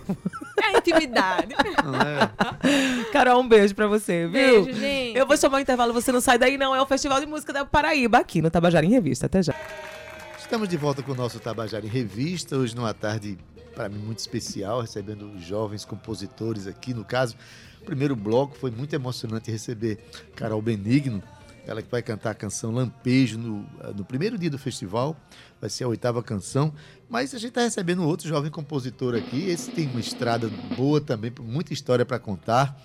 É 0.64 0.78
intimidade. 0.78 1.54
É? 1.56 3.06
Carol, 3.12 3.42
um 3.42 3.48
beijo 3.48 3.74
pra 3.74 3.88
você, 3.88 4.24
viu? 4.28 4.64
Beijo, 4.64 4.74
gente. 4.80 5.18
Eu 5.18 5.26
vou 5.26 5.36
chamar 5.38 5.58
o 5.58 5.62
intervalo, 5.62 5.94
você 5.94 6.12
não 6.12 6.22
sai 6.22 6.38
daí 6.38 6.58
não. 6.58 6.76
É 6.76 6.82
o 6.82 6.86
Festival 6.86 7.20
de 7.20 7.26
Música 7.26 7.52
da 7.54 7.66
Paraíba, 7.66 8.20
aqui 8.20 8.42
no 8.42 8.50
Tabajara 8.52 8.86
em 8.86 8.90
Revista. 8.90 9.26
Até 9.26 9.42
já. 9.42 9.56
Estamos 10.40 10.68
de 10.68 10.78
volta 10.78 11.02
com 11.02 11.14
o 11.14 11.16
nosso 11.16 11.40
Tabajara 11.40 11.86
em 11.86 11.90
Revista, 11.90 12.58
hoje 12.58 12.76
numa 12.76 12.94
tarde, 12.94 13.38
para 13.74 13.88
mim, 13.88 13.98
muito 14.00 14.20
especial, 14.20 14.82
recebendo 14.82 15.32
jovens 15.40 15.86
compositores 15.86 16.68
aqui. 16.68 16.94
No 16.94 17.06
caso, 17.06 17.36
o 17.82 17.86
primeiro 17.86 18.16
bloco 18.16 18.56
foi 18.58 18.72
muito 18.72 18.94
emocionante 18.94 19.52
receber 19.52 19.98
Carol 20.36 20.62
Benigno, 20.62 21.22
ela 21.66 21.82
que 21.82 21.90
vai 21.90 22.02
cantar 22.02 22.32
a 22.32 22.34
canção 22.34 22.72
Lampejo 22.72 23.38
no, 23.38 23.66
no 23.96 24.04
primeiro 24.04 24.38
dia 24.38 24.50
do 24.50 24.58
festival, 24.58 25.16
vai 25.60 25.70
ser 25.70 25.84
a 25.84 25.88
oitava 25.88 26.22
canção. 26.24 26.74
Mas 27.10 27.34
a 27.36 27.38
gente 27.38 27.50
está 27.50 27.62
recebendo 27.62 28.04
outro 28.04 28.28
jovem 28.28 28.50
compositor 28.50 29.16
aqui, 29.16 29.50
esse 29.50 29.72
tem 29.72 29.88
uma 29.88 30.00
estrada 30.00 30.50
boa 30.76 31.00
também, 31.00 31.32
muita 31.40 31.74
história 31.74 32.06
para 32.06 32.20
contar. 32.20 32.76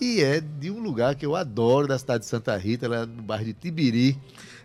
E 0.00 0.22
é 0.22 0.40
de 0.40 0.70
um 0.70 0.80
lugar 0.80 1.14
que 1.14 1.24
eu 1.24 1.36
adoro, 1.36 1.86
da 1.86 1.98
cidade 1.98 2.24
de 2.24 2.30
Santa 2.30 2.56
Rita, 2.56 2.88
lá 2.88 3.06
no 3.06 3.22
bairro 3.22 3.44
de 3.44 3.52
Tibiri. 3.52 4.18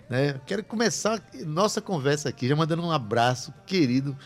Né? 0.09 0.39
Quero 0.45 0.63
começar 0.63 1.21
nossa 1.45 1.81
conversa 1.81 2.29
aqui, 2.29 2.47
já 2.47 2.55
mandando 2.55 2.81
um 2.81 2.91
abraço 2.91 3.53
querido, 3.65 4.17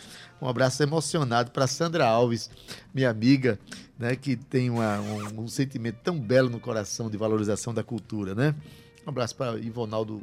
um 0.41 0.47
abraço 0.47 0.81
emocionado 0.81 1.51
para 1.51 1.67
Sandra 1.67 2.05
Alves, 2.05 2.49
minha 2.93 3.09
amiga, 3.09 3.59
né? 3.97 4.15
que 4.15 4.35
tem 4.35 4.69
uma- 4.69 4.99
um, 4.99 5.41
um 5.43 5.47
sentimento 5.47 5.97
tão 6.03 6.19
belo 6.19 6.49
no 6.49 6.59
coração 6.59 7.09
de 7.09 7.17
valorização 7.17 7.73
da 7.73 7.83
cultura. 7.83 8.33
Né? 8.35 8.55
Um 9.05 9.09
abraço 9.09 9.35
para 9.35 9.57
Ivonaldo 9.59 10.21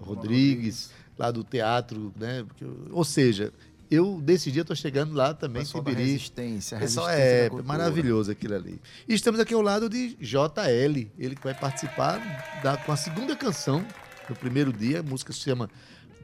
Rodrigues, 0.00 0.90
lá 1.18 1.30
do 1.30 1.44
teatro. 1.44 2.12
Né? 2.16 2.44
Porque 2.46 2.64
ou 2.90 3.04
seja, 3.04 3.52
eu 3.90 4.20
desse 4.20 4.50
dia 4.50 4.62
estou 4.62 4.74
chegando 4.76 5.14
lá 5.14 5.34
também, 5.34 5.62
Pessoal 5.62 5.84
da 5.84 5.90
Tibiri. 5.90 6.10
resistência, 6.12 6.78
Pessoal, 6.78 7.06
resistência 7.08 7.46
é 7.46 7.50
da 7.50 7.62
maravilhoso 7.62 8.30
aquilo 8.30 8.54
ali. 8.54 8.80
E 9.08 9.14
estamos 9.14 9.38
aqui 9.38 9.54
ao 9.54 9.62
lado 9.62 9.88
de 9.88 10.14
JL, 10.16 11.10
ele 11.18 11.36
que 11.36 11.44
vai 11.44 11.54
participar 11.54 12.18
da, 12.62 12.76
com 12.76 12.92
a 12.92 12.96
segunda 12.96 13.36
canção 13.36 13.84
no 14.28 14.34
primeiro 14.36 14.72
dia. 14.72 15.00
A 15.00 15.02
música 15.02 15.32
se 15.32 15.40
chama 15.40 15.68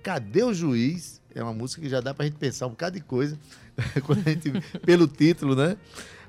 Cadê 0.02 0.42
o 0.42 0.54
Juiz? 0.54 1.20
É 1.34 1.42
uma 1.42 1.52
música 1.52 1.82
que 1.82 1.88
já 1.88 2.00
dá 2.00 2.14
pra 2.14 2.24
gente 2.24 2.36
pensar 2.38 2.66
um 2.66 2.70
bocado 2.70 2.96
de 2.98 3.04
coisa 3.04 3.38
quando 4.06 4.26
a 4.26 4.30
gente, 4.30 4.50
pelo 4.84 5.06
título, 5.06 5.54
né? 5.54 5.76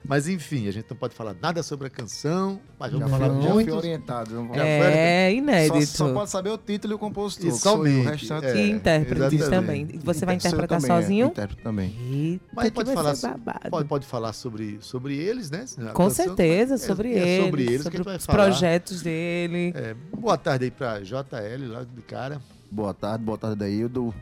Mas 0.04 0.28
enfim, 0.28 0.68
a 0.68 0.72
gente 0.72 0.88
não 0.90 0.98
pode 0.98 1.14
falar 1.14 1.36
nada 1.42 1.62
sobre 1.62 1.88
a 1.88 1.90
canção, 1.90 2.60
mas 2.80 2.92
Já, 2.92 3.08
falar 3.08 3.28
já 3.42 3.54
muito. 3.54 3.76
orientado. 3.76 4.34
vamos- 4.36 4.56
Já 4.56 4.66
É 4.66 5.30
Só, 5.30 5.38
inédito. 5.38 5.86
só 5.86 6.14
pode 6.14 6.30
saber 6.32 6.50
o 6.50 6.58
título 6.58 6.94
e 6.94 6.96
o 6.96 7.00
compositor. 7.00 7.50
E 7.50 7.52
somente, 7.54 8.08
o 8.08 8.10
restante 8.10 8.46
é. 8.48 8.56
E 8.66 8.72
intérpretes 8.72 9.50
também. 9.50 9.86
Você 10.04 10.26
vai 10.26 10.36
interpretar 10.36 10.80
também, 10.82 10.96
é, 10.98 11.02
sozinho? 11.02 11.28
intérprete 11.28 11.62
também. 11.64 11.96
Eita, 12.12 12.46
Mas 12.54 12.66
que 12.66 12.72
pode 12.72 12.94
falar, 12.94 13.16
ser 13.16 13.28
so- 13.28 13.38
babado. 13.38 13.70
pode, 13.70 13.88
pode 13.88 14.06
falar 14.08 14.34
sobre, 14.34 14.78
sobre 14.82 15.16
eles, 15.18 15.52
né? 15.52 15.66
A 15.80 15.92
Com 15.92 16.06
canção- 16.06 16.26
certeza, 16.26 16.74
é- 16.76 16.78
sobre 16.78 17.14
é 17.14 17.28
eles. 17.28 17.46
sobre 17.46 17.64
eles 17.64 17.84
sobre 17.84 18.02
os 18.02 18.26
falar. 18.26 18.44
projetos 18.46 19.02
dele. 19.02 19.74
É, 19.76 19.96
boa 20.18 20.38
tarde 20.38 20.66
aí 20.66 20.72
pra 20.72 21.00
JL, 21.02 21.68
lá 21.68 21.84
de 21.84 22.02
cara. 22.02 22.42
Boa 22.72 22.94
tarde, 22.94 23.24
boa 23.24 23.38
tarde, 23.38 23.58
Daildo. 23.58 24.14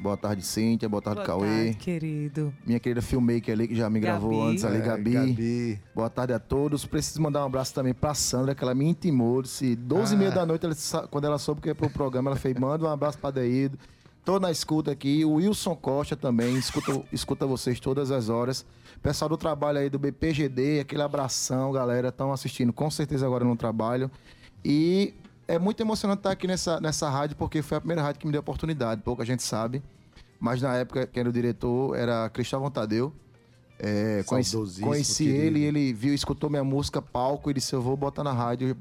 Boa 0.00 0.16
tarde, 0.16 0.44
Cíntia. 0.46 0.88
Boa 0.88 1.02
tarde, 1.02 1.16
Boa 1.18 1.26
Cauê. 1.26 1.64
tarde, 1.64 1.74
querido. 1.78 2.54
Minha 2.64 2.78
querida 2.78 3.02
filmmaker 3.02 3.52
ali, 3.52 3.66
que 3.66 3.74
já 3.74 3.90
me 3.90 3.98
gravou 3.98 4.30
Gabi. 4.30 4.50
antes 4.52 4.64
ali, 4.64 4.76
É, 4.76 4.80
Gabi. 4.80 5.10
Gabi. 5.12 5.80
Boa 5.94 6.08
tarde 6.08 6.32
a 6.32 6.38
todos. 6.38 6.84
Preciso 6.86 7.20
mandar 7.20 7.42
um 7.42 7.46
abraço 7.46 7.74
também 7.74 7.92
pra 7.92 8.14
Sandra, 8.14 8.54
que 8.54 8.62
ela 8.62 8.74
me 8.74 8.84
intimou. 8.86 9.42
Disse 9.42 9.74
12 9.74 10.14
e 10.14 10.18
meia 10.18 10.30
Ah. 10.30 10.34
da 10.34 10.46
noite, 10.46 10.64
ela 10.64 11.08
quando 11.08 11.24
ela 11.24 11.38
soube 11.38 11.60
que 11.60 11.68
ia 11.68 11.74
pro 11.74 11.90
programa, 11.90 12.30
ela 12.30 12.38
fez: 12.38 12.56
manda 12.58 12.84
um 12.84 12.88
abraço 12.88 13.18
pra 13.18 13.30
Daído. 13.32 13.76
Tô 14.24 14.38
na 14.38 14.50
escuta 14.52 14.90
aqui. 14.92 15.24
O 15.24 15.34
Wilson 15.34 15.74
Costa 15.74 16.14
também, 16.14 16.54
escuta, 16.56 17.02
escuta 17.12 17.46
vocês 17.46 17.80
todas 17.80 18.10
as 18.10 18.28
horas. 18.28 18.64
Pessoal 19.02 19.28
do 19.28 19.36
trabalho 19.36 19.78
aí 19.78 19.88
do 19.90 19.98
BPGD, 19.98 20.80
aquele 20.80 21.02
abração, 21.02 21.72
galera. 21.72 22.08
Estão 22.08 22.30
assistindo 22.32 22.72
com 22.72 22.90
certeza 22.90 23.26
agora 23.26 23.44
no 23.44 23.56
trabalho. 23.56 24.10
E 24.64 25.14
é 25.48 25.58
muito 25.58 25.80
emocionante 25.80 26.20
estar 26.20 26.30
aqui 26.30 26.46
nessa, 26.46 26.80
nessa 26.80 27.08
rádio, 27.10 27.34
porque 27.36 27.62
foi 27.62 27.78
a 27.78 27.80
primeira 27.80 28.02
rádio 28.02 28.20
que 28.20 28.26
me 28.26 28.32
deu 28.32 28.40
oportunidade. 28.40 29.00
Pouca 29.02 29.24
gente 29.24 29.42
sabe. 29.42 29.82
Mas 30.38 30.62
na 30.62 30.74
época, 30.76 31.06
quem 31.06 31.20
era 31.20 31.28
o 31.28 31.32
diretor 31.32 31.96
era 31.96 32.28
Cristóvão 32.30 32.70
Tadeu. 32.70 33.12
É, 33.80 34.22
conheci 34.26 34.56
conheci 34.82 35.24
querido. 35.24 35.42
ele, 35.44 35.62
ele 35.64 35.92
viu, 35.92 36.12
escutou 36.12 36.50
minha 36.50 36.64
música, 36.64 37.00
palco, 37.00 37.50
e 37.50 37.54
disse: 37.54 37.74
Eu 37.74 37.80
vou 37.82 37.96
botar 37.96 38.22
na 38.24 38.32
rádio. 38.32 38.76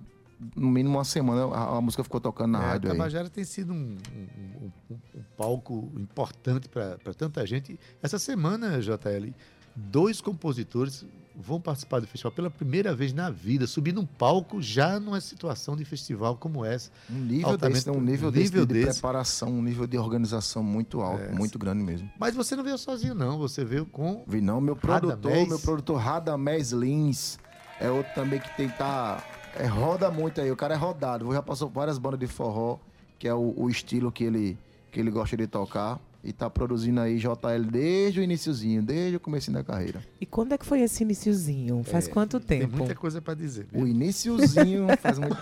No 0.55 0.67
mínimo 0.69 0.97
uma 0.97 1.03
semana 1.03 1.45
a, 1.55 1.77
a 1.77 1.81
música 1.81 2.03
ficou 2.03 2.19
tocando 2.21 2.51
na 2.51 2.61
É, 2.63 2.67
rádio 2.67 2.89
a 2.89 2.93
aí. 2.93 2.97
Tabajara 2.97 3.27
tem 3.29 3.43
sido 3.43 3.73
um, 3.73 3.95
um- 4.15 4.71
um- 4.91 4.95
um 5.15 5.23
palco 5.35 5.91
importante 5.97 6.69
para 6.69 6.97
tanta 7.15 7.43
gente. 7.45 7.79
Essa 8.03 8.19
semana, 8.19 8.79
JL, 8.79 9.33
dois 9.75 10.21
compositores 10.21 11.03
vão 11.39 11.61
participar 11.61 11.99
do 11.99 12.07
festival 12.07 12.31
pela 12.31 12.49
primeira 12.49 12.95
vez 12.95 13.13
na 13.13 13.29
vida, 13.29 13.67
subir 13.67 13.93
num 13.93 14.05
palco 14.05 14.59
já 14.61 14.99
numa 14.99 15.21
situação 15.21 15.75
de 15.75 15.85
festival 15.85 16.35
como 16.35 16.65
essa. 16.65 16.89
Um 17.09 17.19
nível 17.19 17.49
altamente- 17.51 17.85
desse, 17.85 17.89
um 17.97 18.01
nível, 18.01 18.29
um 18.29 18.31
desse 18.31 18.45
nível 18.45 18.65
de, 18.65 18.73
desse. 18.73 18.99
preparação, 18.99 19.49
um 19.49 19.61
nível 19.61 19.85
de 19.85 19.97
organização 19.97 20.63
muito 20.63 21.01
alto, 21.01 21.23
É, 21.23 21.31
muito 21.31 21.59
grande 21.59 21.83
mesmo. 21.83 22.09
Mas 22.19 22.33
você 22.35 22.55
não 22.55 22.63
veio 22.63 22.77
sozinho, 22.77 23.13
não. 23.13 23.37
Você 23.37 23.63
veio 23.63 23.85
com. 23.85 24.23
Vi 24.25 24.41
não, 24.41 24.59
meu 24.59 24.75
produtor, 24.75 25.09
Radamés. 25.11 25.47
meu 25.47 25.59
produtor 25.59 25.97
Radamés 25.97 26.71
Lins 26.71 27.37
é 27.79 27.89
outro 27.89 28.11
também 28.15 28.39
que 28.39 28.55
tem 28.57 28.67
tá 28.69 29.23
é, 29.55 29.65
roda 29.67 30.09
muito 30.09 30.41
aí, 30.41 30.51
o 30.51 30.55
cara 30.55 30.73
é 30.73 30.77
rodado, 30.77 31.31
já 31.31 31.41
passou 31.41 31.69
várias 31.69 31.97
bandas 31.97 32.19
de 32.19 32.27
forró, 32.27 32.77
que 33.19 33.27
é 33.27 33.33
o, 33.33 33.53
o 33.55 33.69
estilo 33.69 34.11
que 34.11 34.23
ele 34.23 34.57
que 34.91 34.99
ele 34.99 35.11
gosta 35.11 35.35
de 35.37 35.45
tocar 35.45 35.99
e 36.23 36.33
tá 36.33 36.49
produzindo 36.49 36.99
aí 36.99 37.17
JL 37.17 37.63
desde 37.71 38.19
o 38.19 38.23
iniciozinho, 38.23 38.81
desde 38.83 39.15
o 39.17 39.19
começo 39.19 39.51
da 39.51 39.63
carreira. 39.63 40.01
E 40.19 40.25
quando 40.25 40.53
é 40.53 40.57
que 40.57 40.65
foi 40.65 40.81
esse 40.81 41.03
iniciozinho? 41.03 41.83
Faz 41.83 42.07
quanto 42.07 42.39
Tem 42.39 42.61
tempo? 42.61 42.77
muita 42.77 42.95
coisa 42.95 43.21
para 43.21 43.33
dizer. 43.33 43.67
O 43.73 43.85
iniciozinho 43.87 44.87
faz 44.99 45.19
muito 45.19 45.37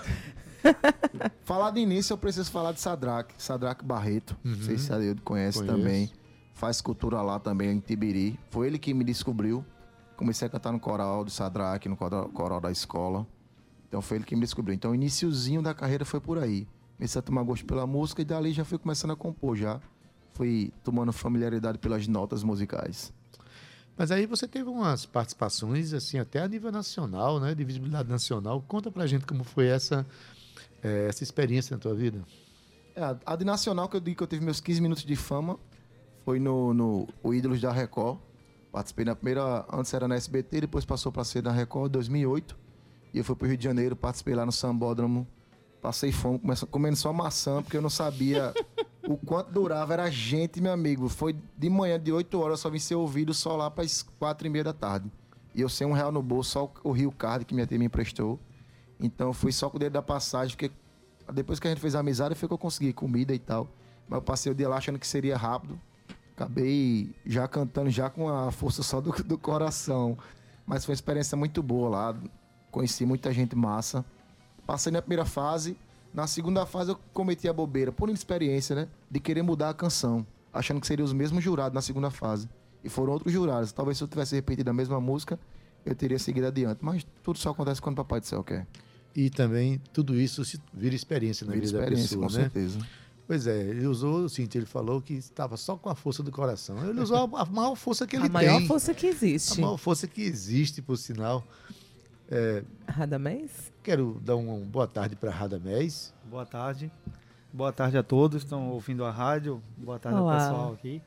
Falar 1.43 1.71
de 1.71 1.79
início, 1.79 2.13
eu 2.13 2.17
preciso 2.17 2.51
falar 2.51 2.71
de 2.71 2.81
Sadraque, 2.81 3.33
Sadraque 3.37 3.85
Barreto. 3.85 4.35
Não 4.43 4.55
sei 4.61 4.77
se 4.77 4.91
a 4.91 4.97
Deildo 4.97 5.21
conhece 5.21 5.59
Conheço. 5.59 5.77
também. 5.77 6.11
Faz 6.53 6.81
cultura 6.81 7.21
lá 7.21 7.39
também 7.39 7.69
em 7.71 7.79
Tibiri. 7.79 8.39
Foi 8.49 8.67
ele 8.67 8.79
que 8.79 8.93
me 8.93 9.03
descobriu. 9.03 9.63
Comecei 10.15 10.47
a 10.47 10.49
cantar 10.49 10.71
no 10.71 10.79
coral 10.79 11.23
do 11.23 11.29
Sadraque, 11.29 11.89
no 11.89 11.97
coral, 11.97 12.29
coral 12.29 12.61
da 12.61 12.71
escola. 12.71 13.27
Então 13.87 14.01
foi 14.01 14.17
ele 14.17 14.25
que 14.25 14.35
me 14.35 14.41
descobriu. 14.41 14.73
Então 14.73 14.91
o 14.91 14.95
iniciozinho 14.95 15.61
da 15.61 15.73
carreira 15.73 16.05
foi 16.05 16.19
por 16.19 16.37
aí. 16.39 16.67
Comecei 16.97 17.19
a 17.19 17.21
tomar 17.21 17.43
gosto 17.43 17.65
pela 17.65 17.85
música 17.85 18.21
e 18.21 18.25
dali 18.25 18.53
já 18.53 18.63
fui 18.63 18.77
começando 18.77 19.11
a 19.11 19.15
compor 19.15 19.55
já. 19.55 19.79
Fui 20.35 20.71
tomando 20.83 21.11
familiaridade 21.11 21.77
pelas 21.79 22.07
notas 22.07 22.43
musicais. 22.43 23.11
Mas 23.97 24.11
aí 24.11 24.25
você 24.25 24.47
teve 24.47 24.69
umas 24.69 25.05
participações, 25.05 25.93
assim, 25.93 26.19
até 26.19 26.41
a 26.41 26.47
nível 26.47 26.71
nacional, 26.71 27.39
né? 27.39 27.55
De 27.55 27.63
visibilidade 27.63 28.09
nacional. 28.09 28.61
Conta 28.67 28.91
pra 28.91 29.07
gente 29.07 29.25
como 29.25 29.43
foi 29.45 29.67
essa, 29.67 30.05
eh, 30.83 31.07
essa 31.09 31.23
experiência 31.23 31.73
na 31.75 31.79
tua 31.81 31.95
vida. 31.95 32.21
É, 32.93 33.15
a- 33.25 33.35
de 33.37 33.45
nacional 33.45 33.87
que 33.87 33.95
eu 33.95 34.01
digo 34.01 34.17
que 34.17 34.23
eu 34.23 34.27
tive 34.27 34.43
meus 34.43 34.59
15 34.59 34.81
minutos 34.81 35.05
de 35.05 35.15
fama 35.15 35.57
foi 36.25 36.37
no, 36.39 36.73
no 36.73 37.07
o 37.23 37.33
Ídolos 37.33 37.61
da 37.61 37.71
Record. 37.71 38.19
Participei 38.73 39.05
na 39.05 39.15
primeira, 39.15 39.65
antes 39.71 39.93
era 39.93 40.05
na 40.05 40.15
SBT, 40.15 40.61
depois 40.61 40.83
passou 40.83 41.09
para 41.09 41.23
ser 41.23 41.41
na 41.41 41.51
Record, 41.53 41.89
2008. 41.93 42.57
E 43.13 43.17
eu 43.19 43.23
fui 43.23 43.33
pro 43.37 43.47
Rio 43.47 43.55
de 43.57 43.63
Janeiro, 43.63 43.95
participei 43.95 44.35
lá 44.35 44.45
no 44.45 44.51
Sambódromo. 44.51 45.25
Passei 45.81 46.11
fome, 46.11 46.41
comendo 46.69 46.97
só 46.97 47.13
maçã, 47.13 47.61
porque 47.63 47.77
eu 47.77 47.81
não 47.81 47.89
sabia 47.89 48.53
o 49.07 49.17
quanto 49.17 49.51
durava. 49.51 49.93
Era 49.93 50.09
gente, 50.09 50.61
meu 50.61 50.71
amigo. 50.71 51.07
Foi 51.09 51.35
de 51.57 51.69
manhã, 51.69 51.99
de 51.99 52.11
8 52.11 52.39
horas, 52.39 52.59
eu 52.59 52.63
só 52.63 52.69
vim 52.69 52.79
ser 52.79 52.95
ouvido 52.95 53.33
só 53.33 53.55
lá 53.55 53.69
para 53.69 53.83
as 53.83 54.03
4 54.03 54.47
e 54.47 54.49
meia 54.49 54.63
da 54.63 54.73
tarde. 54.73 55.11
E 55.53 55.61
eu 55.61 55.69
sem 55.69 55.87
um 55.87 55.93
real 55.93 56.11
no 56.11 56.21
bolso, 56.21 56.51
só 56.51 56.73
o 56.83 56.91
Rio 56.91 57.11
Card 57.11 57.45
que 57.45 57.53
minha 57.53 57.65
tia 57.65 57.79
me 57.79 57.85
emprestou. 57.85 58.39
Então 58.99 59.33
fui 59.33 59.51
só 59.51 59.69
com 59.69 59.77
o 59.77 59.79
dedo 59.79 59.93
da 59.93 60.01
passagem, 60.01 60.55
porque 60.55 60.71
depois 61.33 61.59
que 61.59 61.67
a 61.67 61.71
gente 61.71 61.79
fez 61.79 61.95
a 61.95 61.99
amizade, 61.99 62.35
foi 62.35 62.47
que 62.47 62.53
eu 62.53 62.57
consegui 62.57 62.93
comida 62.93 63.33
e 63.33 63.39
tal. 63.39 63.67
Mas 64.07 64.17
eu 64.17 64.21
passei 64.21 64.51
o 64.51 64.55
dia 64.55 64.67
lá 64.67 64.77
achando 64.77 64.99
que 64.99 65.07
seria 65.07 65.37
rápido. 65.37 65.79
Acabei 66.35 67.15
já 67.25 67.47
cantando, 67.47 67.89
já 67.89 68.09
com 68.09 68.27
a 68.27 68.51
força 68.51 68.83
só 68.83 68.99
do, 68.99 69.11
do 69.23 69.37
coração. 69.37 70.17
Mas 70.65 70.83
foi 70.83 70.91
uma 70.91 70.95
experiência 70.95 71.37
muito 71.37 71.63
boa 71.63 71.89
lá. 71.89 72.15
Conheci 72.69 73.05
muita 73.05 73.31
gente 73.31 73.55
massa. 73.55 74.03
Passei 74.65 74.91
na 74.91 75.01
primeira 75.01 75.25
fase. 75.25 75.77
Na 76.15 76.27
segunda 76.27 76.65
fase 76.65 76.91
eu 76.91 76.99
cometi 77.13 77.47
a 77.47 77.53
bobeira, 77.53 77.91
por 77.91 78.07
inexperiência, 78.07 78.73
né? 78.75 78.87
De 79.11 79.19
querer 79.19 79.41
mudar 79.41 79.69
a 79.69 79.73
canção. 79.73 80.25
Achando 80.53 80.79
que 80.79 80.87
seriam 80.87 81.05
os 81.05 81.11
mesmos 81.11 81.43
jurados 81.43 81.75
na 81.75 81.81
segunda 81.81 82.09
fase. 82.09 82.47
E 82.83 82.87
foram 82.89 83.11
outros 83.13 83.33
jurados. 83.33 83.73
Talvez 83.73 83.97
se 83.97 84.03
eu 84.03 84.07
tivesse 84.07 84.33
repetido 84.35 84.69
a 84.69 84.73
mesma 84.73 85.01
música, 85.01 85.37
eu 85.85 85.93
teria 85.93 86.17
seguido 86.17 86.47
adiante. 86.47 86.79
Mas 86.81 87.05
tudo 87.21 87.37
só 87.37 87.49
acontece 87.49 87.81
quando 87.81 87.95
o 87.95 87.97
Papai 87.97 88.21
do 88.21 88.25
Céu 88.27 88.41
quer. 88.43 88.65
E 89.13 89.29
também 89.29 89.81
tudo 89.91 90.15
isso 90.19 90.45
se 90.45 90.57
vira 90.73 90.95
experiência 90.95 91.45
na 91.45 91.51
Vira 91.53 91.65
vida 91.65 91.77
experiência, 91.79 92.15
da 92.15 92.21
com 92.21 92.27
pessoa, 92.27 92.43
né? 92.43 92.49
certeza. 92.49 92.79
Pois 93.27 93.47
é, 93.47 93.59
ele 93.59 93.87
usou, 93.87 94.29
sim, 94.29 94.47
ele 94.53 94.65
falou 94.67 95.01
que 95.01 95.13
estava 95.15 95.57
só 95.57 95.75
com 95.75 95.89
a 95.89 95.95
força 95.95 96.21
do 96.21 96.31
coração. 96.31 96.77
Ele 96.87 97.01
usou 97.01 97.17
a, 97.35 97.41
a 97.41 97.45
maior 97.45 97.75
força 97.75 98.05
que 98.05 98.15
ele 98.15 98.27
a 98.27 98.29
maior 98.29 98.59
tem. 98.59 98.67
força 98.67 98.93
que 98.93 99.07
A 99.07 99.09
existe. 99.09 99.59
maior 99.59 99.77
força 99.77 100.07
que 100.07 100.21
existe, 100.21 100.81
por 100.81 100.95
sinal. 100.95 101.43
É, 102.29 102.63
Radamés? 102.87 103.71
quero 103.83 104.19
dar 104.23 104.35
uma 104.35 104.57
boa 104.65 104.87
tarde 104.87 105.15
para 105.15 105.29
Radamés. 105.31 106.13
Boa 106.29 106.45
tarde. 106.45 106.91
Boa 107.53 107.71
tarde 107.71 107.97
a 107.97 108.03
todos 108.03 108.43
que 108.43 108.47
estão 108.47 108.69
ouvindo 108.69 109.05
a 109.05 109.11
rádio. 109.11 109.61
Boa 109.77 109.99
tarde 109.99 110.19
Olá. 110.19 110.33
ao 110.33 110.39
pessoal 110.39 110.73
aqui. 110.73 111.01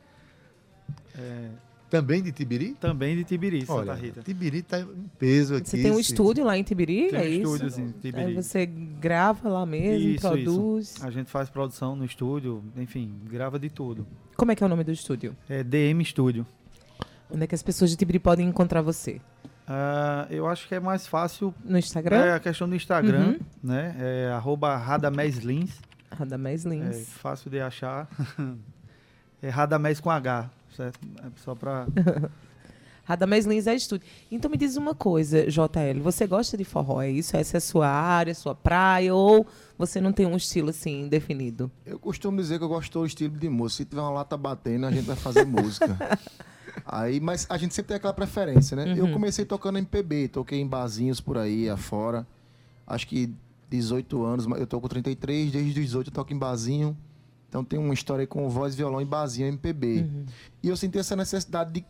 É, 1.18 1.48
Também 1.90 2.22
de 2.22 2.32
Tibiri? 2.32 2.74
também 2.80 3.16
de 3.16 3.24
Tibiri, 3.24 3.60
Santa 3.60 3.72
Olha, 3.72 3.94
Rita. 3.94 4.22
Tibiri 4.22 4.58
está 4.58 4.80
em 4.80 5.10
peso 5.18 5.56
aqui. 5.56 5.70
Você 5.70 5.82
tem 5.82 5.90
um 5.90 5.96
sim. 5.96 6.00
estúdio 6.00 6.44
lá 6.44 6.56
em 6.56 6.62
Tibiri? 6.62 7.08
Tem 7.10 7.18
é 7.18 7.22
um 7.22 7.26
isso? 7.26 7.54
estúdio 7.56 7.84
em 7.84 7.90
Tibiri. 8.00 8.26
Aí 8.26 8.34
você 8.34 8.64
grava 8.64 9.48
lá 9.48 9.66
mesmo, 9.66 10.08
Isso, 10.08 10.20
produz. 10.20 11.02
A 11.02 11.10
gente 11.10 11.30
faz 11.30 11.50
produção 11.50 11.96
no 11.96 12.04
estúdio, 12.04 12.62
enfim, 12.76 13.12
grava 13.28 13.58
de 13.58 13.68
tudo. 13.68 14.06
Como 14.36 14.52
é 14.52 14.54
que 14.54 14.62
é 14.62 14.66
o 14.66 14.68
nome 14.68 14.84
do 14.84 14.92
estúdio? 14.92 15.36
É 15.48 15.64
DM 15.64 16.02
Studio. 16.04 16.46
Onde 17.30 17.44
é 17.44 17.46
que 17.46 17.54
as 17.54 17.62
pessoas 17.62 17.90
de 17.90 17.96
Tibiri 17.96 18.18
podem 18.18 18.48
encontrar 18.48 18.80
você? 18.80 19.20
Ah, 19.70 20.26
eu 20.30 20.46
acho 20.48 20.66
que 20.66 20.74
é 20.74 20.80
mais 20.80 21.06
fácil 21.06 21.54
No 21.62 21.76
Instagram? 21.78 22.16
é 22.24 22.32
a 22.32 22.40
questão 22.40 22.66
do 22.68 22.74
Instagram, 22.74 23.26
Uhum. 23.34 23.38
né? 23.62 23.94
É 23.98 24.32
arroba 24.32 24.74
Radameslins. 24.76 25.70
Radamés 26.10 26.64
É 26.64 26.68
Lins. 26.70 27.08
fácil 27.10 27.50
de 27.50 27.60
achar. 27.60 28.08
é 29.42 29.48
Radamés 29.50 30.00
com 30.00 30.10
H, 30.10 30.48
certo? 30.74 30.98
É 31.22 31.26
só 31.36 31.54
pra... 31.54 31.86
Radamés 33.04 33.46
Lins 33.46 33.66
é 33.66 33.74
estúdio. 33.74 34.06
Então 34.30 34.50
me 34.50 34.56
diz 34.58 34.76
uma 34.76 34.94
coisa, 34.94 35.46
JL, 35.50 36.00
você 36.02 36.26
gosta 36.26 36.56
de 36.58 36.64
forró, 36.64 37.00
é 37.00 37.10
isso? 37.10 37.36
Essa 37.36 37.56
é 37.56 37.58
a 37.58 37.60
sua 37.60 37.88
área, 37.88 38.34
sua 38.34 38.54
praia, 38.54 39.14
ou 39.14 39.46
você 39.78 39.98
não 40.00 40.12
tem 40.12 40.26
um 40.26 40.36
estilo 40.36 40.68
assim 40.70 41.08
definido? 41.08 41.70
Eu 41.86 41.98
costumo 41.98 42.36
dizer 42.38 42.58
que 42.58 42.64
eu 42.64 42.68
gosto 42.68 42.98
do 42.98 43.06
estilo 43.06 43.34
de 43.38 43.48
música. 43.48 43.78
Se 43.84 43.84
tiver 43.88 44.02
uma 44.02 44.10
lata 44.10 44.36
batendo, 44.36 44.86
a 44.86 44.90
gente 44.90 45.06
vai 45.06 45.16
fazer 45.16 45.44
música. 45.46 45.96
Aí, 46.84 47.20
mas 47.20 47.46
a 47.48 47.56
gente 47.56 47.74
sempre 47.74 47.88
tem 47.88 47.96
aquela 47.96 48.12
preferência, 48.12 48.76
né? 48.76 48.94
Eu 48.96 49.12
comecei 49.12 49.44
tocando 49.44 49.78
MPB, 49.78 50.28
toquei 50.28 50.60
em 50.60 50.66
barzinhos 50.66 51.20
por 51.20 51.38
aí 51.38 51.68
afora. 51.68 52.26
Acho 52.86 53.06
que 53.06 53.32
18 53.68 54.24
anos, 54.24 54.46
eu 54.58 54.66
tô 54.66 54.80
com 54.80 54.88
33, 54.88 55.52
desde 55.52 55.68
os 55.68 55.74
18 55.74 56.08
eu 56.08 56.12
toco 56.12 56.32
em 56.32 56.38
barzinho. 56.38 56.96
Então 57.48 57.64
tem 57.64 57.78
uma 57.78 57.94
história 57.94 58.22
aí 58.22 58.26
com 58.26 58.48
voz, 58.48 58.74
violão 58.74 59.00
e 59.00 59.04
barzinho 59.04 59.48
MPB. 59.48 60.06
E 60.62 60.68
eu 60.68 60.76
senti 60.76 60.98
essa 60.98 61.16
necessidade 61.16 61.72
de 61.72 61.84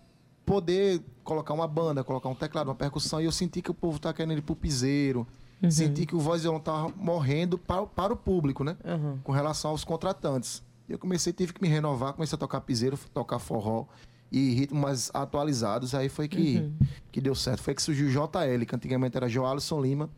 poder 0.47 1.03
colocar 1.23 1.53
uma 1.53 1.69
banda, 1.69 2.03
colocar 2.03 2.29
um 2.29 2.35
teclado, 2.35 2.69
uma 2.69 2.75
percussão, 2.75 3.21
e 3.21 3.25
eu 3.25 3.33
senti 3.33 3.61
que 3.61 3.71
o 3.71 3.75
povo 3.75 3.99
tá 3.99 4.13
querendo 4.13 4.39
ir 4.39 4.43
pro 4.43 4.57
piseiro. 4.57 5.27
Senti 5.71 6.07
que 6.07 6.15
o 6.15 6.21
voz 6.21 6.41
e 6.41 6.43
violão 6.43 6.61
tava 6.61 6.93
morrendo 6.97 7.59
para, 7.59 7.85
para 7.85 8.13
o 8.13 8.17
público, 8.17 8.63
né? 8.63 8.77
Uhum. 8.85 9.19
com 9.25 9.33
relação 9.33 9.73
aos 9.73 9.85
contratantes. 9.85 10.63
E 10.89 10.93
Eu 10.93 10.99
comecei, 10.99 11.33
tive 11.33 11.53
que 11.53 11.61
me 11.61 11.69
renovar, 11.69 12.13
comecei 12.13 12.37
a 12.37 12.39
tocar 12.39 12.61
piseiro, 12.61 12.99
tocar 13.13 13.39
forró 13.39 13.87
e 14.31 14.55
ritmos 14.55 14.83
mais 14.83 15.11
atualizados. 15.15 15.95
Aí 15.95 16.09
foi 16.09 16.29
que, 16.29 16.71
que 17.11 17.21
deu 17.21 17.35
certo. 17.35 17.63
Foi 17.63 17.75
que 17.75 17.83
surgiu 17.83 18.09
o 18.09 18.11
JL, 18.11 18.65
que 18.67 18.75
antigamente 18.75 19.17
era 19.17 19.29
Joalisson 19.29 19.81
Lima. 19.81 20.11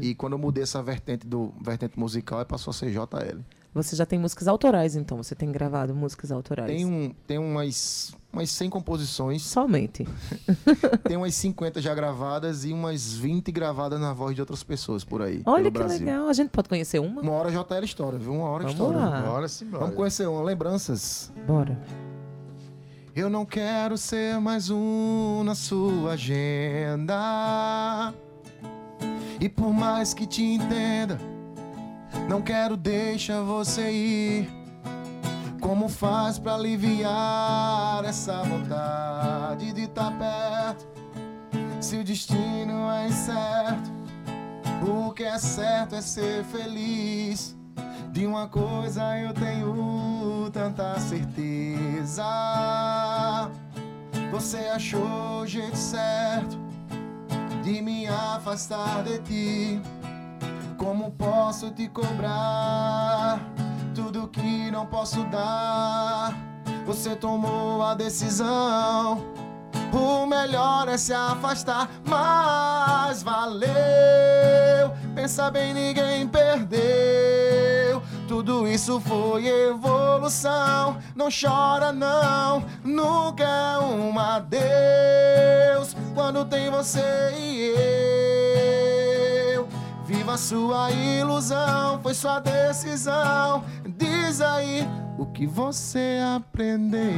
E 0.00 0.14
quando 0.14 0.32
eu 0.34 0.38
mudei 0.38 0.62
essa 0.62 0.82
vertente 0.82 1.26
do 1.26 1.52
vertente 1.60 1.98
musical, 1.98 2.38
aí 2.38 2.44
passou 2.44 2.70
a 2.70 2.74
ser 2.74 2.90
JL. 2.90 3.40
Você 3.74 3.94
já 3.94 4.06
tem 4.06 4.18
músicas 4.18 4.48
autorais, 4.48 4.96
então? 4.96 5.18
Você 5.22 5.34
tem 5.34 5.52
gravado 5.52 5.94
músicas 5.94 6.32
autorais? 6.32 6.68
Tem, 6.74 6.84
um, 6.86 7.12
tem 7.26 7.38
umas, 7.38 8.12
umas 8.32 8.50
100 8.50 8.70
composições, 8.70 9.42
Somente. 9.42 10.08
tem 11.06 11.16
umas 11.16 11.34
50 11.34 11.80
já 11.80 11.94
gravadas 11.94 12.64
e 12.64 12.72
umas 12.72 13.12
20 13.12 13.52
gravadas 13.52 14.00
na 14.00 14.12
voz 14.12 14.34
de 14.34 14.40
outras 14.40 14.64
pessoas 14.64 15.04
por 15.04 15.20
aí. 15.22 15.42
Olha 15.44 15.64
que 15.64 15.78
Brasil. 15.78 15.98
legal. 15.98 16.28
A 16.28 16.32
gente 16.32 16.48
pode 16.48 16.68
conhecer 16.68 16.98
uma? 16.98 17.20
Uma 17.20 17.32
hora 17.32 17.50
JL 17.50 17.84
história, 17.84 18.18
viu? 18.18 18.32
Uma 18.32 18.48
hora 18.48 18.64
Vamos 18.64 18.72
história. 18.72 18.98
lá. 18.98 19.22
Bora 19.22 19.48
sim, 19.48 19.66
bora. 19.66 19.80
Vamos 19.80 19.96
conhecer 19.96 20.26
uma. 20.26 20.42
Lembranças. 20.42 21.30
Bora. 21.46 21.78
Eu 23.18 23.28
não 23.28 23.44
quero 23.44 23.98
ser 23.98 24.38
mais 24.38 24.70
um 24.70 25.42
na 25.42 25.56
sua 25.56 26.12
agenda. 26.12 28.14
E 29.40 29.48
por 29.48 29.72
mais 29.72 30.14
que 30.14 30.24
te 30.24 30.44
entenda, 30.44 31.18
não 32.28 32.40
quero 32.40 32.76
deixar 32.76 33.40
você 33.40 33.90
ir. 33.90 34.48
Como 35.60 35.88
faz 35.88 36.38
pra 36.38 36.54
aliviar 36.54 38.04
essa 38.04 38.40
vontade 38.44 39.72
de 39.72 39.82
estar 39.82 40.16
perto? 40.16 40.86
Se 41.80 41.96
o 41.96 42.04
destino 42.04 42.88
é 42.88 43.08
incerto, 43.08 43.90
o 44.86 45.12
que 45.12 45.24
é 45.24 45.38
certo 45.38 45.96
é 45.96 46.00
ser 46.00 46.44
feliz. 46.44 47.57
De 48.18 48.26
uma 48.26 48.48
coisa 48.48 49.16
eu 49.16 49.32
tenho 49.32 50.50
tanta 50.52 50.98
certeza. 50.98 52.24
Você 54.32 54.56
achou 54.56 55.42
o 55.42 55.46
jeito 55.46 55.76
certo 55.76 56.58
de 57.62 57.80
me 57.80 58.08
afastar 58.08 59.04
de 59.04 59.18
ti. 59.20 59.80
Como 60.76 61.12
posso 61.12 61.70
te 61.70 61.86
cobrar 61.86 63.38
tudo 63.94 64.26
que 64.26 64.68
não 64.72 64.84
posso 64.84 65.22
dar? 65.26 66.36
Você 66.86 67.14
tomou 67.14 67.84
a 67.84 67.94
decisão. 67.94 69.22
O 69.92 70.26
melhor 70.26 70.88
é 70.88 70.98
se 70.98 71.14
afastar, 71.14 71.88
mas 72.04 73.22
valeu. 73.22 73.70
Pensa 75.14 75.52
bem, 75.52 75.72
ninguém 75.72 76.26
perdeu. 76.26 77.77
Tudo 78.28 78.68
isso 78.68 79.00
foi 79.00 79.46
evolução. 79.48 80.98
Não 81.16 81.28
chora, 81.30 81.90
não. 81.92 82.62
Nunca 82.84 83.42
é 83.42 83.78
um 83.78 84.18
adeus. 84.18 85.96
Quando 86.14 86.44
tem 86.44 86.70
você 86.70 87.00
e 87.38 87.74
eu. 89.54 89.66
Viva 90.04 90.34
a 90.34 90.36
sua 90.38 90.90
ilusão. 90.90 92.00
Foi 92.02 92.12
sua 92.12 92.38
decisão. 92.40 93.64
Diz 93.96 94.42
aí 94.42 94.86
o 95.18 95.24
que 95.24 95.46
você 95.46 96.18
aprendeu. 96.36 97.08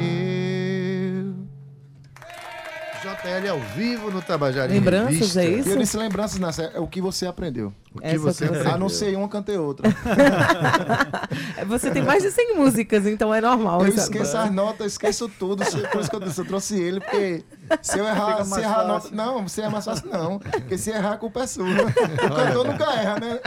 JL 3.03 3.49
ao 3.51 3.59
vivo 3.75 4.11
no 4.11 4.21
Tabajara 4.23 4.71
em 4.71 4.75
Lembranças, 4.75 5.35
Revista. 5.35 5.43
é 5.43 5.49
E 5.51 5.59
isso? 5.59 5.71
eu 5.71 5.79
disse 5.79 5.97
lembranças, 5.97 6.39
Nessa, 6.39 6.65
é 6.65 6.79
o 6.79 6.87
que 6.87 7.01
você 7.01 7.27
aprendeu. 7.27 7.73
O 7.93 7.99
que 8.01 8.07
Essa 8.07 8.19
você 8.19 8.45
que 8.47 8.53
você- 8.53 8.59
aprendeu? 8.61 8.73
A 8.73 8.79
não 8.79 8.89
ser 8.89 9.17
uma, 9.17 9.29
cantei 9.29 9.57
outra. 9.59 9.89
Você 11.67 11.91
tem 11.91 12.03
mais 12.03 12.23
de 12.23 12.31
100 12.31 12.55
músicas, 12.57 13.07
então 13.07 13.35
é 13.35 13.41
normal. 13.41 13.83
Eu 13.83 13.89
esqueço 13.89 14.37
as 14.37 14.51
notas, 14.53 14.81
eu 14.81 14.87
esqueço 14.87 15.29
tudo. 15.29 15.65
Por 15.65 16.01
isso 16.01 16.09
que 16.11 16.17
eu, 16.17 16.21
disse, 16.21 16.41
eu 16.41 16.45
trouxe 16.45 16.81
ele, 16.81 17.01
porque 17.01 17.43
se 17.83 17.99
eu 17.99 18.07
errar, 18.07 18.45
se 18.45 18.61
errar 18.61 18.81
a 18.81 18.87
nota. 18.87 19.09
Não, 19.13 19.47
se 19.49 19.61
é 19.61 19.69
mais 19.69 19.85
fácil, 19.85 20.09
não. 20.09 20.39
Porque 20.39 20.79
se 20.79 20.91
errar, 20.91 21.13
a 21.13 21.17
culpa 21.17 21.41
é 21.43 21.47
sua. 21.47 21.67
O 21.71 22.35
cantor 22.37 22.67
nunca 22.67 22.85
erra, 22.93 23.21
né? 23.21 23.41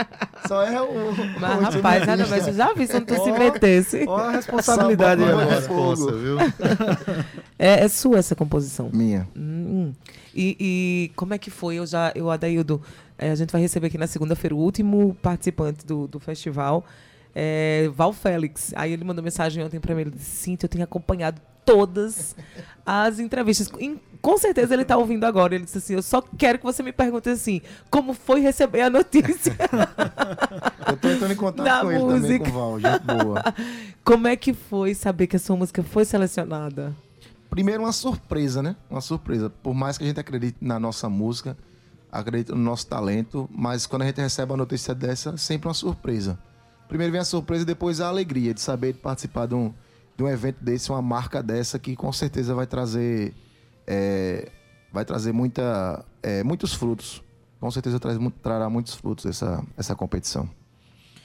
Só 0.46 0.62
erra 0.62 0.82
o. 0.84 1.14
Mas, 1.40 1.58
o 1.58 1.60
rapaz, 1.62 2.06
nada 2.06 2.26
mais. 2.26 2.46
Eu 2.46 2.54
já 2.54 2.72
vi 2.74 2.86
se 2.86 3.00
tu 3.00 3.14
se 3.14 3.32
metesse. 3.32 4.04
Olha 4.06 4.24
a 4.24 4.30
responsabilidade 4.32 5.22
aí 5.22 5.30
agora. 5.30 5.62
fogo. 5.62 5.90
responsa, 5.90 6.12
viu? 6.16 6.36
É, 7.58 7.84
é 7.84 7.88
sua 7.88 8.18
essa 8.18 8.34
composição. 8.34 8.90
Minha. 8.92 9.26
Hum. 9.36 9.92
E, 10.34 10.56
e 10.60 11.12
como 11.16 11.32
é 11.34 11.38
que 11.38 11.50
foi? 11.50 11.76
Eu 11.76 11.86
já, 11.86 12.12
eu, 12.14 12.28
Adaildo, 12.30 12.82
eh, 13.18 13.30
a 13.30 13.34
gente 13.34 13.50
vai 13.50 13.60
receber 13.60 13.86
aqui 13.88 13.98
na 13.98 14.06
segunda-feira 14.06 14.54
o 14.54 14.58
último 14.58 15.16
participante 15.22 15.84
do, 15.86 16.06
do 16.06 16.18
festival. 16.20 16.84
é, 17.34 17.88
Val 17.94 18.12
Félix. 18.12 18.72
Aí 18.76 18.92
ele 18.92 19.04
mandou 19.04 19.22
mensagem 19.24 19.62
ontem 19.64 19.80
pra 19.80 19.94
mim, 19.94 20.02
ele 20.02 20.10
disse, 20.12 20.30
Cintia, 20.42 20.66
eu 20.66 20.68
tenho 20.70 20.84
acompanhado 20.84 21.40
todas 21.64 22.36
as 22.84 23.18
entrevistas. 23.18 23.68
Com 24.20 24.38
certeza 24.38 24.72
ele 24.74 24.84
tá 24.84 24.96
ouvindo 24.96 25.24
agora. 25.24 25.54
Ele 25.54 25.64
disse 25.64 25.78
assim, 25.78 25.94
eu 25.94 26.02
só 26.02 26.20
quero 26.22 26.58
que 26.58 26.64
você 26.64 26.82
me 26.82 26.92
pergunte 26.92 27.28
assim, 27.28 27.60
como 27.90 28.14
foi 28.14 28.40
receber 28.40 28.82
a 28.82 28.90
notícia? 28.90 29.54
Eu 30.86 30.96
tô 30.96 31.08
entrando 31.08 31.32
em 31.32 31.36
contato 31.36 31.64
Da 31.64 31.80
com 31.80 31.90
ele 31.90 32.00
música. 32.00 32.22
também, 32.22 32.38
com 32.40 32.48
o 32.48 32.52
Val, 32.52 32.80
gente 32.80 33.00
boa. 33.02 33.42
como 34.04 34.26
é 34.28 34.36
que 34.36 34.52
foi 34.52 34.94
saber 34.94 35.26
que 35.26 35.36
a 35.36 35.38
sua 35.38 35.56
música 35.56 35.82
foi 35.82 36.04
selecionada? 36.04 36.94
Primeiro, 37.50 37.82
uma 37.82 37.92
surpresa, 37.92 38.62
né? 38.62 38.76
Uma 38.90 39.00
surpresa. 39.00 39.48
Por 39.50 39.74
mais 39.74 39.96
que 39.98 40.04
a 40.04 40.06
gente 40.06 40.20
acredite 40.20 40.56
na 40.60 40.78
nossa 40.78 41.08
música, 41.08 41.56
acredite 42.14 42.52
no 42.52 42.58
nosso 42.58 42.86
talento, 42.86 43.48
mas 43.52 43.86
quando 43.86 44.02
a 44.02 44.06
gente 44.06 44.20
recebe 44.20 44.52
uma 44.52 44.58
notícia 44.58 44.94
dessa, 44.94 45.30
é 45.30 45.36
sempre 45.36 45.68
uma 45.68 45.74
surpresa. 45.74 46.38
Primeiro 46.88 47.12
vem 47.12 47.20
a 47.20 47.24
surpresa 47.24 47.62
e 47.62 47.66
depois 47.66 48.00
a 48.00 48.08
alegria 48.08 48.54
de 48.54 48.60
saber 48.60 48.92
de 48.92 49.00
participar 49.00 49.46
de 49.46 49.54
um, 49.54 49.74
de 50.16 50.22
um 50.22 50.28
evento 50.28 50.62
desse, 50.62 50.90
uma 50.90 51.02
marca 51.02 51.42
dessa, 51.42 51.78
que 51.78 51.96
com 51.96 52.12
certeza 52.12 52.54
vai 52.54 52.66
trazer, 52.66 53.34
é, 53.86 54.48
vai 54.92 55.04
trazer 55.04 55.32
muita, 55.32 56.04
é, 56.22 56.44
muitos 56.44 56.72
frutos. 56.72 57.22
Com 57.58 57.70
certeza 57.70 57.98
traz, 57.98 58.18
trará 58.42 58.70
muitos 58.70 58.94
frutos 58.94 59.26
essa, 59.26 59.64
essa 59.76 59.94
competição. 59.96 60.48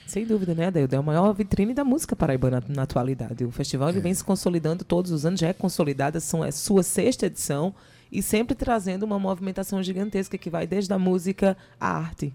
Sem 0.08 0.26
dúvida, 0.26 0.56
né, 0.56 0.68
Adeildo? 0.68 0.96
É 0.96 0.98
a 0.98 1.04
maior 1.04 1.32
vitrine 1.34 1.72
da 1.72 1.84
música 1.84 2.16
paraibana 2.16 2.64
na 2.68 2.82
atualidade. 2.82 3.46
O 3.46 3.52
festival 3.52 3.90
ele 3.90 4.00
vem 4.00 4.14
se 4.14 4.24
consolidando 4.24 4.84
todos 4.84 5.12
os 5.12 5.24
anos, 5.24 5.40
já 5.40 5.50
é 5.50 5.54
consolidada, 5.54 6.20
são, 6.20 6.44
é 6.44 6.50
sua 6.50 6.82
sexta 6.82 7.28
edição 7.28 7.76
e 8.12 8.22
sempre 8.22 8.56
trazendo 8.56 9.04
uma 9.04 9.20
movimentação 9.20 9.82
gigantesca 9.84 10.38
que 10.38 10.50
vai 10.50 10.66
desde 10.66 10.92
a 10.94 11.00
música 11.00 11.56
à 11.80 11.98
arte. 11.98 12.34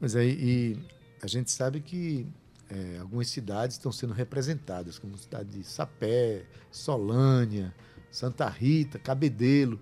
Mas 0.00 0.16
aí 0.16 0.30
e 0.40 0.78
a 1.22 1.26
gente 1.26 1.50
sabe 1.50 1.80
que 1.80 2.26
é, 2.68 2.98
algumas 3.00 3.28
cidades 3.28 3.76
estão 3.76 3.90
sendo 3.92 4.12
representadas, 4.12 4.98
como 4.98 5.14
a 5.14 5.18
cidade 5.18 5.58
de 5.58 5.64
Sapé, 5.64 6.44
Solânia, 6.70 7.74
Santa 8.10 8.48
Rita, 8.48 8.98
Cabedelo. 8.98 9.80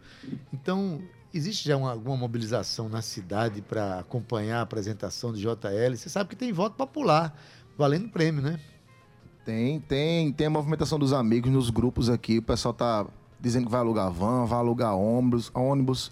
Então, 0.52 1.00
existe 1.32 1.68
já 1.68 1.76
uma- 1.76 1.92
alguma 1.92 2.16
mobilização 2.16 2.88
na 2.88 3.02
cidade 3.02 3.62
para 3.62 4.00
acompanhar 4.00 4.58
a 4.58 4.62
apresentação 4.62 5.32
de 5.32 5.40
JL? 5.40 5.96
Você 5.96 6.08
sabe 6.08 6.30
que 6.30 6.36
tem 6.36 6.52
voto 6.52 6.76
popular, 6.76 7.38
valendo 7.76 8.08
prêmio, 8.08 8.42
né? 8.42 8.58
Tem, 9.44 9.80
tem, 9.80 10.32
tem 10.32 10.46
a 10.46 10.50
movimentação 10.50 10.98
dos 10.98 11.12
amigos 11.12 11.50
nos 11.50 11.70
grupos 11.70 12.10
aqui. 12.10 12.38
O 12.38 12.42
pessoal 12.42 12.74
tá 12.74 13.06
dizendo 13.40 13.66
que 13.66 13.70
vai 13.70 13.80
alugar 13.80 14.10
van, 14.10 14.44
vai 14.44 14.58
alugar 14.58 14.96
ônibus, 14.96 15.50
ônibus. 15.54 16.10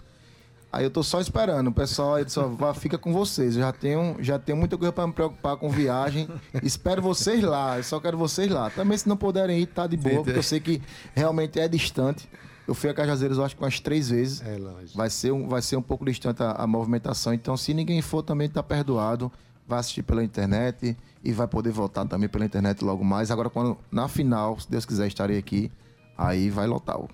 Aí 0.73 0.85
eu 0.85 0.91
tô 0.91 1.03
só 1.03 1.21
esperando. 1.21 1.69
O 1.69 1.73
pessoal 1.73 2.17
aí 2.17 2.29
só 2.29 2.49
vai, 2.49 2.75
fica 2.75 2.99
com 2.99 3.13
vocês. 3.13 3.57
Eu 3.57 3.63
já 3.63 3.73
tenho, 3.73 4.17
já 4.21 4.39
tenho 4.39 4.59
muita 4.59 4.77
coisa 4.77 4.93
para 4.93 5.07
me 5.07 5.13
preocupar 5.13 5.57
com 5.57 5.71
viagem. 5.71 6.29
Espero 6.63 7.01
vocês 7.01 7.43
lá. 7.43 7.79
Eu 7.79 7.83
só 7.83 7.99
quero 7.99 8.19
vocês 8.19 8.51
lá. 8.51 8.69
Também 8.69 8.99
se 8.99 9.09
não 9.09 9.17
puderem 9.17 9.59
ir, 9.61 9.67
tá 9.67 9.87
de 9.87 9.97
boa, 9.97 10.23
porque 10.23 10.39
eu 10.39 10.43
sei 10.43 10.61
que 10.61 10.83
realmente 11.15 11.59
é 11.59 11.67
distante. 11.67 12.29
Eu 12.67 12.75
fui 12.75 12.91
a 12.91 12.95
Cajazeiras, 12.95 13.39
eu 13.39 13.45
acho 13.45 13.57
que 13.57 13.63
umas 13.63 13.79
três 13.79 14.11
vezes. 14.11 14.43
É 14.43 14.59
longe. 14.59 14.95
Vai 14.95 15.09
ser 15.09 15.33
um, 15.33 15.49
vai 15.49 15.63
ser 15.63 15.77
um 15.77 15.83
pouco 15.83 16.05
distante 16.05 16.43
a, 16.43 16.51
a 16.53 16.67
movimentação. 16.67 17.33
Então, 17.33 17.57
se 17.57 17.73
ninguém 17.73 18.03
for, 18.03 18.23
também 18.23 18.49
tá 18.49 18.63
perdoado. 18.63 19.31
Vai 19.69 19.79
assistir 19.79 20.03
pela 20.03 20.23
internet 20.23 20.97
e 21.25 21.33
vai 21.33 21.49
poder 21.49 21.71
voltar 21.71 22.05
também 22.07 22.29
pela 22.29 22.45
internet 22.45 22.85
logo 22.85 23.05
mais. 23.05 23.31
Agora, 23.31 23.49
quando 23.49 23.79
na 23.91 24.09
final, 24.09 24.61
se 24.61 24.71
Deus 24.71 24.85
quiser, 24.85 25.07
estarei 25.07 25.39
aqui. 25.39 25.73
Aí 26.17 26.51
vai 26.51 26.67
lotar. 26.67 26.99
o- 27.01 27.09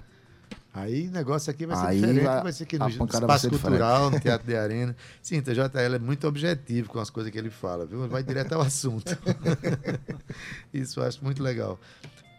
Aí 0.75 1.09
o 1.09 1.11
negócio 1.11 1.51
aqui 1.51 1.67
vai 1.67 1.77
ser 1.77 1.87
Aí 1.87 2.01
diferente, 2.01 2.25
vai- 2.25 2.43
vai 2.45 2.53
ser 2.53 2.63
aqui 2.65 2.79
no 2.79 2.89
Espaço 2.89 3.51
Cultural, 3.51 4.11
no 4.11 4.19
Teatro 4.21 4.47
de 4.47 4.57
Arena. 4.57 4.97
Sim, 5.21 5.39
o 5.39 5.43
JL 5.43 5.95
é 5.95 5.99
muito 5.99 6.27
objetivo 6.27 6.89
com 6.89 6.99
as 6.99 7.11
coisas 7.11 7.31
que 7.31 7.37
ele 7.39 7.51
fala, 7.51 7.85
viu? 7.85 8.09
Vai 8.09 8.23
direto 8.23 8.55
ao 8.55 8.63
assunto. 8.63 9.05
Isso 10.73 11.01
eu 11.01 11.05
acho 11.05 11.23
muito 11.23 11.43
legal. 11.43 11.79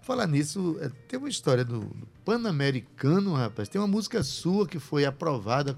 Falar 0.01 0.27
nisso, 0.27 0.77
é, 0.81 0.89
tem 1.07 1.17
uma 1.19 1.29
história 1.29 1.63
do, 1.63 1.81
do 1.81 2.07
Pan-Americano, 2.25 3.33
rapaz. 3.33 3.69
Tem 3.69 3.79
uma 3.79 3.87
música 3.87 4.21
sua 4.23 4.67
que 4.67 4.79
foi 4.79 5.05
aprovada 5.05 5.77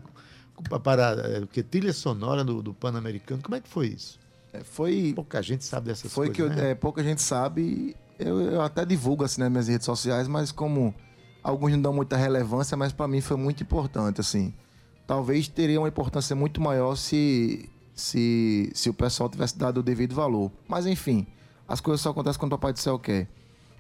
para 0.82 1.44
o 1.44 1.48
que 1.48 1.62
trilha 1.62 1.94
sonora 1.94 2.44
do, 2.44 2.62
do 2.64 2.74
Pan-Americano. 2.74 3.42
Como 3.44 3.56
é 3.56 3.60
que 3.60 3.68
foi 3.70 3.88
isso? 3.88 4.18
É, 4.54 4.64
Foi, 4.64 5.12
Pouca 5.14 5.42
gente 5.44 5.64
sabe 5.66 5.88
dessas 5.88 6.12
foi 6.14 6.28
coisas. 6.30 6.36
que 6.36 6.42
eu- 6.60 6.64
né? 6.64 6.72
é, 6.72 6.76
pouca 6.76 7.04
gente 7.04 7.22
sabe. 7.22 7.96
Eu, 8.18 8.41
eu 8.41 8.61
até 8.61 8.86
divulgo 8.86 9.24
assim 9.24 9.41
nas 9.41 9.51
minhas 9.51 9.68
redes 9.68 9.86
sociais, 9.86 10.28
mas 10.28 10.51
como 10.51 10.93
alguns 11.43 11.72
não 11.72 11.82
dão 11.82 11.93
muita 11.93 12.16
relevância, 12.16 12.78
mas 12.78 12.93
para 12.93 13.07
mim 13.07 13.22
foi 13.22 13.38
muito 13.38 13.63
importante 13.63 14.22
assim. 14.22 14.53
Talvez 15.05 15.47
teria 15.47 15.80
uma 15.80 15.88
importância 15.88 16.36
muito 16.36 16.59
maior 16.61 16.95
se 16.95 17.70
se, 17.95 18.70
se 18.76 18.89
o 18.89 18.93
pessoal 18.93 19.30
tivesse 19.30 19.57
dado 19.57 19.80
o 19.80 19.84
devido 19.84 20.13
valor. 20.13 20.51
Mas 20.68 20.86
enfim, 20.86 21.26
as 21.68 21.80
coisas 21.80 22.01
só 22.01 22.09
acontecem 22.09 22.39
quando 22.39 22.51
o 22.51 22.57
Papai 22.57 22.74
do 22.74 22.80
Céu 22.80 22.99
quer. 22.99 23.28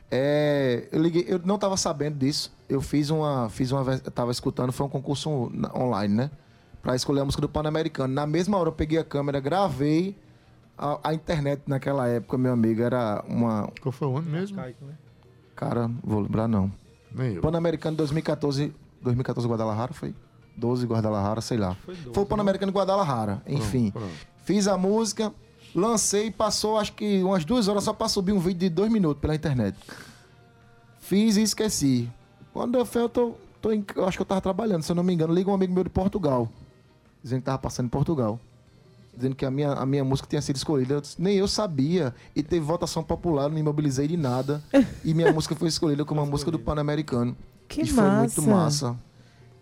É, 0.09 0.87
eu 0.91 1.01
liguei, 1.01 1.25
eu 1.27 1.39
não 1.43 1.55
estava 1.55 1.75
sabendo 1.75 2.17
disso. 2.17 2.53
Eu 2.69 2.81
fiz 2.81 3.09
uma, 3.09 3.49
fiz 3.49 3.71
uma, 3.71 3.99
tava 3.99 4.31
escutando, 4.31 4.71
foi 4.71 4.85
um 4.85 4.89
concurso 4.89 5.51
online, 5.75 6.13
né? 6.13 6.31
Pra 6.81 6.95
escolher 6.95 7.21
a 7.21 7.25
música 7.25 7.41
do 7.41 7.49
Pan-Americano. 7.49 8.13
Na 8.13 8.25
mesma 8.25 8.57
hora 8.57 8.69
eu 8.69 8.73
peguei 8.73 8.97
a 8.97 9.03
câmera, 9.03 9.39
gravei. 9.39 10.15
A, 10.77 10.99
a 11.09 11.13
internet 11.13 11.61
naquela 11.67 12.07
época, 12.07 12.37
meu 12.37 12.51
amigo, 12.53 12.81
era 12.81 13.23
uma. 13.27 13.71
Qual 13.81 13.91
foi 13.91 14.07
o 14.07 14.17
ano 14.17 14.29
mesmo? 14.29 14.57
Cara, 15.55 15.87
não 15.87 15.97
vou 16.03 16.19
lembrar 16.21 16.47
não. 16.47 16.71
Nem 17.13 17.33
eu. 17.35 17.41
Pan-Americano 17.41 17.95
2014. 17.97 18.73
2014 19.01 19.47
Guadalajara 19.47 19.93
foi? 19.93 20.13
12 20.57 20.85
Guadalajara, 20.85 21.39
sei 21.41 21.57
lá. 21.57 21.75
Foi, 21.85 22.23
o 22.23 22.25
Pan-Americano 22.25 22.71
de 22.71 22.77
Guadalajara. 22.77 23.41
Enfim. 23.47 23.91
pronto. 23.91 24.09
Fiz 24.43 24.67
a 24.67 24.77
música, 24.77 25.33
lancei, 25.73 26.29
passou 26.31 26.77
acho 26.77 26.93
que 26.93 27.23
umas 27.23 27.45
duas 27.45 27.67
horas 27.67 27.83
só 27.83 27.93
pra 27.93 28.07
subir 28.07 28.31
um 28.33 28.39
vídeo 28.39 28.59
de 28.59 28.69
dois 28.69 28.91
minutos 28.91 29.21
pela 29.21 29.33
internet. 29.35 29.77
Fiz 30.99 31.37
e 31.37 31.41
esqueci. 31.43 32.09
Quando 32.53 32.77
eu 32.77 32.85
fui, 32.85 33.01
eu 33.01 33.09
tô, 33.09 33.35
tô 33.61 33.71
em- 33.71 33.85
eu 33.95 34.07
acho 34.07 34.17
que 34.17 34.21
eu 34.21 34.25
tava 34.25 34.41
trabalhando, 34.41 34.83
se 34.83 34.91
eu 34.91 34.95
não 34.95 35.03
me 35.03 35.13
engano, 35.13 35.33
liga 35.33 35.49
um 35.49 35.53
amigo 35.53 35.73
meu 35.73 35.83
de 35.83 35.89
Portugal. 35.89 36.49
Dizendo 37.23 37.39
que 37.39 37.45
tava 37.45 37.57
passando 37.59 37.85
em 37.87 37.89
Portugal. 37.89 38.39
Dizendo 39.15 39.35
que 39.35 39.45
a 39.45 39.51
minha, 39.51 39.71
a 39.73 39.85
minha 39.85 40.03
música 40.03 40.27
tinha 40.27 40.41
sido 40.41 40.55
escolhida. 40.57 40.95
Eu 40.95 41.01
disse, 41.01 41.21
nem 41.21 41.35
eu 41.37 41.47
sabia. 41.47 42.13
E 42.35 42.43
teve 42.43 42.65
votação 42.65 43.03
popular, 43.03 43.43
não 43.43 43.55
me 43.55 43.63
mobilizei 43.63 44.07
de 44.07 44.17
nada. 44.17 44.61
e 45.03 45.13
minha 45.13 45.31
música 45.33 45.55
foi 45.55 45.67
escolhida 45.69 46.03
como 46.05 46.21
uma 46.21 46.27
música 46.29 46.51
do 46.51 46.59
Pan-Americano. 46.59 47.35
Que 47.67 47.81
e 47.81 47.87
foi 47.87 48.03
muito 48.03 48.41
massa. 48.43 48.87
massa. 48.89 48.99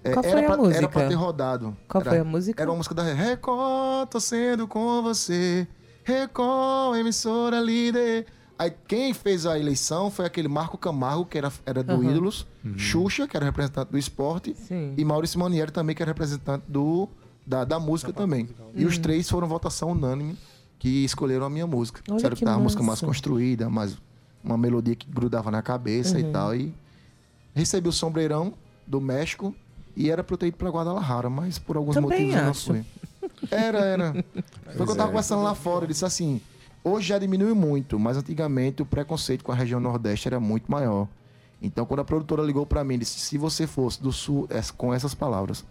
É, 0.03 0.11
Qual 0.11 0.25
era 0.25 0.33
foi 0.33 0.43
a 0.43 0.47
pra, 0.47 0.57
música? 0.57 0.77
Era 0.77 0.89
pra 0.89 1.07
ter 1.07 1.13
rodado. 1.13 1.77
Qual 1.87 2.01
Era- 2.01 2.09
foi 2.11 2.19
a 2.19 2.23
música? 2.25 2.61
Era 2.61 2.69
uma 2.71 2.77
música 2.77 2.93
da 2.95 3.03
Record, 3.03 4.09
tô 4.09 4.19
sendo 4.19 4.67
com 4.67 5.01
você. 5.01 5.65
Record, 6.03 6.97
emissora 6.99 7.59
líder. 7.61 8.25
Aí 8.59 8.71
quem 8.87 9.13
fez 9.13 9.45
a 9.45 9.57
eleição 9.57 10.11
foi 10.11 10.25
aquele 10.25 10.47
Marco 10.47 10.77
Camargo, 10.77 11.25
que 11.25 11.37
era, 11.37 11.51
era 11.65 11.81
do 11.83 11.93
Aham. 11.93 12.11
Ídolos. 12.11 12.45
Xuxa, 12.77 13.27
que 13.27 13.35
era 13.35 13.45
representante 13.45 13.91
do 13.91 13.97
esporte. 13.97 14.53
Sim. 14.55 14.93
E 14.97 15.03
Maurício 15.03 15.39
Manieri 15.39 15.71
também, 15.71 15.95
que 15.95 16.01
era 16.03 16.11
representante 16.11 16.63
do, 16.67 17.09
da, 17.45 17.63
da 17.65 17.79
música 17.79 18.11
também. 18.13 18.47
E 18.75 18.85
Hum. 18.85 18.87
os 18.87 18.97
três 18.97 19.29
foram 19.29 19.47
votação 19.47 19.91
unânime 19.91 20.37
que 20.79 21.03
escolheram 21.05 21.45
a 21.45 21.49
minha 21.49 21.67
música. 21.67 22.01
Olha 22.07 22.15
Disseram 22.17 22.35
que 22.35 22.39
que 22.39 22.45
tava 22.45 22.57
uma 22.57 22.63
música 22.63 22.83
mais 22.83 23.01
construída, 23.01 23.69
mais 23.69 23.97
uma 24.43 24.57
melodia 24.57 24.95
que 24.95 25.07
grudava 25.09 25.49
na 25.51 25.61
cabeça 25.61 26.17
Uhum. 26.17 26.29
e 26.29 26.31
tal. 26.31 26.55
E 26.55 26.73
recebi 27.53 27.87
o 27.87 27.91
sombreirão 27.91 28.53
do 28.85 28.99
México 28.99 29.55
e 29.95 30.09
era 30.09 30.23
pra 30.23 30.33
eu 30.33 30.37
ter 30.37 30.47
ido 30.47 30.57
pra 30.57 30.69
Guadalajara, 30.69 31.29
mas 31.29 31.57
por 31.59 31.77
alguns 31.77 31.93
Também 31.95 32.09
motivos 32.27 32.35
eu 32.35 32.41
não 32.43 32.49
acho. 32.49 32.65
fui. 32.65 32.85
Era, 33.51 33.79
era. 33.79 34.25
Foi 34.75 34.85
que 34.85 34.91
eu 34.91 34.95
tava 34.95 35.09
conversando 35.09 35.43
lá 35.43 35.55
fora. 35.55 35.85
Eu 35.85 35.87
disse 35.87 36.03
assim: 36.03 36.41
hoje 36.83 37.07
já 37.09 37.17
diminuiu 37.19 37.55
muito, 37.55 37.97
mas 37.99 38.17
antigamente 38.17 38.81
o 38.81 38.85
preconceito 38.85 39.43
com 39.43 39.51
a 39.51 39.55
região 39.55 39.79
Nordeste 39.79 40.27
era 40.27 40.39
muito 40.39 40.69
maior. 40.71 41.07
Então, 41.61 41.85
quando 41.85 42.01
a 42.01 42.03
produtora 42.03 42.41
ligou 42.43 42.65
pra 42.65 42.83
mim, 42.83 42.97
disse: 42.99 43.17
se 43.19 43.37
você 43.37 43.65
fosse 43.65 44.01
do 44.03 44.11
Sul, 44.11 44.49
com 44.77 44.93
essas 44.93 45.13
palavras, 45.13 45.63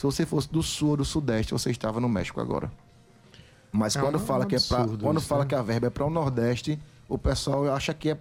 se 0.00 0.06
você 0.06 0.24
fosse 0.24 0.50
do 0.50 0.62
Sul 0.62 0.88
ou 0.92 0.96
do 0.96 1.04
Sudeste, 1.04 1.52
você 1.52 1.70
estava 1.70 2.00
no 2.00 2.08
México 2.08 2.40
agora. 2.40 2.72
Mas 3.70 3.94
É 3.94 4.00
quando 4.00 4.14
um 4.14 4.18
fala 4.18 4.46
que 4.46 4.56
é 4.56 4.58
pra, 4.58 4.86
quando 4.98 5.18
isso, 5.18 5.26
fala 5.26 5.42
né? 5.42 5.48
que 5.50 5.54
a 5.54 5.60
verba 5.60 5.88
é 5.88 5.90
para 5.90 6.06
o 6.06 6.08
Nordeste, 6.08 6.80
o 7.06 7.18
pessoal 7.18 7.70
acha 7.70 7.92
que 7.92 8.08
é, 8.08 8.18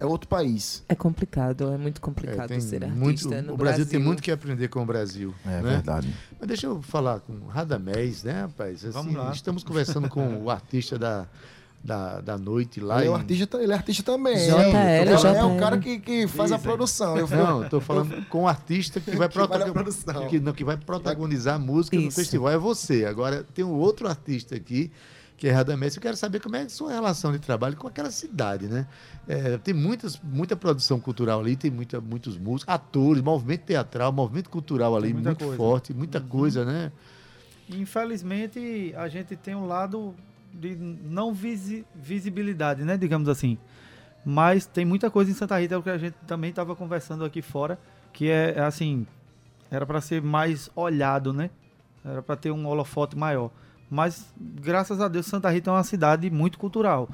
é 0.00 0.04
outro 0.04 0.28
país. 0.28 0.82
É 0.88 0.96
complicado, 0.96 1.72
é 1.72 1.78
muito 1.78 1.98
É, 1.98 2.00
complicado 2.00 2.48
tem 2.48 2.60
ser 2.60 2.84
muito, 2.88 3.04
artista 3.28 3.40
no 3.40 3.54
o 3.54 3.56
Brasil, 3.56 3.86
tem 3.86 4.00
muito 4.00 4.20
que 4.20 4.32
aprender 4.32 4.66
com 4.66 4.82
o 4.82 4.84
Brasil. 4.84 5.32
É 5.46 5.48
né? 5.48 5.62
verdade. 5.62 6.12
Mas 6.40 6.48
deixa 6.48 6.66
eu 6.66 6.82
falar 6.82 7.20
com 7.20 7.34
o 7.34 7.46
Radamés, 7.46 8.24
né, 8.24 8.40
rapaz? 8.40 8.84
Assim, 8.84 8.90
Vamos 8.90 9.14
lá. 9.14 9.30
Estamos 9.30 9.62
conversando 9.62 10.08
com 10.08 10.42
o 10.42 10.50
artista 10.50 10.98
da, 10.98 11.28
da, 11.84 12.20
da 12.20 12.38
noite 12.38 12.80
lá. 12.80 13.00
Ele 13.00 13.10
é, 13.10 13.14
artista, 13.14 13.62
ele 13.62 13.72
é 13.72 13.74
artista 13.74 14.02
também. 14.04 14.36
JL, 14.36 14.52
Ele 15.00 15.10
é 15.10 15.14
o 15.14 15.18
JL. 15.18 15.58
cara 15.58 15.78
que, 15.78 15.98
que 15.98 16.26
faz 16.28 16.52
a 16.52 16.56
Dizem. 16.56 16.70
produção. 16.70 17.16
Eu 17.18 17.26
Não, 17.28 17.64
estou 17.64 17.80
falando 17.80 18.24
com 18.26 18.42
o 18.44 18.48
artista 18.48 19.00
que 19.00 19.16
vai, 19.16 19.28
Que 19.28 19.36
vai 19.38 19.46
prota- 19.48 19.66
na 19.66 19.72
produção. 19.72 20.28
que, 20.28 20.38
não, 20.38 20.52
que 20.52 20.64
vai 20.64 20.76
protagonizar 20.76 21.56
a 21.56 21.58
música 21.58 21.96
no 21.96 22.04
Isso. 22.08 22.16
festival. 22.16 22.50
É 22.52 22.56
você. 22.58 23.04
Agora 23.04 23.44
tem 23.54 23.64
um 23.64 23.72
outro 23.72 24.06
artista 24.08 24.54
aqui, 24.54 24.92
que 25.36 25.48
é 25.48 25.50
Radamés. 25.50 25.96
Eu 25.96 26.02
quero 26.02 26.16
saber 26.16 26.38
como 26.40 26.54
é 26.54 26.62
a 26.62 26.68
sua 26.68 26.92
relação 26.92 27.32
de 27.32 27.40
trabalho 27.40 27.76
com 27.76 27.88
aquela 27.88 28.12
cidade, 28.12 28.68
né? 28.68 28.86
É, 29.26 29.58
tem 29.58 29.74
muitas, 29.74 30.20
muita 30.22 30.54
produção 30.54 31.00
cultural 31.00 31.40
ali, 31.40 31.56
tem 31.56 31.70
muita, 31.70 32.00
muitos 32.00 32.38
músicos, 32.38 32.72
atores, 32.72 33.20
movimento 33.22 33.62
teatral, 33.62 34.12
movimento 34.12 34.48
cultural 34.50 34.96
ali, 34.96 35.12
muito 35.12 35.34
coisa. 35.36 35.56
forte, 35.56 35.92
muita 35.92 36.20
Uhum. 36.20 36.28
coisa, 36.28 36.64
né? 36.64 36.92
Infelizmente, 37.68 38.92
a 38.96 39.08
gente 39.08 39.34
tem 39.36 39.54
um 39.54 39.66
lado 39.66 40.14
de 40.52 40.76
não 40.76 41.32
visi- 41.32 41.84
visibilidade, 41.94 42.84
né? 42.84 42.96
Digamos 42.96 43.28
assim. 43.28 43.58
Mas 44.24 44.66
tem 44.66 44.84
muita 44.84 45.10
coisa 45.10 45.30
em 45.30 45.34
Santa 45.34 45.58
Rita, 45.58 45.80
que 45.82 45.90
a 45.90 45.98
gente 45.98 46.14
também 46.26 46.50
estava 46.50 46.76
conversando 46.76 47.24
aqui 47.24 47.42
fora, 47.42 47.78
que 48.12 48.28
é, 48.28 48.54
é 48.56 48.60
assim, 48.60 49.06
era 49.70 49.84
para 49.84 50.00
ser 50.00 50.22
mais 50.22 50.70
olhado, 50.76 51.32
né? 51.32 51.50
Era 52.04 52.22
para 52.22 52.36
ter 52.36 52.50
um 52.50 52.66
holofote 52.66 53.16
maior. 53.16 53.50
Mas, 53.90 54.32
graças 54.38 55.00
a 55.00 55.08
Deus, 55.08 55.26
Santa 55.26 55.50
Rita 55.50 55.70
é 55.70 55.72
uma 55.72 55.84
cidade 55.84 56.30
muito 56.30 56.58
cultural. 56.58 57.08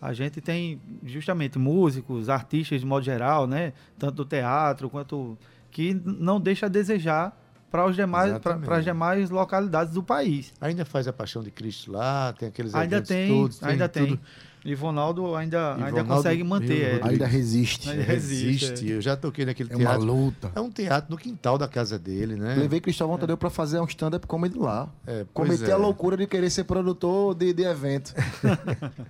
A 0.00 0.12
gente 0.12 0.40
tem 0.40 0.80
justamente 1.04 1.58
músicos, 1.58 2.28
artistas 2.28 2.80
de 2.80 2.86
modo 2.86 3.04
geral, 3.04 3.46
né? 3.46 3.72
Tanto 3.98 4.16
do 4.16 4.24
teatro 4.24 4.88
quanto 4.88 5.36
que 5.70 5.94
não 5.94 6.40
deixa 6.40 6.66
a 6.66 6.68
desejar 6.68 7.36
para 7.70 7.86
os 7.86 7.94
demais 7.94 8.38
para 8.38 8.76
as 8.78 8.84
demais 8.84 9.30
localidades 9.30 9.94
do 9.94 10.02
país. 10.02 10.52
Ainda 10.60 10.84
faz 10.84 11.06
a 11.06 11.12
Paixão 11.12 11.42
de 11.42 11.50
Cristo 11.50 11.92
lá, 11.92 12.32
tem 12.38 12.48
aqueles 12.48 12.74
Ainda 12.74 13.00
tem, 13.00 13.28
todos, 13.28 13.62
ainda 13.62 13.88
tem. 13.88 14.06
tudo. 14.08 14.20
Ivonaldo 14.62 15.34
ainda, 15.34 15.74
ainda 15.82 16.04
consegue 16.04 16.44
manter. 16.44 17.00
É. 17.00 17.08
Ainda 17.08 17.26
resiste. 17.26 17.88
Ainda 17.88 18.02
resiste, 18.02 18.66
Resiste. 18.68 18.90
Eu 18.90 19.00
já 19.00 19.16
toquei 19.16 19.46
naquele 19.46 19.72
É 19.72 19.76
uma 19.76 19.84
teatro. 19.86 20.04
luta. 20.04 20.52
É 20.54 20.60
um 20.60 20.70
teatro 20.70 21.10
no 21.10 21.16
quintal 21.16 21.56
da 21.56 21.66
casa 21.66 21.98
dele, 21.98 22.36
né? 22.36 22.56
Levei 22.56 22.78
Cristóvão 22.78 23.16
Tadeu 23.16 23.38
pra 23.38 23.48
fazer 23.48 23.80
um 23.80 23.86
stand-up 23.86 24.26
comedy 24.26 24.58
lá. 24.58 24.86
É, 25.06 25.24
Cometi 25.32 25.64
é. 25.64 25.72
a 25.72 25.78
loucura 25.78 26.14
de 26.14 26.26
querer 26.26 26.50
ser 26.50 26.64
produtor 26.64 27.34
de, 27.34 27.54
de 27.54 27.62
evento. 27.62 28.14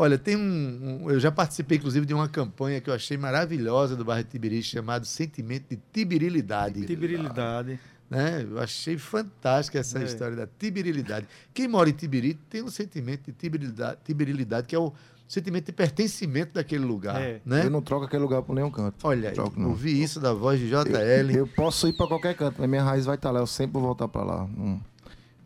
Olha, 0.00 0.16
tem 0.16 0.36
um, 0.36 1.02
um- 1.04 1.10
Eu 1.10 1.18
já 1.18 1.32
participei, 1.32 1.76
inclusive, 1.76 2.06
de 2.06 2.14
uma 2.14 2.28
campanha 2.28 2.80
que 2.80 2.88
eu 2.88 2.94
achei 2.94 3.16
maravilhosa 3.16 3.96
do 3.96 4.04
bairro 4.04 4.22
Tibiri, 4.30 4.62
chamado 4.62 5.04
Sentimento 5.04 5.64
de 5.70 5.78
Tibirilidade. 5.92 6.86
Tibirilidade. 6.86 7.80
Né? 8.08 8.46
Eu 8.48 8.60
achei 8.60 8.96
fantástica 8.96 9.78
essa 9.80 9.98
É. 9.98 10.04
história 10.04 10.36
da 10.36 10.46
tibirilidade. 10.46 11.26
Quem 11.52 11.66
mora 11.68 11.90
em 11.90 11.92
Tibiri 11.92 12.34
tem 12.48 12.62
um 12.62 12.70
sentimento 12.70 13.24
de 13.26 13.32
tibirilidade, 13.32 13.98
tibirilidade 14.04 14.66
que 14.68 14.74
é 14.74 14.78
o 14.78 14.92
sentimento 15.26 15.66
de 15.66 15.72
pertencimento 15.72 16.54
daquele 16.54 16.84
lugar. 16.86 17.20
É. 17.20 17.40
Né? 17.44 17.66
Eu 17.66 17.70
não 17.70 17.82
troco 17.82 18.04
aquele 18.06 18.22
lugar 18.22 18.40
por 18.42 18.54
nenhum 18.54 18.70
canto. 18.70 18.94
Olha, 19.06 19.28
aí, 19.30 19.34
Troco, 19.34 19.60
não. 19.60 19.70
ouvi 19.70 20.00
isso 20.02 20.20
da 20.20 20.32
voz 20.32 20.58
de 20.60 20.68
JL. 20.70 21.30
Eu 21.36 21.46
posso 21.48 21.86
ir 21.88 21.92
pra 21.98 22.06
qualquer 22.06 22.34
canto, 22.34 22.54
mas 22.60 22.70
minha 22.70 22.82
raiz 22.82 23.04
vai 23.04 23.16
estar 23.16 23.30
lá. 23.30 23.40
Eu 23.40 23.46
sempre 23.46 23.72
vou 23.74 23.82
voltar 23.82 24.06
pra 24.08 24.22
lá. 24.22 24.44
Hum. 24.44 24.80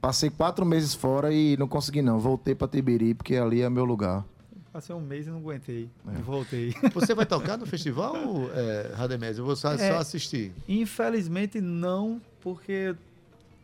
Passei 0.00 0.30
quatro 0.30 0.64
meses 0.66 0.94
fora 0.94 1.32
e 1.32 1.56
não 1.56 1.66
consegui, 1.66 2.02
não. 2.02 2.20
Voltei 2.20 2.54
pra 2.54 2.68
Tibiri, 2.68 3.14
porque 3.14 3.34
ali 3.36 3.62
é 3.62 3.68
meu 3.70 3.84
lugar. 3.84 4.24
Passei 4.72 4.94
um 4.94 5.00
mês 5.00 5.26
e 5.26 5.30
não 5.30 5.36
aguentei. 5.38 5.88
É. 6.08 6.18
E 6.18 6.22
voltei. 6.22 6.74
Você 6.94 7.14
vai 7.14 7.26
tocar 7.26 7.58
no 7.58 7.66
festival, 7.66 8.14
é, 8.54 8.92
Radamés? 8.94 9.36
Eu 9.38 9.44
vou 9.44 9.54
só, 9.54 9.72
É. 9.74 9.92
só 9.92 9.98
assistir. 9.98 10.50
Infelizmente 10.66 11.60
não, 11.60 12.20
porque 12.40 12.94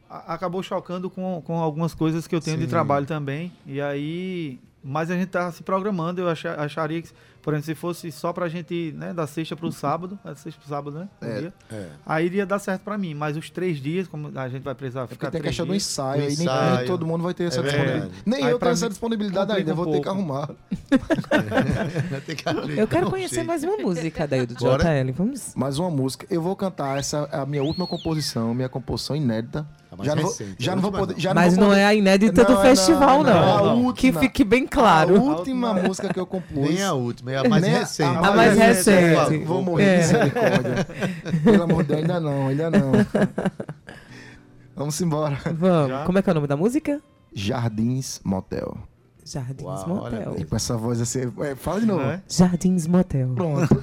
a- 0.09 0.35
acabou 0.35 0.63
chocando 0.63 1.09
com, 1.09 1.41
com 1.47 1.59
algumas 1.59 1.95
coisas 1.95 2.27
que 2.27 2.35
eu 2.35 2.41
tenho 2.41 2.59
de 2.59 2.65
Sim. 2.65 2.69
trabalho 2.71 3.07
também. 3.07 3.51
E 3.67 3.81
aí. 3.81 4.59
Mas 4.91 5.11
a 5.11 5.15
gente 5.15 5.29
tá 5.29 5.53
se 5.53 5.63
programando, 5.63 6.21
eu 6.23 6.29
acha- 6.31 6.55
acharia 6.55 7.03
que, 7.03 7.11
por 7.43 7.53
exemplo, 7.53 7.67
se 7.67 7.75
fosse 7.75 8.11
só 8.11 8.33
pra 8.33 8.49
gente 8.49 8.73
ir 8.75 8.95
né, 8.95 9.13
da 9.13 9.27
sexta 9.27 9.55
pro 9.55 9.71
sábado, 9.71 10.19
da 10.25 10.35
sexta 10.35 10.59
pro 10.61 10.69
sábado, 10.69 10.99
né? 10.99 11.09
um 11.21 11.27
É, 11.27 11.39
dia, 11.41 11.55
É. 11.71 11.87
Aí 12.07 12.25
iria 12.25 12.47
dar 12.47 12.59
certo 12.59 12.83
pra 12.83 12.97
mim, 12.97 13.13
mas 13.15 13.37
os 13.37 13.51
três 13.51 13.79
dias, 13.83 14.09
como 14.09 14.31
a 14.39 14.49
gente 14.49 14.63
vai 14.63 14.75
precisar 14.75 15.03
É 15.03 15.07
ficar 15.07 15.31
tem 15.31 15.39
a 15.39 15.43
três 15.43 15.51
questão 15.55 15.67
do 15.67 15.73
dias, 15.73 15.83
ensaio, 15.85 16.23
Do 16.23 16.27
aí 16.29 16.37
nem- 16.37 16.47
ensaio. 16.47 16.77
nem 16.79 16.87
todo 16.87 17.07
mundo 17.07 17.23
vai 17.23 17.35
ter 17.35 17.45
essa 17.45 17.61
É 17.61 17.63
disponibilidade. 17.65 18.13
Nem 18.25 18.45
Aí 18.45 18.51
eu 18.51 18.59
tenho 18.59 18.73
essa 18.73 18.89
disponibilidade 18.89 19.53
ainda, 19.53 19.73
um 19.73 19.77
vou 19.77 19.85
ter 19.87 19.99
que 19.99 20.05
pouco. 20.05 20.09
arrumar. 20.11 20.51
Tem 22.27 22.37
que 22.37 22.49
ajeitar 22.49 22.79
Eu 22.79 22.89
quero 22.89 23.11
conhecer 23.11 23.43
mais 23.43 23.63
uma 23.63 23.77
música 23.77 24.27
daí 24.27 24.47
do. 24.47 24.55
JL. 24.55 25.13
Vamos. 25.15 25.53
Mais 25.55 25.79
uma 25.79 25.91
música. 25.91 26.27
Eu 26.31 26.41
vou 26.43 26.57
cantar 26.57 26.99
essa 26.99 27.29
é 27.31 27.37
a 27.39 27.47
minha 27.47 27.63
última 27.63 27.87
composição, 27.87 28.55
minha 28.55 28.69
composição 28.69 29.15
inédita. 29.15 29.67
A 29.99 30.05
mais 30.05 30.07
Já 30.09 30.15
não 30.15 30.23
vou, 30.23 30.31
recente, 30.31 30.55
já 30.65 30.73
a 30.73 30.75
não 30.77 30.83
vou 30.83 30.91
última 30.93 31.07
poder. 31.07 31.15
não. 31.15 31.21
Já 31.21 31.35
Mas 31.35 31.55
vou 31.55 31.61
não 31.65 31.69
poder- 31.71 31.81
é 31.81 31.85
a 31.87 31.95
inédita 31.95 32.45
do 32.45 32.53
Não, 32.53 32.61
é 32.63 32.69
festival, 32.69 33.23
não, 33.25 33.35
não. 33.35 33.43
não, 33.45 33.71
a 33.71 33.75
Que 33.75 33.81
última. 34.07 34.21
fique 34.21 34.45
bem 34.45 34.65
A 34.65 34.69
claro. 34.69 35.21
última 35.21 35.75
música 35.83 36.13
que 36.15 36.21
eu 36.21 36.27
compus. 36.27 36.57
Nem 36.57 36.83
a 36.83 36.93
última, 36.93 37.33
é 37.33 37.37
a 37.39 37.49
mais 37.49 37.63
Nem 37.63 37.75
a- 37.75 37.79
recente. 37.81 38.17
a 38.17 38.29
A 38.29 38.33
mais 38.33 38.57
recente. 38.57 39.37
Vou, 39.39 39.47
vou 39.57 39.63
morrer 39.63 39.85
É. 39.85 39.97
de 39.97 39.99
misericórdia. 40.07 40.87
Pelo 41.45 41.63
amor 41.65 41.83
de 41.83 41.89
Deus, 41.89 42.01
ainda 42.01 42.21
não, 42.21 42.47
ainda 42.49 42.71
não. 42.71 42.93
Vamos 44.77 45.01
embora. 45.01 45.37
Vamos. 45.55 45.89
Já? 45.89 46.05
Como 46.05 46.19
é 46.19 46.23
que 46.23 46.31
é 46.31 46.33
o 46.33 46.35
nome 46.35 46.47
da 46.47 46.57
música? 46.57 47.01
Jardins 47.35 48.21
Motel. 48.25 48.77
Jardins 49.25 49.63
Uau, 49.67 50.03
olha 50.05 50.21
Motel. 50.21 50.37
E 50.39 50.45
com 50.45 50.57
essa 50.57 50.77
voz 50.77 51.01
assim. 51.01 51.31
é, 51.43 51.55
fala 51.55 51.81
de 51.81 51.87
novo. 51.87 52.01
Não 52.03 52.11
é? 52.13 52.23
Jardins 52.29 52.87
Motel. 52.87 53.29
Pronto. 53.35 53.83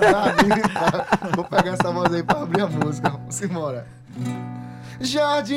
Jardins, 0.00 0.72
tá? 0.72 1.06
Vou 1.34 1.44
pegar 1.44 1.72
essa 1.72 1.90
voz 1.92 2.12
aí 2.14 2.22
pra 2.22 2.42
abrir 2.42 2.62
a 2.62 2.68
música. 2.68 3.10
Vamos 3.10 3.42
embora. 3.42 3.86
Jardins 5.00 5.52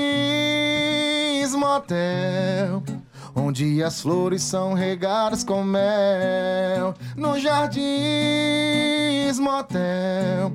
Motel. 1.55 2.83
Onde 3.33 3.81
as 3.81 4.01
flores 4.01 4.43
são 4.43 4.73
regadas 4.73 5.43
com 5.43 5.63
mel. 5.63 6.93
No 7.15 7.39
Jardins 7.39 7.79
Motel. 9.39 10.51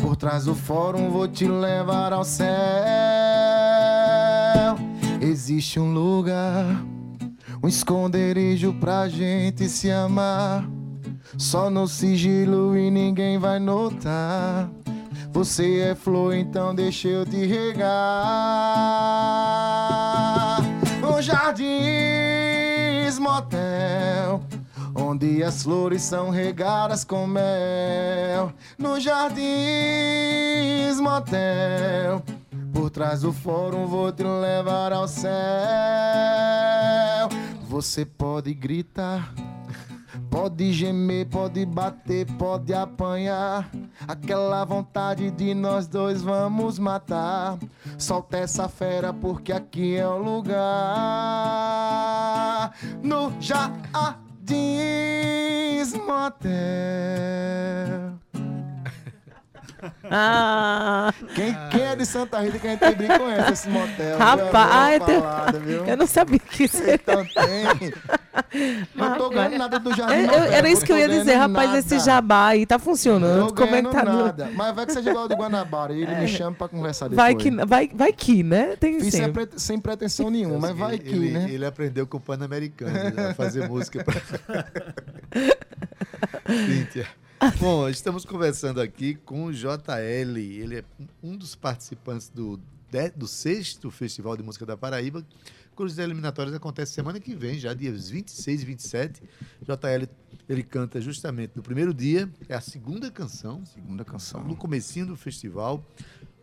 Por 0.00 0.14
trás 0.16 0.44
do 0.44 0.54
fórum 0.54 1.10
vou 1.10 1.26
te 1.26 1.46
levar 1.46 2.12
ao 2.12 2.22
céu. 2.24 2.46
Existe 5.20 5.80
um 5.80 5.94
lugar, 5.94 6.84
um 7.62 7.68
esconderijo 7.68 8.74
pra 8.74 9.08
gente 9.08 9.68
se 9.68 9.90
amar. 9.90 10.68
Só 11.38 11.70
no 11.70 11.88
sigilo 11.88 12.76
e 12.76 12.90
ninguém 12.90 13.38
vai 13.38 13.58
notar. 13.58 14.68
Você 15.32 15.80
é 15.80 15.94
flor, 15.94 16.34
então 16.34 16.74
deixa 16.74 17.08
eu 17.08 17.24
te 17.24 17.46
regar. 17.46 17.88
O 21.02 21.22
Jardins 21.22 23.18
Motel, 23.18 24.42
onde 24.94 25.42
as 25.42 25.62
flores 25.62 26.02
são 26.02 26.28
regadas 26.28 27.02
com 27.02 27.26
mel. 27.26 28.52
No 28.76 29.00
Jardins 29.00 29.40
Motel, 31.00 32.22
por 32.70 32.90
trás 32.90 33.22
do 33.22 33.32
fórum 33.32 33.86
vou 33.86 34.12
te 34.12 34.22
levar 34.22 34.92
ao 34.92 35.08
céu. 35.08 35.32
Você 37.68 38.04
pode 38.04 38.52
gritar. 38.52 39.32
Pode 40.32 40.72
gemer, 40.72 41.26
pode 41.26 41.64
bater, 41.66 42.24
pode 42.38 42.72
apanhar. 42.72 43.68
Aquela 44.08 44.64
vontade 44.64 45.30
de 45.30 45.52
nós 45.54 45.86
dois 45.86 46.22
vamos 46.22 46.78
matar. 46.78 47.58
Solta 47.98 48.38
essa 48.38 48.66
fera 48.66 49.12
porque 49.12 49.52
aqui 49.52 49.94
é 49.94 50.08
o 50.08 50.16
lugar. 50.16 50.58
No 53.02 53.30
Jardins 53.40 54.22
Motel. 56.06 56.50
Ah, 60.10 61.12
Quem, 61.34 61.54
quem 61.70 61.82
é 61.82 61.94
de 61.96 62.06
Santa 62.06 62.40
Rita 62.40 62.58
que 62.58 62.68
a 62.68 62.70
gente 62.70 62.94
brinco 62.94 63.18
conhece 63.18 63.52
esse 63.52 63.68
motel? 63.68 64.16
viu? 64.16 64.18
rapaz, 64.18 64.70
É 64.70 64.74
ai, 64.74 64.98
boa 64.98 65.10
tem- 65.10 65.20
falada, 65.20 65.58
viu? 65.58 65.84
eu 65.84 65.96
não 65.96 66.06
sabia 66.06 66.38
que 66.38 66.64
isso. 66.64 66.82
Então 66.88 67.24
tem. 67.24 67.92
Não 68.94 69.16
tô 69.18 69.28
ganhando 69.30 69.58
nada 69.58 69.78
do 69.78 69.92
Jardim 69.96 70.14
Eu- 70.24 70.32
eu- 70.32 70.52
era 70.52 70.70
isso 70.70 70.84
que 70.84 70.92
eu 70.92 70.98
ia 70.98 71.08
dizer, 71.08 71.34
rapaz, 71.34 71.66
nada. 71.68 71.78
esse 71.80 71.98
jabá 72.00 72.46
aí 72.48 72.64
tá 72.64 72.78
funcionando. 72.78 73.48
Tô 73.48 73.54
Como 73.54 73.74
é 73.74 73.82
que 73.82 73.88
tá 73.90 74.02
ganhando 74.04 74.18
no... 74.18 74.24
nada. 74.24 74.50
Mas 74.54 74.74
vai 74.74 74.86
que 74.86 74.92
seja 74.92 75.10
igual 75.10 75.28
do 75.28 75.36
Guanabara. 75.36 75.92
E 75.92 76.02
ele 76.02 76.14
me 76.14 76.28
chama 76.28 76.56
pra 76.56 76.68
conversar 76.68 77.08
depois. 77.08 77.16
Vai 77.16 77.34
que, 77.34 77.50
vai, 77.66 77.90
vai 77.94 78.12
que, 78.12 78.42
né? 78.42 78.74
Tem 78.76 78.98
Fiz 79.00 79.12
sem, 79.14 79.32
pre- 79.32 79.48
sem 79.56 79.78
pretensão 79.78 80.30
nenhuma, 80.30 80.58
mas 80.58 80.76
vai 80.76 80.94
ele, 80.94 81.02
que, 81.02 81.14
ele, 81.14 81.30
né? 81.30 81.46
ele 81.50 81.64
aprendeu 81.66 82.06
com 82.06 82.16
o 82.16 82.20
Pan-Americano 82.20 82.92
né, 82.92 83.30
a 83.30 83.34
fazer 83.34 83.68
música. 83.68 84.02
Pra... 84.04 84.14
Cíntia. 86.66 87.06
Bom, 87.58 87.88
estamos 87.88 88.24
conversando 88.24 88.80
aqui 88.80 89.14
com 89.14 89.44
o 89.46 89.52
JL. 89.52 90.36
Ele 90.38 90.78
é 90.78 90.84
um 91.22 91.36
dos 91.36 91.54
participantes 91.54 92.28
do, 92.28 92.60
do 93.16 93.26
sexto 93.26 93.90
Festival 93.90 94.36
de 94.36 94.42
Música 94.42 94.64
da 94.64 94.76
Paraíba, 94.76 95.24
cujos 95.74 95.98
eliminatórios 95.98 96.54
acontecem 96.54 96.94
semana 96.94 97.18
que 97.18 97.34
vem, 97.34 97.58
já 97.58 97.74
dias 97.74 98.08
26 98.08 98.62
e 98.62 98.64
27. 98.64 99.22
JL, 99.62 100.08
ele 100.48 100.62
canta 100.62 101.00
justamente 101.00 101.52
no 101.56 101.62
primeiro 101.62 101.92
dia, 101.94 102.30
é 102.48 102.54
a 102.54 102.60
segunda 102.60 103.10
canção, 103.10 103.64
Segunda 103.64 104.04
canção. 104.04 104.42
no 104.44 104.56
comecinho 104.56 105.06
do 105.06 105.16
festival, 105.16 105.84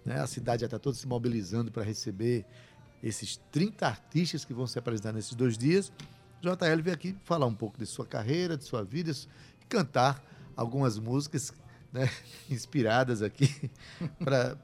né, 0.06 0.20
a 0.20 0.28
cidade 0.28 0.62
já 0.62 0.66
está 0.66 0.80
toda 0.80 0.96
se 0.96 1.08
mobilizando 1.08 1.72
para 1.72 1.84
receber 1.84 2.46
esses 3.04 3.38
30 3.52 3.88
artistas 3.88 4.44
que 4.44 4.54
vão 4.54 4.68
se 4.68 4.78
apresentar 4.78 5.14
nesses 5.14 5.34
dois 5.34 5.58
dias. 5.58 5.92
JL 6.42 6.82
veio 6.82 6.94
aqui 6.94 7.16
falar 7.24 7.46
um 7.46 7.54
pouco 7.56 7.78
de 7.78 7.86
sua 7.86 8.06
carreira, 8.06 8.58
de 8.58 8.64
sua 8.64 8.84
vida, 8.84 9.12
e 9.12 9.66
cantar 9.66 10.24
algumas 10.56 10.98
músicas 10.98 11.54
né, 11.92 12.10
inspiradas 12.50 13.22
aqui 13.22 13.70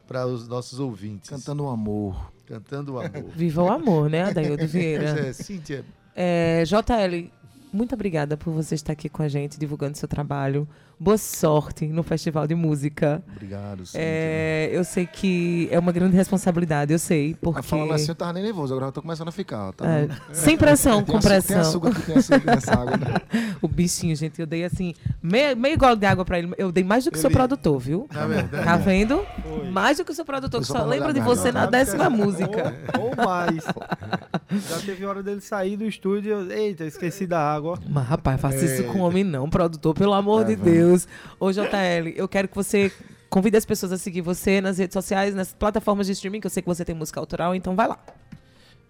para 0.05 0.26
os 0.26 0.47
nossos 0.47 0.80
ouvintes. 0.80 1.30
Cantando 1.30 1.63
o 1.63 1.69
amor. 1.69 2.32
Cantando 2.45 2.93
o 2.93 2.99
amor. 2.99 3.32
Viva 3.36 3.63
o 3.63 3.69
amor, 3.69 4.09
né, 4.09 4.23
Adaildo 4.23 4.67
Vieira? 4.67 5.09
é, 5.30 5.34
Cíntia, 5.34 5.84
É, 6.15 6.63
JL, 6.65 7.32
muito 7.73 7.95
obrigada 7.95 8.38
por 8.38 8.53
você 8.53 8.76
estar 8.76 8.93
aqui 8.93 9.09
com 9.09 9.23
a 9.23 9.28
gente, 9.28 9.59
divulgando 9.59 9.97
seu 9.97 10.07
trabalho. 10.07 10.67
Boa 10.98 11.18
sorte 11.18 11.86
no 11.88 12.04
Festival 12.04 12.48
de 12.48 12.56
Música. 12.56 13.22
Obrigado, 13.36 13.86
Cíntia. 13.86 14.00
É, 14.02 14.70
eu 14.72 14.84
sei 14.86 15.06
que 15.06 15.68
é 15.70 15.78
uma 15.78 15.91
grande 15.91 16.16
responsabilidade, 16.16 16.93
eu 16.93 17.00
sei, 17.00 17.36
porque... 17.41 17.58
Mas 17.60 17.66
falando 17.70 17.91
assim, 17.93 18.08
eu 18.10 18.16
tava 18.16 18.32
nem 18.32 18.43
nervoso, 18.43 18.74
agora 18.74 18.88
eu 18.88 18.91
tô 18.93 19.02
começando 19.02 19.28
a 19.28 19.32
ficar. 19.32 19.74
Tá 19.74 19.86
É, 19.86 20.08
sem 20.32 20.56
pressão, 20.58 21.04
com 21.06 21.18
açúcar- 21.18 21.28
pressão. 21.34 21.48
Tem 21.58 21.58
açúcar 21.58 22.02
tem 22.06 22.16
açúcar 22.16 22.46
nessa 22.56 22.72
água. 22.74 22.98
né? 22.98 23.16
O 23.62 23.68
bichinho, 23.68 24.16
gente, 24.16 24.39
eu 24.39 24.46
dei 24.46 24.64
assim, 24.64 24.93
meio, 25.22 25.56
meio 25.58 25.78
gole 25.78 25.96
de 25.98 26.06
água 26.06 26.24
pra 26.24 26.38
ele. 26.39 26.54
Eu 26.58 26.72
dei 26.72 26.84
mais 26.84 27.04
do 27.04 27.12
que 27.12 27.18
o 27.18 27.20
seu 27.22 27.30
Ele- 27.30 27.36
produtor, 27.36 27.80
viu? 27.80 28.08
Na 28.14 28.28
verdade. 28.28 28.64
Tá 28.64 28.78
vendo? 28.78 29.26
Mais 29.72 29.98
do 29.98 30.06
que 30.06 30.12
o 30.12 30.16
seu 30.16 30.24
produtor, 30.26 30.62
que 30.62 30.68
Foi 30.68 30.78
só 30.78 30.86
lembra 30.86 31.12
de 31.14 31.20
a 31.20 31.24
você 31.24 31.52
na 31.52 31.66
décima 31.66 32.10
música. 32.10 32.74
Ou, 32.98 33.06
ou 33.10 33.16
mais. 33.26 33.64
Já 34.70 34.80
teve 34.86 35.06
hora 35.06 35.22
dele 35.24 35.41
sair 35.41 35.76
do 35.76 35.86
estúdio 35.86 36.30
e 36.30 36.32
eu, 36.32 36.52
eita, 36.52 36.84
esqueci 36.86 37.26
da 37.26 37.39
água. 37.39 37.80
Mas, 37.89 38.06
rapaz, 38.06 38.39
faça 38.39 38.64
isso 38.64 38.84
É. 38.84 38.86
com 38.86 39.00
homem 39.00 39.24
não, 39.24 39.50
produtor, 39.50 39.93
pelo 39.96 40.14
amor 40.14 40.43
É, 40.43 40.46
de 40.46 40.56
Deus. 40.56 40.85
Ô, 41.40 41.52
JL, 41.52 42.10
eu 42.16 42.28
quero 42.28 42.48
que 42.48 42.56
você 42.56 42.92
convide 43.30 43.58
as 43.58 43.66
pessoas 43.66 43.92
a 43.92 43.98
seguir 43.98 44.22
você 44.22 44.62
nas 44.62 44.78
redes 44.78 44.94
sociais, 44.94 45.36
nas 45.36 45.54
plataformas 45.54 46.08
de 46.08 46.14
streaming, 46.14 46.40
que 46.40 46.48
eu 46.48 46.52
sei 46.52 46.62
que 46.62 46.68
você 46.68 46.86
tem 46.86 46.96
música 46.96 47.20
autoral, 47.20 47.54
então 47.54 47.76
vai 47.76 47.88
lá. 47.88 48.00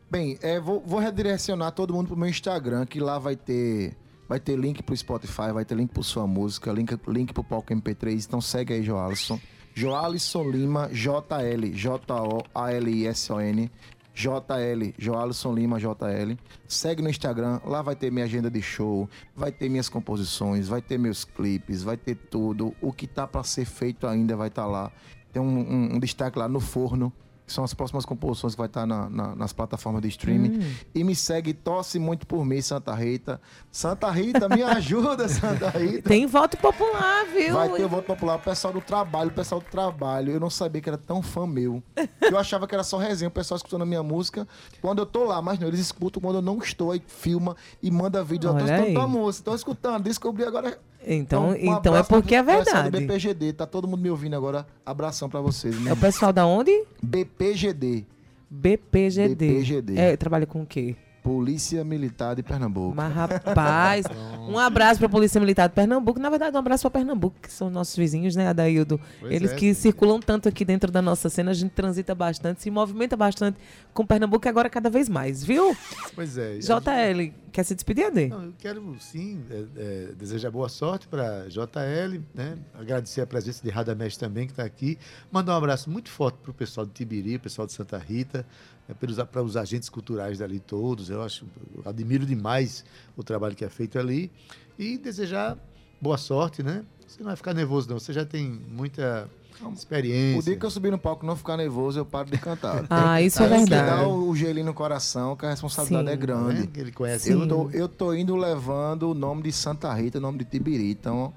Bem, 0.09 0.37
é, 0.41 0.59
vou, 0.59 0.83
vou 0.85 0.99
redirecionar 0.99 1.71
todo 1.71 1.93
mundo 1.93 2.07
pro 2.07 2.17
meu 2.17 2.29
Instagram, 2.29 2.85
que 2.85 2.99
lá 2.99 3.17
vai 3.17 3.35
ter 3.35 3.95
vai 4.27 4.39
ter 4.39 4.57
link 4.57 4.81
pro 4.81 4.95
Spotify, 4.95 5.51
vai 5.53 5.65
ter 5.65 5.75
link 5.75 5.91
pro 5.91 6.03
sua 6.03 6.27
música, 6.27 6.71
link, 6.71 6.97
link 7.07 7.33
pro 7.33 7.43
palco 7.43 7.73
MP3. 7.73 8.25
Então 8.25 8.41
segue 8.41 8.73
aí, 8.73 8.83
Joalisson. 8.83 9.39
Joalisson 9.73 10.49
Lima, 10.49 10.89
J-L, 10.91 11.71
J-O-A-L-I-S-O-N. 11.71 13.71
JL, 14.15 14.93
Joalisson 14.97 15.53
Lima, 15.53 15.77
JL. 15.77 16.37
Segue 16.67 17.01
no 17.03 17.09
Instagram, 17.09 17.59
lá 17.65 17.81
vai 17.81 17.95
ter 17.95 18.09
minha 18.11 18.23
agenda 18.25 18.49
de 18.49 18.61
show, 18.61 19.09
vai 19.35 19.51
ter 19.51 19.67
minhas 19.69 19.89
composições, 19.89 20.67
vai 20.69 20.81
ter 20.81 20.97
meus 20.97 21.25
clipes, 21.25 21.83
vai 21.83 21.97
ter 21.97 22.15
tudo. 22.15 22.73
O 22.81 22.93
que 22.93 23.05
tá 23.05 23.27
pra 23.27 23.43
ser 23.43 23.65
feito 23.65 24.07
ainda 24.07 24.35
vai 24.35 24.47
estar 24.47 24.65
lá. 24.65 24.89
Tem 25.33 25.41
um, 25.41 25.45
um- 25.59 25.95
um 25.95 25.99
destaque 25.99 26.39
lá 26.39 26.47
no 26.47 26.61
forno, 26.61 27.11
que 27.45 27.53
são 27.53 27.63
as 27.63 27.73
próximas 27.73 28.05
composições 28.05 28.53
que 28.55 28.57
vai 28.57 28.67
estar 28.67 28.85
na- 28.85 29.09
na- 29.09 29.35
nas 29.35 29.53
plataformas 29.53 30.01
de 30.01 30.07
streaming. 30.07 30.75
E 30.95 31.03
me 31.03 31.15
segue, 31.15 31.53
torce 31.53 31.99
muito 31.99 32.25
por 32.25 32.43
mim, 32.43 32.59
Santa 32.61 32.93
Rita. 32.95 33.39
Santa 33.71 34.09
Rita, 34.09 34.49
me 34.49 34.63
ajuda, 34.63 35.27
Santa 35.29 35.69
Rita. 35.69 36.09
Tem 36.09 36.25
voto 36.25 36.57
popular, 36.57 37.25
viu? 37.27 37.53
Vai 37.53 37.69
ter 37.69 37.87
voto 37.87 38.05
popular, 38.05 38.35
o 38.37 38.39
pessoal 38.39 38.73
do 38.73 38.81
trabalho, 38.81 39.29
o 39.29 39.33
pessoal 39.33 39.61
do 39.61 39.67
trabalho. 39.69 40.31
Eu 40.33 40.39
não 40.39 40.49
sabia 40.49 40.81
que 40.81 40.89
era 40.89 40.97
tão 40.97 41.21
fã 41.21 41.45
meu. 41.45 41.83
Eu 42.21 42.37
achava 42.37 42.67
que 42.67 42.73
era 42.73 42.83
só 42.83 42.97
resenha, 42.97 43.27
o 43.29 43.31
pessoal 43.31 43.57
escutando 43.57 43.83
a 43.83 43.85
minha 43.85 44.01
música. 44.01 44.47
Quando 44.81 44.99
eu 44.99 45.05
tô 45.05 45.25
lá, 45.25 45.41
mas 45.41 45.59
não, 45.59 45.67
eles 45.67 45.79
escutam 45.79 46.19
quando 46.21 46.37
eu 46.37 46.41
não 46.41 46.57
estou, 46.57 46.91
aí 46.91 47.01
filma 47.05 47.55
e 47.83 47.91
manda 47.91 48.23
vídeo. 48.23 48.49
Eu 48.49 48.53
tô 48.53 48.63
Olha 48.63 48.73
escutando 48.73 48.93
tua 48.95 49.07
música, 49.07 49.45
tô 49.51 49.55
escutando, 49.55 50.03
descobri 50.03 50.43
agora. 50.43 50.79
Então, 51.07 51.49
um 51.49 51.55
então 51.55 51.95
é 51.95 52.03
porque 52.03 52.35
é 52.35 52.43
pessoal 52.43 52.63
do 52.63 52.91
verdade. 52.91 53.05
BPGD, 53.05 53.53
tá 53.53 53.65
todo 53.65 53.87
mundo 53.87 54.01
me 54.01 54.09
ouvindo 54.09 54.35
agora. 54.35 54.65
Abração 54.85 55.29
pra 55.29 55.39
vocês. 55.41 55.75
É 55.75 55.79
Né? 55.79 55.93
o 55.93 55.97
pessoal 55.97 56.33
da 56.33 56.45
onde? 56.45 56.71
BPGD, 57.01 58.05
BPGD. 58.49 59.35
BPGD. 59.35 59.97
É, 59.97 60.17
trabalha 60.17 60.45
com 60.45 60.61
o 60.61 60.65
quê? 60.65 60.95
Polícia 61.23 61.83
Militar 61.83 62.35
de 62.35 62.43
Pernambuco. 62.43 62.95
Mas, 62.95 63.11
rapaz, 63.11 64.05
um 64.47 64.59
abraço 64.59 64.99
pra 64.99 65.09
Polícia 65.09 65.41
Militar 65.41 65.67
de 65.67 65.73
Pernambuco. 65.73 66.19
Na 66.19 66.29
verdade, 66.29 66.55
um 66.55 66.59
abraço 66.59 66.83
pra 66.83 66.99
Pernambuco, 66.99 67.35
que 67.41 67.51
são 67.51 67.67
nossos 67.67 67.95
vizinhos, 67.95 68.35
né, 68.35 68.47
Adaildo? 68.47 69.01
Pois 69.19 69.33
Eles 69.33 69.51
é, 69.51 69.55
que 69.55 69.73
sim. 69.73 69.81
circulam 69.81 70.19
tanto 70.19 70.47
aqui 70.47 70.63
dentro 70.63 70.91
da 70.91 71.01
nossa 71.01 71.27
cena, 71.27 71.49
a 71.49 71.53
gente 71.55 71.71
transita 71.71 72.13
bastante, 72.13 72.61
se 72.61 72.69
movimenta 72.69 73.17
bastante 73.17 73.57
com 73.91 74.05
Pernambuco 74.05 74.47
e 74.47 74.49
agora 74.49 74.69
cada 74.69 74.87
vez 74.87 75.09
mais, 75.09 75.43
viu? 75.43 75.75
Pois 76.13 76.37
é. 76.37 76.59
JL, 76.59 77.33
quer 77.55 77.63
se 77.63 77.73
despedir, 77.73 78.05
Ade? 78.05 78.27
Não, 78.27 78.43
eu 78.43 78.53
quero 78.57 78.97
sim 78.99 79.41
é, 79.49 79.63
é, 79.77 80.11
desejar 80.13 80.51
boa 80.51 80.67
sorte 80.67 81.07
para 81.07 81.47
JL, 81.47 82.21
né? 82.33 82.57
Agradecer 82.73 83.21
a 83.21 83.25
presença 83.25 83.63
de 83.63 83.69
Radamés 83.69 84.17
também, 84.17 84.45
que 84.45 84.51
está 84.51 84.65
aqui. 84.65 84.97
Mandar 85.31 85.53
um 85.53 85.57
abraço 85.57 85.89
muito 85.89 86.09
forte 86.09 86.37
para 86.39 86.51
o 86.51 86.53
pessoal 86.53 86.85
de 86.85 86.91
Tibiri, 86.91 87.39
pessoal 87.39 87.65
de 87.65 87.71
Santa 87.71 87.97
Rita, 87.97 88.45
né, 88.89 88.93
para 89.31 89.41
os 89.41 89.55
agentes 89.55 89.87
culturais 89.87 90.39
dali 90.39 90.59
todos. 90.59 91.09
Eu 91.09 91.21
acho, 91.21 91.45
eu 91.73 91.89
admiro 91.89 92.25
demais 92.25 92.83
o 93.15 93.23
trabalho 93.23 93.55
que 93.55 93.63
é 93.63 93.69
feito 93.69 93.97
ali. 93.97 94.29
E 94.77 94.97
desejar 94.97 95.57
boa 96.01 96.17
sorte, 96.17 96.61
né? 96.61 96.83
Você 97.07 97.19
não 97.19 97.27
vai 97.27 97.37
ficar 97.37 97.53
nervoso, 97.53 97.87
não. 97.87 97.97
Você 97.97 98.11
já 98.11 98.25
tem 98.25 98.49
muita 98.67 99.29
experiência. 99.73 100.39
O 100.39 100.43
dia 100.43 100.55
que 100.55 100.65
eu 100.65 100.69
subir 100.69 100.91
no 100.91 100.97
palco 100.97 101.25
e 101.25 101.27
não 101.27 101.35
ficar 101.35 101.57
nervoso, 101.57 101.99
eu 101.99 102.05
paro 102.05 102.29
de 102.29 102.37
cantar. 102.37 102.85
Ah, 102.89 103.21
isso 103.21 103.41
é 103.43 103.47
Tem 103.47 103.63
que 103.65 103.69
verdade. 103.71 104.01
dar 104.01 104.07
o, 104.07 104.29
o 104.29 104.35
gelinho 104.35 104.65
no 104.67 104.73
coração, 104.73 105.35
que 105.35 105.45
a 105.45 105.49
responsabilidade 105.49 106.07
Sim. 106.07 106.13
é 106.13 106.17
grande. 106.17 106.61
né? 106.61 106.67
Ele 106.75 106.91
conhece. 106.91 107.31
Eu 107.31 107.47
tô, 107.47 107.69
eu 107.71 107.87
tô 107.87 108.13
indo 108.13 108.35
levando 108.35 109.11
o 109.11 109.13
nome 109.13 109.43
de 109.43 109.51
Santa 109.51 109.93
Rita, 109.93 110.17
o 110.17 110.21
nome 110.21 110.39
de 110.39 110.45
Tibiri, 110.45 110.91
então 110.91 111.33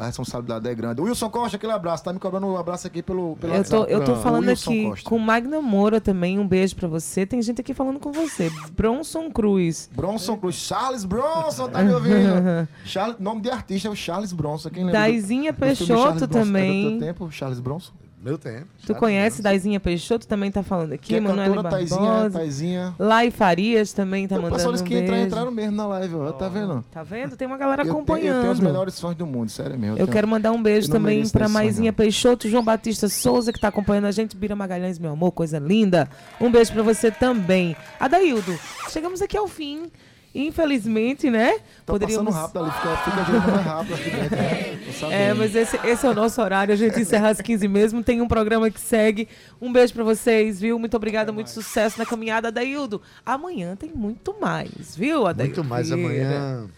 a 0.00 0.06
responsabilidade 0.06 0.66
é 0.68 0.74
grande. 0.74 1.00
Wilson 1.00 1.28
Costa, 1.30 1.56
aquele 1.56 1.72
abraço, 1.72 2.02
tá 2.04 2.12
me 2.12 2.18
cobrando 2.18 2.46
um 2.46 2.56
abraço 2.56 2.86
aqui 2.86 3.02
pelo, 3.02 3.36
pelo 3.36 3.54
Eu 3.54 3.64
tô, 3.64 3.84
eu 3.84 4.02
tô 4.04 4.16
falando 4.16 4.48
Wilson 4.48 4.70
aqui 4.70 4.84
Costa. 4.88 5.08
com 5.10 5.18
Magna 5.18 5.60
Moura 5.60 6.00
também. 6.00 6.38
Um 6.38 6.46
beijo 6.48 6.74
pra 6.74 6.88
você. 6.88 7.26
Tem 7.26 7.40
gente 7.42 7.60
aqui 7.60 7.74
falando 7.74 8.00
com 8.00 8.10
você. 8.10 8.50
Bronson 8.74 9.30
Cruz. 9.30 9.90
Bronson 9.94 10.36
Cruz, 10.36 10.54
Charles 10.56 11.04
Bronson, 11.04 11.68
tá 11.68 11.82
me 11.82 11.92
ouvindo? 11.92 12.66
Charles, 12.84 13.16
nome 13.18 13.42
de 13.42 13.50
artista 13.50 13.88
é 13.88 13.90
o 13.90 13.94
Charles 13.96 14.32
Bronson. 14.32 14.70
Quem 14.70 14.84
lembra 14.84 14.98
do- 15.00 15.02
Daizinha 15.02 15.52
do 15.52 15.58
Peixoto 15.58 15.92
Bronson? 15.92 16.08
É 16.08 16.12
do 16.12 16.18
teu 16.28 16.28
também. 16.42 16.98
tempo, 16.98 17.30
Charles 17.30 17.60
Bronson? 17.60 17.92
Meu 18.22 18.36
tempo. 18.36 18.66
Tu 18.86 18.94
conhece 18.94 19.40
Daizinha 19.40 19.80
Peixoto? 19.80 20.26
Também 20.26 20.50
tá 20.50 20.62
falando 20.62 20.92
aqui. 20.92 21.14
É 21.14 21.20
Manoel 21.20 21.62
Barbosa. 21.62 22.30
Taizinha. 22.30 22.94
Lai 22.98 23.30
Farias 23.30 23.92
também 23.92 24.28
tá 24.28 24.36
o 24.36 24.42
mandando 24.42 24.56
pessoal 24.56 24.74
um 24.74 24.84
que 24.84 24.94
entrar, 24.94 25.12
beijo. 25.14 25.26
entraram 25.26 25.50
mesmo 25.50 25.76
na 25.76 25.86
live, 25.86 26.14
ó, 26.16 26.32
tá 26.32 26.48
vendo? 26.48 26.84
Tá 26.90 27.02
vendo? 27.02 27.36
Tem 27.36 27.46
uma 27.48 27.56
galera 27.56 27.82
Eu, 27.82 27.90
acompanhando. 27.92 28.36
eu 28.36 28.40
tenho 28.42 28.52
os 28.52 28.60
melhores 28.60 29.00
fãs 29.00 29.16
do 29.16 29.26
mundo, 29.26 29.50
sério 29.50 29.78
mesmo. 29.78 29.94
Eu 29.94 30.04
tenho- 30.06 30.08
quero 30.08 30.28
mandar 30.28 30.52
um 30.52 30.62
beijo 30.62 30.88
Eu 30.88 30.92
também 30.92 31.26
pra 31.28 31.48
Maisinha. 31.48 31.92
Peixoto, 31.92 32.48
João 32.48 32.62
Batista 32.62 33.08
Souza, 33.08 33.52
que 33.52 33.60
tá 33.60 33.68
acompanhando 33.68 34.04
a 34.06 34.10
gente, 34.12 34.36
Bira 34.36 34.54
Magalhães, 34.54 34.98
meu 34.98 35.12
amor, 35.12 35.32
coisa 35.32 35.58
linda. 35.58 36.08
Um 36.40 36.50
beijo 36.50 36.72
pra 36.72 36.82
você 36.82 37.10
também. 37.10 37.74
Adaildo, 37.98 38.54
chegamos 38.90 39.22
aqui 39.22 39.36
ao 39.36 39.48
fim. 39.48 39.90
Infelizmente, 40.34 41.28
né? 41.28 41.58
Tá 41.84 41.98
passando 41.98 42.30
rápido 42.30 42.64
ali, 42.64 42.70
fica, 42.72 42.96
fica 42.98 43.24
girando 43.24 43.50
mais 43.52 43.66
rápido 43.66 43.94
aqui 43.94 44.10
dentro, 44.10 44.36
né? 44.36 44.78
É, 45.10 45.34
mas 45.34 45.54
esse, 45.56 45.76
esse 45.84 46.06
é 46.06 46.08
o 46.08 46.14
nosso 46.14 46.40
horário. 46.40 46.72
A 46.72 46.76
gente 46.76 47.00
encerra 47.00 47.30
às 47.30 47.40
15 47.40 47.66
mesmo. 47.66 48.02
Tem 48.04 48.20
um 48.20 48.28
programa 48.28 48.70
que 48.70 48.80
segue. 48.80 49.28
Um 49.60 49.72
beijo 49.72 49.92
pra 49.92 50.04
vocês, 50.04 50.60
viu? 50.60 50.78
Muito 50.78 50.96
obrigada, 50.96 51.32
muito 51.32 51.50
sucesso 51.50 51.98
na 51.98 52.06
caminhada, 52.06 52.48
Adaildo. 52.48 53.02
Amanhã 53.26 53.74
tem 53.74 53.90
muito 53.92 54.36
mais, 54.40 54.96
viu, 54.96 55.26
Adaildo? 55.26 55.56
Muito 55.56 55.68
mais 55.68 55.90
amanhã. 55.90 56.68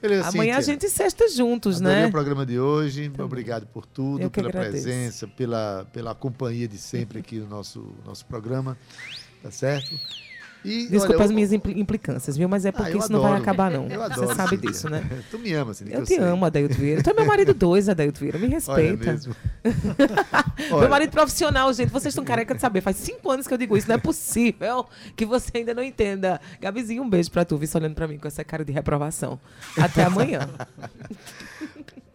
Beleza, 0.00 0.28
Amanhã 0.28 0.58
a 0.58 0.62
Cíntia. 0.62 0.74
gente 0.74 0.90
sexta 0.90 1.28
juntos, 1.30 1.80
Adorei 1.80 2.02
né? 2.02 2.06
o 2.06 2.10
programa 2.10 2.44
de 2.44 2.58
hoje. 2.58 3.10
Obrigado 3.18 3.66
por 3.66 3.86
tudo, 3.86 4.30
pela 4.30 4.48
agradeço. 4.48 4.82
presença, 4.84 5.26
pela, 5.26 5.86
pela 5.94 6.14
companhia 6.14 6.68
de 6.68 6.76
sempre 6.76 7.20
aqui 7.20 7.38
no 7.38 7.46
nosso, 7.46 7.94
nosso 8.04 8.24
programa. 8.26 8.76
Tá 9.42 9.50
certo? 9.50 9.94
E, 10.64 10.86
Desculpa 10.88 11.14
olha, 11.16 11.24
as 11.24 11.30
eu- 11.30 11.34
minhas 11.34 11.52
impli- 11.52 11.78
implicâncias, 11.78 12.36
viu? 12.38 12.48
Mas 12.48 12.64
é 12.64 12.70
Ah, 12.70 12.72
porque 12.72 12.94
eu 12.94 12.98
isso 12.98 13.12
não 13.12 13.20
vai 13.20 13.38
acabar, 13.38 13.70
não. 13.70 13.86
Eu 13.86 14.02
adoro, 14.02 14.26
Você 14.28 14.34
sabe 14.34 14.48
Cíntia. 14.56 14.70
disso, 14.70 14.88
né? 14.88 15.04
tu 15.30 15.38
me 15.38 15.52
ama, 15.52 15.74
Cíntia, 15.74 15.94
Eu 15.94 16.02
te 16.04 16.14
sei. 16.14 16.18
amo, 16.18 16.44
Adaildo 16.46 16.74
Vieira. 16.74 17.02
Tu 17.02 17.10
é 17.10 17.12
meu 17.12 17.26
marido 17.26 17.52
dois, 17.52 17.86
Adaildo 17.88 18.18
Vieira. 18.18 18.38
Me 18.38 18.46
Olha 18.46 18.54
respeita. 18.54 19.12
mesmo. 19.12 19.36
Meu 20.68 20.76
Olha, 20.78 20.88
marido 20.88 21.10
profissional, 21.10 21.72
gente. 21.72 21.90
Vocês 21.90 22.12
estão 22.12 22.24
careca 22.24 22.54
de 22.54 22.60
saber. 22.60 22.80
Faz 22.80 22.96
cinco 22.96 23.30
anos 23.30 23.46
que 23.46 23.52
eu 23.52 23.58
digo 23.58 23.76
isso. 23.76 23.88
Não 23.88 23.96
é 23.96 23.98
possível 23.98 24.86
que 25.16 25.26
você 25.26 25.58
ainda 25.58 25.74
não 25.74 25.82
entenda. 25.82 26.40
Gabizinho, 26.60 27.02
um 27.02 27.10
beijo 27.10 27.30
pra 27.30 27.44
tu. 27.44 27.56
Vice 27.58 27.76
olhando 27.76 27.94
pra 27.94 28.06
mim 28.08 28.18
com 28.18 28.26
essa 28.28 28.42
cara 28.44 28.64
de 28.64 28.72
reprovação. 28.72 29.38
Até 29.76 30.04
amanhã. 30.04 30.48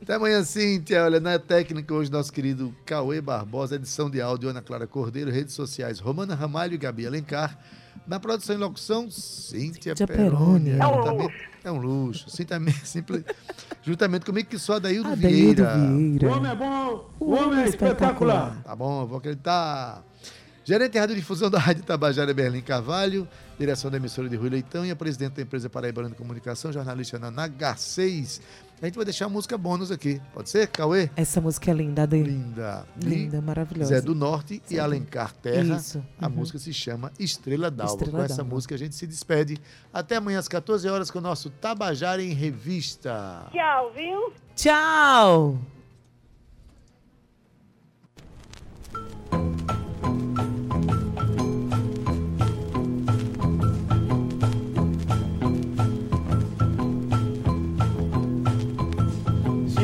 Até 0.01 0.15
amanhã, 0.15 0.43
Cíntia. 0.43 1.03
Olha, 1.03 1.19
na 1.19 1.37
técnica 1.37 1.93
hoje, 1.93 2.11
nosso 2.11 2.31
querido 2.33 2.73
Cauê 2.85 3.21
Barbosa, 3.21 3.75
edição 3.75 4.09
de 4.09 4.19
áudio, 4.21 4.49
Ana 4.49 4.61
Clara 4.61 4.87
Cordeiro, 4.87 5.29
redes 5.31 5.53
sociais, 5.53 5.99
Romana 5.99 6.33
Ramalho 6.33 6.73
e 6.73 6.77
Gabi 6.77 7.05
Alencar. 7.05 7.57
Na 8.07 8.19
produção 8.19 8.55
e 8.55 8.57
locução, 8.57 9.09
Cíntia 9.09 9.95
Cíntia 9.95 10.07
Peroni. 10.07 10.71
É 10.71 10.87
um 10.87 11.17
luxo. 11.17 11.49
É 11.63 11.71
um 11.71 11.77
luxo. 11.77 12.25
Juntamente, 12.35 12.85
simples, 12.87 13.23
juntamente 13.81 14.25
comigo, 14.25 14.49
que 14.49 14.57
sou 14.57 14.75
Adaildo 14.75 15.15
Vieira. 15.15 15.75
Vieira. 15.75 16.27
O 16.27 16.37
homem 16.37 16.51
é 16.51 16.55
bom, 16.55 17.09
o 17.19 17.25
O 17.25 17.31
homem 17.35 17.59
é 17.61 17.67
espetacular. 17.67 18.61
Tá 18.63 18.75
bom, 18.75 19.05
vou 19.05 19.17
acreditar. 19.17 20.03
Gerente 20.63 20.91
de 20.91 20.99
Radiodifusão 20.99 21.49
da 21.49 21.57
Rádio 21.57 21.83
Tabajara, 21.83 22.31
Berlim 22.31 22.61
Carvalho, 22.61 23.27
direção 23.57 23.89
da 23.89 23.97
emissora 23.97 24.29
de 24.29 24.35
Rui 24.35 24.51
Leitão 24.51 24.85
e 24.85 24.91
a 24.91 24.95
presidente 24.95 25.33
da 25.33 25.41
empresa 25.41 25.67
Paraibana 25.67 26.09
de 26.09 26.15
Comunicação, 26.15 26.71
jornalista 26.71 27.17
na 27.17 27.31
H6. 27.31 28.39
A 28.81 28.85
gente 28.85 28.95
vai 28.95 29.03
deixar 29.03 29.25
a 29.25 29.29
música 29.29 29.57
bônus 29.57 29.91
aqui. 29.91 30.21
Pode 30.33 30.49
ser, 30.49 30.67
Cauê? 30.67 31.09
Essa 31.15 31.41
música 31.41 31.69
é 31.69 31.73
linda, 31.73 32.03
Ade. 32.03 32.21
Linda. 32.23 32.85
Linda, 33.03 33.37
E 33.37 33.41
maravilhosa. 33.41 33.95
Zé 33.95 34.01
do 34.01 34.15
Norte 34.15 34.61
e 34.65 34.69
Zé 34.69 34.77
do- 34.77 34.83
Alencar 34.83 35.33
Terra. 35.33 35.75
Isso. 35.75 36.01
A 36.19 36.27
Uhum. 36.27 36.33
música 36.35 36.57
se 36.59 36.71
chama 36.73 37.11
Estrela 37.19 37.69
d'Alva. 37.69 37.93
Estrela 37.95 38.17
Com 38.19 38.23
essa 38.23 38.43
música 38.43 38.75
a 38.75 38.77
gente 38.77 38.95
se 38.95 39.05
despede. 39.05 39.57
Até 39.93 40.15
amanhã 40.15 40.39
às 40.39 40.47
14 40.47 40.87
horas 40.87 41.11
com 41.11 41.19
o 41.19 41.21
nosso 41.21 41.49
Tabajara 41.49 42.23
em 42.23 42.33
Revista. 42.33 43.47
Tchau, 43.51 43.91
viu? 43.93 44.33
Tchau! 44.55 45.57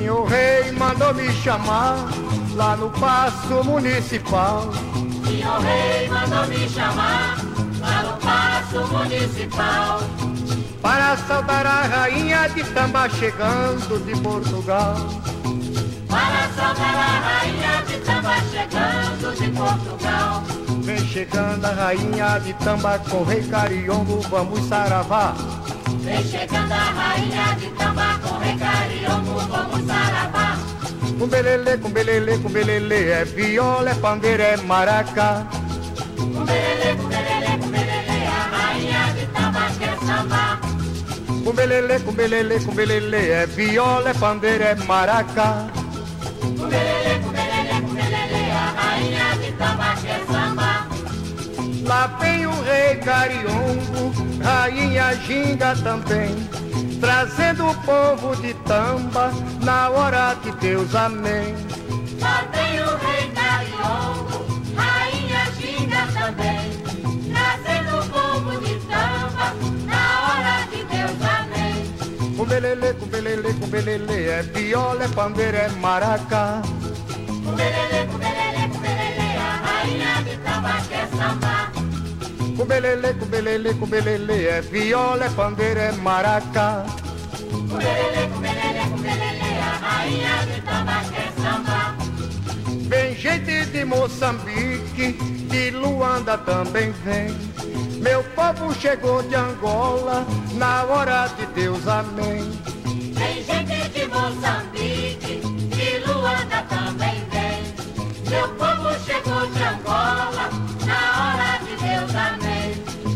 Senhor 0.05 0.27
rei, 0.27 0.71
manda 0.73 1.05
mandou 1.05 1.13
me 1.15 1.33
chamar 1.33 1.95
lá 2.53 2.77
no 2.77 2.91
passo 2.91 3.63
municipal. 3.63 4.71
Senhor 5.25 5.59
Rei 5.61 6.07
mandou 6.07 6.45
me 6.45 6.69
chamar 6.69 7.37
lá 7.79 8.03
no 8.03 8.17
passo 8.17 8.93
municipal. 8.93 10.01
Para 10.79 11.17
saudar 11.17 11.65
a 11.65 11.81
rainha 11.87 12.47
de 12.49 12.63
Tamba 12.65 13.09
chegando 13.09 14.05
de 14.05 14.21
Portugal. 14.21 14.95
Para 16.07 16.49
saudar 16.49 16.95
a 16.95 17.39
rainha 17.39 17.81
de 17.87 17.97
Tamba 18.05 18.35
chegando 18.51 19.35
de 19.35 19.49
Portugal. 19.57 20.43
Vem 20.83 20.99
chegando 20.99 21.65
a 21.65 21.71
rainha 21.71 22.39
de 22.41 22.53
Tamba 22.53 22.99
com 23.09 23.23
rei 23.23 23.41
Cariongo, 23.41 24.21
vamos 24.29 24.67
saravá. 24.67 25.33
Vem 26.05 26.23
chegando 26.23 26.71
a 26.71 26.75
rainha 26.75 27.55
de 27.59 27.67
Tamba 27.71 28.19
com 28.21 28.37
rei 28.37 28.55
Cariongo, 28.57 29.39
vamos 29.39 29.87
saravá. 29.87 30.55
Com 31.17 31.27
belele, 31.27 31.77
com 31.79 31.89
belele, 31.89 32.37
com 32.37 32.49
belele, 32.49 33.09
é 33.09 33.25
viola, 33.25 33.89
é 33.89 33.95
pandeira, 33.95 34.43
é 34.43 34.57
maracá. 34.57 35.47
Com 36.15 36.45
belele, 36.45 36.97
com 37.01 37.07
belele, 37.07 37.57
com 37.59 37.67
belele, 37.69 38.27
a 38.27 38.55
rainha 38.55 39.13
de 39.15 39.25
Tamba 39.33 39.71
quer 39.79 39.97
sambar. 40.05 40.61
Com 41.43 41.51
belele, 41.53 41.99
com 42.01 42.11
belele, 42.11 42.59
com 42.59 42.71
belele, 42.75 43.31
é 43.31 43.45
viola, 43.47 44.09
é 44.11 44.13
pandeira, 44.13 44.65
é 44.65 44.75
maracá. 44.75 45.67
Com 46.39 46.67
belele, 46.67 47.23
com 47.23 47.31
belele, 47.31 47.81
com 47.81 47.93
belele, 47.95 48.51
a 48.51 48.73
rainha 48.79 49.37
de 49.41 49.51
Tamba 49.53 49.95
quer 50.03 50.23
sambar. 50.31 50.87
Lá 51.83 52.07
vem 52.19 52.45
o 52.45 52.61
rei 52.61 52.95
Cariongo, 52.97 54.13
rainha 54.45 55.15
Ginga 55.25 55.75
também, 55.83 56.35
trazendo 57.01 57.67
o 57.67 57.75
povo 57.81 58.35
de 58.35 58.53
Tamba 58.65 59.31
na 59.63 59.89
hora 59.89 60.35
de 60.35 60.51
Deus, 60.57 60.93
amém. 60.93 61.55
Lá 62.21 62.45
vem 62.53 62.79
o 62.79 62.95
rei 62.97 63.31
Cariongo, 63.33 64.45
rainha 64.75 65.45
Ginga 65.59 66.07
também, 66.13 66.71
trazendo 67.33 67.99
o 67.99 68.09
povo 68.09 68.51
de 68.61 68.75
Tamba 68.85 69.47
na 69.91 70.03
hora 70.25 70.67
de 70.69 70.83
Deus, 70.83 71.17
amém. 71.39 72.35
Com 72.37 72.45
belele, 72.45 72.93
com 72.93 73.05
belele, 73.07 73.53
com 73.55 73.67
belele, 73.67 74.29
é 74.29 74.41
viola, 74.43 75.03
é 75.05 75.07
pandeira, 75.07 75.57
é 75.57 75.69
maracá. 75.69 76.61
Com 77.43 77.51
belele, 77.55 78.07
com 78.11 78.17
belele, 78.19 78.69
com 78.71 78.79
belele, 78.79 79.37
a 79.37 79.65
rainha 79.65 80.23
de 80.23 80.37
Tamba 80.37 80.81
quer 80.87 81.07
sambar. 81.17 81.74
Com 82.57 82.63
belele, 82.65 83.13
com 83.13 83.25
belele, 83.25 83.73
com 83.73 83.85
belele, 83.85 84.47
é 84.47 84.61
viola, 84.61 85.25
é 85.25 85.29
pandeira, 85.29 85.81
é 85.81 85.91
maracá. 85.91 86.85
Com 87.51 87.77
belele, 87.77 88.33
com 88.33 88.39
belele, 88.39 88.89
com 88.89 88.97
belele, 88.97 89.59
a 89.59 89.77
rainha 89.85 90.45
de 90.45 90.61
Tamba 90.61 91.01
quer 91.11 91.31
sambar. 91.41 91.95
Vem 92.87 93.15
gente 93.15 93.65
de 93.65 93.83
Moçambique, 93.83 95.13
de 95.49 95.71
Luanda 95.71 96.37
também 96.37 96.93
vem. 97.03 97.35
Meu 98.01 98.23
povo 98.23 98.73
chegou 98.75 99.21
de 99.23 99.35
Angola, 99.35 100.25
na 100.53 100.83
hora 100.85 101.27
de 101.37 101.45
Deus, 101.47 101.85
amém. 101.87 102.51
Tem 103.17 103.43
gente 103.43 103.89
de 103.89 104.05
Moçambique, 104.07 105.41
de 105.41 106.07
Luanda 106.07 106.63
também 106.69 107.23
vem. 107.31 107.63
Meu 108.29 108.47
povo 108.49 108.95
chegou 109.05 109.45
de 109.47 109.63
Angola, 109.63 109.84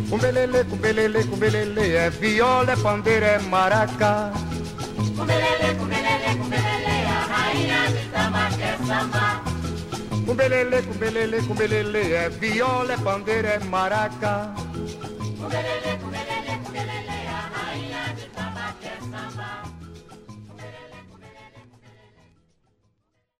amém. 0.09 0.11
Com 0.11 0.17
belele, 0.17 0.63
com 0.63 0.75
belele, 0.75 1.23
com 1.25 1.37
belele, 1.37 1.95
é 1.95 2.09
viola, 2.09 2.71
é 2.71 2.75
pandeira, 2.75 3.25
é 3.25 3.39
maracá. 3.39 4.31
Com 5.15 5.25
belele, 5.25 5.75
com 5.77 5.85
belele, 5.85 6.37
com 6.37 6.49
belele, 6.49 7.05
a 7.05 7.19
rainha 7.27 7.87
de 7.89 8.09
Tamba 8.09 8.49
quer 8.57 8.77
sambar. 8.87 9.43
Com 10.25 10.35
belele, 10.35 10.81
com 10.81 10.93
belele, 10.93 11.41
com 11.43 11.55
belele, 11.55 12.13
é 12.13 12.29
viola, 12.29 12.93
é 12.93 12.97
pandeira, 12.97 13.47
é 13.49 13.59
maracá. 13.59 14.53
Com 15.39 15.47
belele, 15.47 15.98